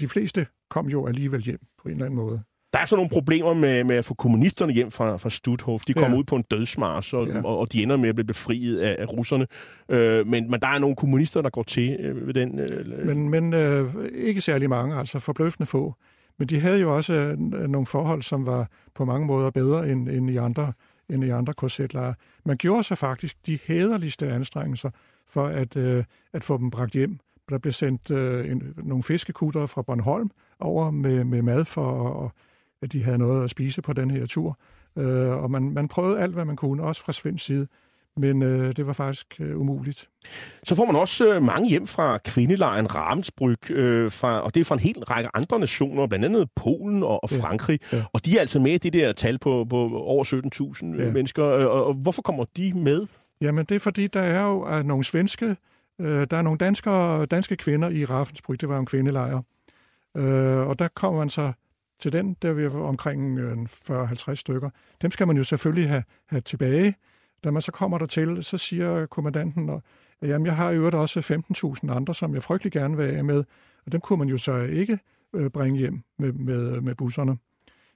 de 0.00 0.08
fleste 0.08 0.46
kom 0.70 0.88
jo 0.88 1.06
alligevel 1.06 1.42
hjem 1.42 1.60
på 1.86 1.90
en 1.90 1.96
eller 1.96 2.06
anden 2.06 2.16
måde. 2.16 2.42
Der 2.72 2.78
er 2.78 2.84
så 2.84 2.96
nogle 2.96 3.10
problemer 3.10 3.54
med, 3.54 3.84
med 3.84 3.96
at 3.96 4.04
få 4.04 4.14
kommunisterne 4.14 4.72
hjem 4.72 4.90
fra, 4.90 5.16
fra 5.16 5.30
Stutthof. 5.30 5.84
De 5.84 5.94
kommer 5.94 6.16
ja. 6.16 6.18
ud 6.18 6.24
på 6.24 6.36
en 6.36 6.44
dødsmars, 6.50 7.12
og, 7.14 7.28
ja. 7.28 7.42
og, 7.44 7.58
og 7.58 7.72
de 7.72 7.82
ender 7.82 7.96
med 7.96 8.08
at 8.08 8.14
blive 8.14 8.26
befriet 8.26 8.78
af, 8.78 8.96
af 8.98 9.12
russerne. 9.12 9.46
Øh, 9.88 10.26
men, 10.26 10.50
men 10.50 10.60
der 10.60 10.66
er 10.68 10.78
nogle 10.78 10.96
kommunister, 10.96 11.42
der 11.42 11.50
går 11.50 11.62
til 11.62 11.96
øh, 12.00 12.26
ved 12.26 12.34
den... 12.34 12.58
Øh, 12.58 13.06
men 13.06 13.28
men 13.28 13.54
øh, 13.54 13.94
ikke 14.14 14.40
særlig 14.40 14.68
mange, 14.68 14.96
altså 14.96 15.18
forbløffende 15.18 15.66
få. 15.66 15.94
Men 16.38 16.48
de 16.48 16.60
havde 16.60 16.80
jo 16.80 16.96
også 16.96 17.14
øh, 17.14 17.38
nogle 17.38 17.86
forhold, 17.86 18.22
som 18.22 18.46
var 18.46 18.68
på 18.94 19.04
mange 19.04 19.26
måder 19.26 19.50
bedre 19.50 19.88
end, 19.88 20.08
end 20.08 20.30
i 20.30 20.36
andre 20.36 20.72
end 21.10 21.24
i 21.24 21.28
andre 21.28 21.54
korsetlejre. 21.54 22.14
Man 22.44 22.56
gjorde 22.56 22.82
sig 22.82 22.98
faktisk 22.98 23.36
de 23.46 23.58
hæderligste 23.64 24.28
anstrengelser 24.32 24.90
for 25.28 25.46
at, 25.46 25.76
øh, 25.76 26.04
at 26.32 26.44
få 26.44 26.58
dem 26.58 26.70
bragt 26.70 26.92
hjem. 26.92 27.18
Der 27.48 27.58
blev 27.58 27.72
sendt 27.72 28.10
øh, 28.10 28.50
en, 28.50 28.74
nogle 28.76 29.02
fiskekutter 29.02 29.66
fra 29.66 29.82
Bornholm 29.82 30.30
over 30.60 30.90
med, 30.90 31.24
med 31.24 31.42
mad 31.42 31.64
for, 31.64 31.92
og, 31.92 32.32
at 32.82 32.92
de 32.92 33.02
havde 33.02 33.18
noget 33.18 33.44
at 33.44 33.50
spise 33.50 33.82
på 33.82 33.92
den 33.92 34.10
her 34.10 34.26
tur. 34.26 34.58
Øh, 34.98 35.28
og 35.28 35.50
man, 35.50 35.70
man 35.70 35.88
prøvede 35.88 36.20
alt, 36.20 36.34
hvad 36.34 36.44
man 36.44 36.56
kunne, 36.56 36.82
også 36.82 37.02
fra 37.02 37.12
svensk 37.12 37.44
side. 37.44 37.66
Men 38.16 38.42
øh, 38.42 38.76
det 38.76 38.86
var 38.86 38.92
faktisk 38.92 39.26
øh, 39.40 39.60
umuligt. 39.60 40.08
Så 40.62 40.74
får 40.74 40.84
man 40.84 40.96
også 40.96 41.34
øh, 41.34 41.42
mange 41.42 41.68
hjem 41.68 41.86
fra 41.86 42.18
kvindelejren 42.18 42.86
Ravensbrück, 42.86 43.72
øh, 43.72 44.12
fra, 44.12 44.40
og 44.40 44.54
det 44.54 44.60
er 44.60 44.64
fra 44.64 44.74
en 44.74 44.80
hel 44.80 45.04
række 45.04 45.30
andre 45.34 45.58
nationer, 45.58 46.06
blandt 46.06 46.24
andet 46.24 46.48
Polen 46.56 47.02
og, 47.02 47.22
og 47.22 47.30
Frankrig. 47.30 47.80
Ja, 47.92 47.96
ja. 47.96 48.04
Og 48.12 48.24
de 48.24 48.36
er 48.36 48.40
altså 48.40 48.60
med 48.60 48.72
i 48.72 48.78
det 48.78 48.92
der 48.92 49.12
tal 49.12 49.38
på, 49.38 49.66
på 49.70 49.88
over 49.88 50.24
17.000 50.94 51.02
ja. 51.02 51.12
mennesker. 51.12 51.42
Og, 51.42 51.84
og 51.84 51.94
hvorfor 51.94 52.22
kommer 52.22 52.44
de 52.56 52.72
med? 52.74 53.06
Jamen 53.40 53.64
det 53.64 53.74
er 53.74 53.80
fordi, 53.80 54.06
der 54.06 54.20
er 54.20 54.46
jo 54.46 54.82
nogle 54.82 55.04
svenske, 55.04 55.56
øh, 56.00 56.26
der 56.30 56.36
er 56.36 56.42
nogle 56.42 56.58
danskere, 56.58 57.26
danske 57.26 57.56
kvinder 57.56 57.88
i 57.88 58.04
Ravensbrück, 58.04 58.56
det 58.60 58.68
var 58.68 58.78
en 58.78 58.86
kvindelejr. 58.86 59.42
Øh, 60.16 60.68
og 60.68 60.78
der 60.78 60.88
kommer 60.88 61.18
man 61.18 61.28
så 61.28 61.52
til 62.00 62.12
den, 62.12 62.36
der 62.42 62.52
vi 62.52 62.66
omkring 62.66 63.38
øh, 63.38 63.58
40-50 63.90 64.34
stykker. 64.34 64.70
Dem 65.02 65.10
skal 65.10 65.26
man 65.26 65.36
jo 65.36 65.44
selvfølgelig 65.44 65.88
have, 65.88 66.04
have 66.26 66.40
tilbage. 66.40 66.94
Da 67.44 67.50
man 67.50 67.62
så 67.62 67.72
kommer 67.72 67.98
der 67.98 68.06
til, 68.06 68.44
så 68.44 68.58
siger 68.58 69.06
kommandanten, 69.06 69.70
at 69.70 70.28
jamen, 70.28 70.46
jeg 70.46 70.56
har 70.56 70.70
i 70.70 70.76
øvrigt 70.76 70.94
også 70.94 71.42
15.000 71.84 71.92
andre, 71.92 72.14
som 72.14 72.34
jeg 72.34 72.42
frygtelig 72.42 72.72
gerne 72.72 72.96
vil 72.96 73.04
af 73.04 73.24
med, 73.24 73.44
og 73.86 73.92
dem 73.92 74.00
kunne 74.00 74.18
man 74.18 74.28
jo 74.28 74.38
så 74.38 74.60
ikke 74.60 74.98
øh, 75.34 75.50
bringe 75.50 75.78
hjem 75.78 76.02
med, 76.18 76.32
med, 76.32 76.80
med 76.80 76.94
busserne. 76.94 77.36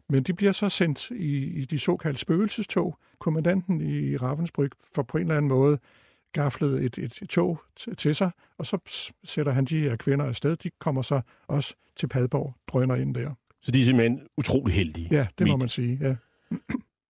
Men 0.09 0.23
de 0.23 0.35
bliver 0.35 0.53
så 0.53 0.69
sendt 0.69 1.11
i, 1.11 1.61
i 1.61 1.65
de 1.65 1.79
såkaldte 1.79 2.21
spøgelsestog. 2.21 2.99
Kommandanten 3.19 3.81
i 3.81 4.17
Ravensbrück 4.17 4.69
får 4.95 5.03
på 5.03 5.19
en 5.19 5.23
eller 5.23 5.37
anden 5.37 5.49
måde 5.49 5.79
gaflet 6.33 6.85
et, 6.85 6.99
et, 6.99 7.29
tog 7.29 7.61
til 7.99 8.15
sig, 8.15 8.31
og 8.59 8.67
så 8.67 8.79
sætter 9.25 9.53
han 9.53 9.65
de 9.65 9.81
her 9.81 9.97
kvinder 9.97 10.25
afsted. 10.25 10.57
De 10.57 10.71
kommer 10.81 11.03
så 11.03 11.21
også 11.49 11.75
til 11.97 12.07
Padborg, 12.07 12.55
drøner 12.69 12.95
ind 12.95 13.15
der. 13.15 13.35
Så 13.63 13.71
de 13.71 13.81
er 13.81 13.85
simpelthen 13.85 14.21
utrolig 14.37 14.75
heldige? 14.75 15.09
Ja, 15.11 15.27
det 15.39 15.47
må 15.47 15.57
man 15.57 15.69
sige, 15.69 15.99
ja. 16.01 16.17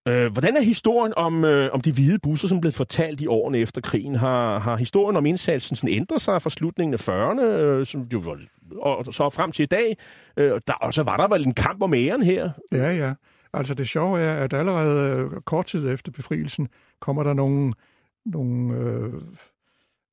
Øh, 0.08 0.32
hvordan 0.32 0.56
er 0.56 0.62
historien 0.62 1.14
om, 1.16 1.44
øh, 1.44 1.70
om 1.72 1.80
de 1.80 1.92
hvide 1.92 2.18
busser, 2.18 2.48
som 2.48 2.60
blev 2.60 2.72
fortalt 2.72 3.20
i 3.20 3.26
årene 3.26 3.58
efter 3.58 3.80
krigen? 3.80 4.14
Har, 4.14 4.58
har 4.58 4.76
historien 4.76 5.16
om 5.16 5.26
indsatsen 5.26 5.76
sådan 5.76 5.94
ændret 5.94 6.20
sig 6.20 6.42
fra 6.42 6.50
slutningen 6.50 6.94
af 6.94 7.08
40'erne, 7.08 7.42
øh, 7.42 7.86
som 7.86 8.02
jo 8.12 8.18
var, 8.18 8.38
og 8.82 9.14
så 9.14 9.30
frem 9.30 9.52
til 9.52 9.62
i 9.62 9.66
dag? 9.66 9.96
Øh, 10.36 10.60
der, 10.66 10.72
og 10.72 10.94
så 10.94 11.02
var 11.02 11.16
der 11.16 11.28
vel 11.28 11.46
en 11.46 11.54
kamp 11.54 11.82
om 11.82 11.94
æren 11.94 12.22
her? 12.22 12.50
Ja, 12.72 12.96
ja. 12.96 13.14
Altså 13.52 13.74
det 13.74 13.88
sjove 13.88 14.20
er, 14.20 14.44
at 14.44 14.52
allerede 14.52 15.18
øh, 15.18 15.40
kort 15.40 15.66
tid 15.66 15.88
efter 15.88 16.12
befrielsen 16.12 16.68
kommer 17.00 17.22
der 17.22 17.34
nogle, 17.34 17.72
nogle 18.24 18.74
øh, 18.74 19.22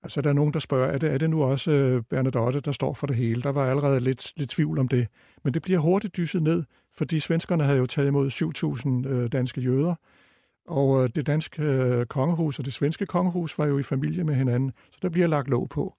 altså 0.03 0.21
der 0.21 0.29
er 0.29 0.33
nogen, 0.33 0.53
der 0.53 0.59
spørger, 0.59 0.87
er 0.87 0.97
det, 0.97 1.13
er 1.13 1.17
det 1.17 1.29
nu 1.29 1.43
også 1.43 1.71
øh, 1.71 2.03
Bernadotte, 2.09 2.59
der 2.59 2.71
står 2.71 2.93
for 2.93 3.07
det 3.07 3.15
hele? 3.15 3.41
Der 3.41 3.51
var 3.51 3.69
allerede 3.69 3.99
lidt, 3.99 4.33
lidt 4.35 4.49
tvivl 4.49 4.79
om 4.79 4.87
det. 4.87 5.07
Men 5.43 5.53
det 5.53 5.61
bliver 5.61 5.79
hurtigt 5.79 6.17
dysset 6.17 6.43
ned, 6.43 6.63
fordi 6.93 7.19
svenskerne 7.19 7.63
havde 7.63 7.77
jo 7.77 7.85
taget 7.85 8.07
imod 8.07 8.29
7.000 9.05 9.09
øh, 9.09 9.31
danske 9.31 9.61
jøder, 9.61 9.95
og 10.67 11.03
øh, 11.03 11.09
det 11.15 11.27
danske 11.27 11.63
øh, 11.63 12.05
kongehus 12.05 12.59
og 12.59 12.65
det 12.65 12.73
svenske 12.73 13.05
kongehus 13.05 13.57
var 13.57 13.65
jo 13.65 13.79
i 13.79 13.83
familie 13.83 14.23
med 14.23 14.35
hinanden, 14.35 14.71
så 14.91 14.99
der 15.01 15.09
bliver 15.09 15.27
lagt 15.27 15.47
låg 15.47 15.69
på. 15.69 15.95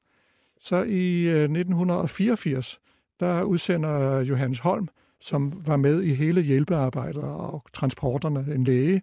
Så 0.60 0.82
i 0.82 1.22
øh, 1.22 1.42
1984, 1.42 2.80
der 3.20 3.42
udsender 3.42 4.20
Johannes 4.20 4.58
Holm, 4.58 4.88
som 5.20 5.66
var 5.66 5.76
med 5.76 6.02
i 6.02 6.14
hele 6.14 6.42
hjælpearbejdet 6.42 7.22
og 7.22 7.64
transporterne, 7.72 8.54
en 8.54 8.64
læge, 8.64 9.02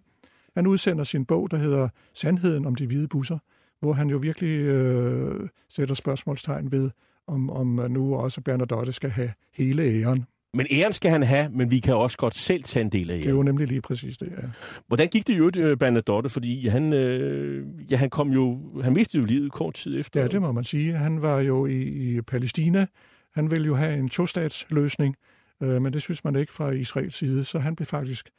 han 0.56 0.66
udsender 0.66 1.04
sin 1.04 1.24
bog, 1.24 1.50
der 1.50 1.56
hedder 1.56 1.88
Sandheden 2.14 2.66
om 2.66 2.74
de 2.74 2.86
hvide 2.86 3.08
busser, 3.08 3.38
hvor 3.80 3.92
han 3.92 4.08
jo 4.08 4.16
virkelig 4.16 4.58
øh, 4.60 5.48
sætter 5.68 5.94
spørgsmålstegn 5.94 6.72
ved, 6.72 6.90
om, 7.26 7.50
om 7.50 7.66
nu 7.66 8.16
også 8.16 8.40
Bernadotte 8.40 8.92
skal 8.92 9.10
have 9.10 9.32
hele 9.54 9.82
æren. 9.82 10.24
Men 10.54 10.66
æren 10.70 10.92
skal 10.92 11.10
han 11.10 11.22
have, 11.22 11.48
men 11.48 11.70
vi 11.70 11.78
kan 11.78 11.94
også 11.94 12.18
godt 12.18 12.34
selv 12.34 12.62
tage 12.62 12.84
en 12.84 12.92
del 12.92 13.10
af 13.10 13.14
æren. 13.14 13.22
Det 13.22 13.28
er 13.28 13.34
jo 13.34 13.42
nemlig 13.42 13.68
lige 13.68 13.80
præcis 13.80 14.16
det, 14.16 14.32
ja. 14.42 14.48
Hvordan 14.86 15.08
gik 15.08 15.26
det 15.26 15.38
jo, 15.38 15.50
øh, 15.56 15.76
Bernadotte? 15.76 16.28
Fordi 16.28 16.68
han, 16.68 16.92
øh, 16.92 17.66
ja, 17.90 17.96
han 17.96 18.10
kom 18.10 18.30
jo, 18.30 18.60
han 18.82 18.92
mistede 18.92 19.20
jo 19.20 19.26
livet 19.26 19.52
kort 19.52 19.74
tid 19.74 20.00
efter. 20.00 20.20
Ja, 20.20 20.28
det 20.28 20.40
må 20.40 20.52
man 20.52 20.64
sige. 20.64 20.92
Han 20.92 21.22
var 21.22 21.40
jo 21.40 21.66
i, 21.66 21.82
i 21.82 22.20
Palæstina. 22.20 22.86
Han 23.34 23.50
ville 23.50 23.66
jo 23.66 23.74
have 23.74 23.98
en 23.98 24.08
tostatsløsning, 24.08 25.16
øh, 25.62 25.82
men 25.82 25.92
det 25.92 26.02
synes 26.02 26.24
man 26.24 26.36
ikke 26.36 26.52
fra 26.52 26.70
Israels 26.70 27.14
side, 27.14 27.44
så 27.44 27.58
han 27.58 27.76
blev 27.76 27.86
faktisk 27.86 28.30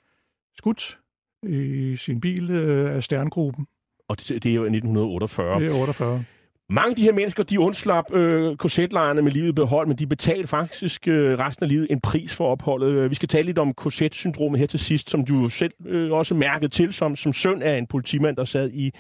skudt 0.57 0.99
i 1.43 1.95
sin 1.95 2.21
bil 2.21 2.51
øh, 2.51 2.95
af 2.95 3.03
Sterngruppen. 3.03 3.65
Og 4.09 4.19
det, 4.19 4.43
det 4.43 4.51
er 4.51 4.55
jo 4.55 4.61
1948. 4.61 5.59
Det 5.59 5.75
er 5.75 5.79
48. 5.79 6.23
Mange 6.69 6.89
af 6.89 6.95
de 6.95 7.01
her 7.01 7.13
mennesker, 7.13 7.43
de 7.43 7.59
undslap 7.59 8.13
øh, 8.13 8.57
korsetlejrene 8.57 9.21
med 9.21 9.31
livet 9.31 9.55
beholdt, 9.55 9.87
men 9.87 9.97
de 9.97 10.07
betalte 10.07 10.47
faktisk 10.47 11.07
øh, 11.07 11.39
resten 11.39 11.63
af 11.63 11.69
livet 11.69 11.87
en 11.89 12.01
pris 12.01 12.35
for 12.35 12.51
opholdet. 12.51 13.09
Vi 13.09 13.15
skal 13.15 13.29
tale 13.29 13.45
lidt 13.45 13.57
om 13.57 13.73
korsetsyndromet 13.73 14.59
her 14.59 14.67
til 14.67 14.79
sidst, 14.79 15.09
som 15.09 15.25
du 15.25 15.49
selv 15.49 15.73
øh, 15.85 16.11
også 16.11 16.35
mærkede 16.35 16.71
til 16.71 16.93
som, 16.93 17.15
som 17.15 17.33
søn 17.33 17.61
af 17.61 17.77
en 17.77 17.87
politimand, 17.87 18.35
der 18.35 18.45
sad 18.45 18.69
i, 18.73 18.91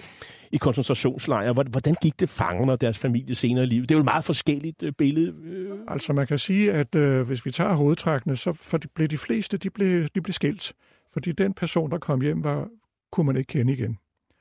i 0.51 0.57
koncentrationslejre. 0.57 1.53
Hvordan 1.53 1.95
gik 2.01 2.19
det 2.19 2.29
fangerne 2.29 2.71
og 2.71 2.81
deres 2.81 2.97
familie 2.97 3.35
senere 3.35 3.63
i 3.63 3.67
livet? 3.67 3.89
Det 3.89 3.95
er 3.95 3.97
jo 3.97 4.01
et 4.01 4.05
meget 4.05 4.23
forskelligt 4.23 4.83
øh, 4.83 4.93
billede. 4.97 5.33
Øh. 5.45 5.69
Altså 5.87 6.13
man 6.13 6.27
kan 6.27 6.39
sige, 6.39 6.73
at 6.73 6.95
øh, 6.95 7.27
hvis 7.27 7.45
vi 7.45 7.51
tager 7.51 7.73
hovedtrækkene, 7.73 8.37
så 8.37 8.53
for 8.53 8.77
de, 8.77 8.87
blev 8.95 9.07
de 9.07 9.17
fleste 9.17 9.57
de 9.57 9.69
blev, 9.69 10.07
de 10.15 10.21
blev 10.21 10.33
skilt. 10.33 10.73
Fordi 11.13 11.31
den 11.31 11.53
person, 11.53 11.91
der 11.91 11.97
kom 11.97 12.21
hjem, 12.21 12.43
var, 12.43 12.69
kunne 13.11 13.25
man 13.25 13.37
ikke 13.37 13.47
kende 13.47 13.73
igen. 13.73 13.97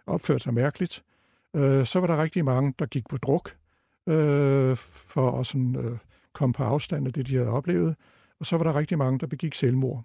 Opførte 0.07 0.41
sig 0.41 0.55
mærkeligt 0.55 1.03
Øh, 1.57 1.87
så 1.87 2.01
var 2.01 2.07
der 2.07 2.23
rigtig 2.23 2.45
mange, 2.45 2.75
der 2.79 2.87
gik 2.87 3.09
på 3.09 3.17
druk 3.17 3.57
øh, 4.07 4.77
for 4.77 5.41
at 5.41 5.47
sådan, 5.47 5.77
øh, 5.77 5.99
komme 6.33 6.53
på 6.53 6.65
afstand 6.65 7.07
af 7.07 7.13
det, 7.13 7.27
de 7.27 7.37
havde 7.37 7.49
oplevet. 7.49 7.97
Og 8.41 8.47
så 8.47 8.57
var 8.57 8.65
der 8.65 8.79
rigtig 8.79 8.99
mange, 8.99 9.19
der 9.19 9.27
begik 9.27 9.55
selvmord. 9.55 10.05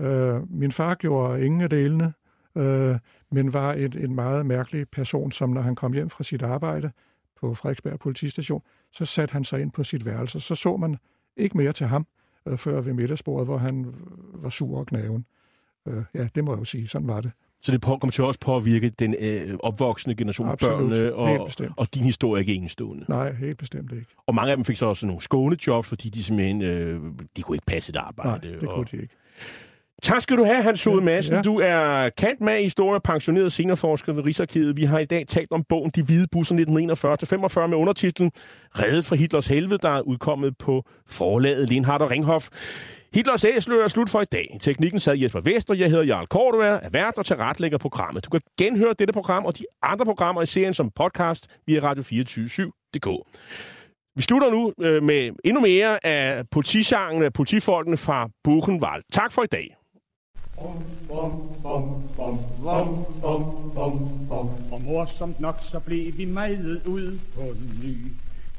Øh, 0.00 0.50
min 0.50 0.72
far 0.72 0.94
gjorde 0.94 1.46
ingen 1.46 1.60
af 1.60 1.70
delene, 1.70 2.12
øh, 2.56 2.96
men 3.30 3.52
var 3.52 3.72
en, 3.72 3.98
en 3.98 4.14
meget 4.14 4.46
mærkelig 4.46 4.88
person, 4.88 5.32
som 5.32 5.50
når 5.50 5.60
han 5.60 5.74
kom 5.74 5.92
hjem 5.92 6.10
fra 6.10 6.24
sit 6.24 6.42
arbejde 6.42 6.90
på 7.40 7.54
Frederiksberg 7.54 7.98
politistation, 7.98 8.62
så 8.92 9.04
satte 9.04 9.32
han 9.32 9.44
sig 9.44 9.60
ind 9.60 9.72
på 9.72 9.84
sit 9.84 10.04
værelse. 10.04 10.40
Så 10.40 10.54
så 10.54 10.76
man 10.76 10.96
ikke 11.36 11.56
mere 11.56 11.72
til 11.72 11.86
ham 11.86 12.06
øh, 12.46 12.58
før 12.58 12.80
ved 12.80 12.92
middagsbordet, 12.92 13.46
hvor 13.46 13.58
han 13.58 13.94
var 14.34 14.48
sur 14.48 14.78
og 14.78 14.86
knaven. 14.86 15.26
Øh, 15.88 16.04
ja, 16.14 16.28
det 16.34 16.44
må 16.44 16.52
jeg 16.52 16.60
jo 16.60 16.64
sige. 16.64 16.88
Sådan 16.88 17.08
var 17.08 17.20
det. 17.20 17.32
Så 17.62 17.72
det 17.72 17.82
kommer 17.82 18.10
til 18.10 18.24
også 18.24 18.40
påvirke 18.40 18.88
den 18.90 19.14
øh, 19.18 19.56
opvoksende 19.60 20.16
generation 20.16 20.48
af 20.48 20.58
børnene, 20.58 21.14
og, 21.14 21.50
og 21.76 21.94
din 21.94 22.04
historie 22.04 22.38
er 22.38 22.40
ikke 22.40 22.54
enestående. 22.54 23.04
Nej, 23.08 23.32
helt 23.32 23.58
bestemt 23.58 23.92
ikke. 23.92 24.06
Og 24.26 24.34
mange 24.34 24.50
af 24.50 24.56
dem 24.56 24.64
fik 24.64 24.76
så 24.76 24.86
også 24.86 25.06
nogle 25.06 25.22
skånejobs, 25.22 25.88
fordi 25.88 26.08
de 26.08 26.22
simpelthen 26.22 26.62
øh, 26.62 27.00
de 27.36 27.42
kunne 27.42 27.56
ikke 27.56 27.66
passe 27.66 27.90
et 27.90 27.96
arbejde. 27.96 28.30
Nej, 28.30 28.38
det 28.38 28.68
og, 28.68 28.74
kunne 28.74 28.86
de 28.92 28.96
ikke. 28.96 29.14
Tak 30.02 30.22
skal 30.22 30.36
du 30.36 30.44
have, 30.44 30.62
Hans 30.62 30.84
Hode 30.84 31.04
Madsen. 31.04 31.34
Ja. 31.34 31.42
Du 31.42 31.60
er 31.60 32.08
kant 32.18 32.40
med 32.40 32.58
i 32.58 32.62
historie, 32.62 33.00
pensioneret 33.00 33.52
seniorforsker 33.52 34.12
ved 34.12 34.24
Rigsarkivet. 34.24 34.76
Vi 34.76 34.84
har 34.84 34.98
i 34.98 35.04
dag 35.04 35.26
talt 35.28 35.52
om 35.52 35.64
bogen 35.68 35.90
De 35.90 36.02
Hvide 36.02 36.26
Busser 36.32 36.54
1941-45 36.54 37.66
med 37.66 37.76
undertitlen 37.76 38.32
Reddet 38.78 39.04
fra 39.04 39.16
Hitlers 39.16 39.46
helvede, 39.46 39.78
der 39.82 39.88
er 39.90 40.00
udkommet 40.00 40.58
på 40.58 40.84
forlaget 41.06 41.68
Lindhardt 41.68 42.02
og 42.02 42.10
Ringhof. 42.10 42.48
Hitlers 43.14 43.44
æsler 43.44 43.84
er 43.84 43.88
slut 43.88 44.10
for 44.10 44.20
i 44.20 44.24
dag. 44.24 44.56
teknikken 44.60 45.00
sad 45.00 45.16
Jesper 45.16 45.40
Vester, 45.40 45.74
jeg 45.74 45.90
hedder 45.90 46.04
Jarl 46.04 46.26
Kortua, 46.26 46.66
er 46.66 46.88
vært 46.88 47.18
og 47.18 47.26
tilretlægger 47.26 47.78
programmet. 47.78 48.24
Du 48.24 48.30
kan 48.30 48.40
genhøre 48.58 48.94
dette 48.98 49.12
program 49.12 49.44
og 49.44 49.58
de 49.58 49.64
andre 49.82 50.04
programmer 50.04 50.42
i 50.42 50.46
serien 50.46 50.74
som 50.74 50.90
podcast 50.90 51.46
via 51.66 51.92
Radio247.dk. 51.92 53.08
Vi 54.16 54.22
slutter 54.22 54.50
nu 54.50 54.72
øh, 54.80 55.02
med 55.02 55.30
endnu 55.44 55.60
mere 55.60 56.06
af 56.06 56.42
politisangen 56.50 57.22
af 57.22 57.32
politifolkene 57.32 57.96
fra 57.96 58.28
Buchenwald. 58.44 59.02
Tak 59.12 59.32
for 59.32 59.42
i 59.42 59.46
dag. 59.46 59.76
Og 64.72 64.80
morsomt 64.80 65.40
nok, 65.40 65.56
så 65.60 65.80
blev 65.80 66.18
vi 66.18 66.24
mejet 66.24 66.82
ud 66.86 67.18
på 67.34 67.42
ny. 67.82 67.96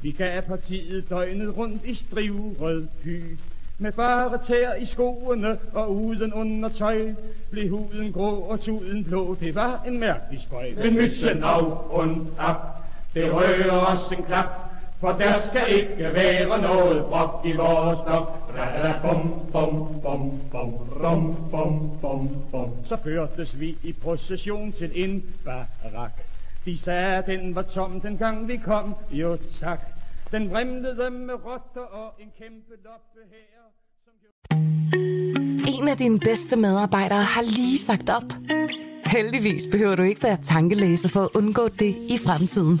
Vi 0.02 0.10
gav 0.10 0.42
partiet 0.42 1.10
døgnet 1.10 1.56
rundt 1.56 1.84
i 1.84 1.94
strivrød 1.94 2.86
hy. 3.02 3.20
Med 3.78 3.92
bare 3.92 4.38
tæer 4.38 4.74
i 4.74 4.84
skoene 4.84 5.58
og 5.72 5.94
uden 5.94 6.32
undertøj 6.32 7.14
Blev 7.50 7.70
huden 7.70 8.12
grå 8.12 8.30
og 8.30 8.60
tuden 8.60 9.04
blå, 9.04 9.36
det 9.40 9.54
var 9.54 9.82
en 9.86 10.00
mærkelig 10.00 10.40
spøj 10.40 10.70
Men 10.82 10.94
mytsen 10.94 11.42
af 11.42 11.90
und 11.90 12.26
ab, 12.38 12.56
det 13.14 13.32
rører 13.32 13.86
os 13.86 14.12
en 14.12 14.22
klap 14.22 14.65
for 15.00 15.12
der 15.12 15.32
skal 15.50 15.74
ikke 15.74 16.14
være 16.14 16.60
noget 16.62 17.04
brok 17.04 17.40
i 17.44 17.52
vores 17.52 17.98
blok 18.06 18.46
bum, 19.02 19.42
bum, 19.52 20.00
bum, 20.02 20.40
bum, 20.50 20.70
rum, 21.02 21.36
bum, 21.50 21.90
bum, 22.00 22.28
bum. 22.50 22.70
Så 22.84 22.96
førtes 23.04 23.60
vi 23.60 23.76
i 23.82 23.92
procession 23.92 24.72
til 24.72 24.90
en 24.94 25.24
barak 25.44 26.12
De 26.64 26.78
sagde, 26.78 27.22
den 27.26 27.54
var 27.54 27.62
tom, 27.62 28.00
den 28.00 28.18
gang 28.18 28.48
vi 28.48 28.56
kom, 28.56 28.94
jo 29.10 29.38
tak 29.60 29.80
Den 30.30 30.50
vrimlede 30.50 31.10
med 31.10 31.34
rotter 31.34 31.80
og 31.80 32.12
en 32.20 32.28
kæmpe 32.38 32.74
loppe 32.84 33.20
her 33.30 33.62
Som... 34.04 34.14
En 35.80 35.88
af 35.88 35.96
dine 35.96 36.18
bedste 36.18 36.56
medarbejdere 36.56 37.22
har 37.22 37.42
lige 37.42 37.78
sagt 37.78 38.10
op. 38.10 38.32
Heldigvis 39.06 39.62
behøver 39.72 39.96
du 39.96 40.02
ikke 40.02 40.22
være 40.22 40.38
tankelæser 40.42 41.08
for 41.08 41.20
at 41.20 41.28
undgå 41.34 41.68
det 41.68 41.96
i 42.08 42.18
fremtiden. 42.26 42.80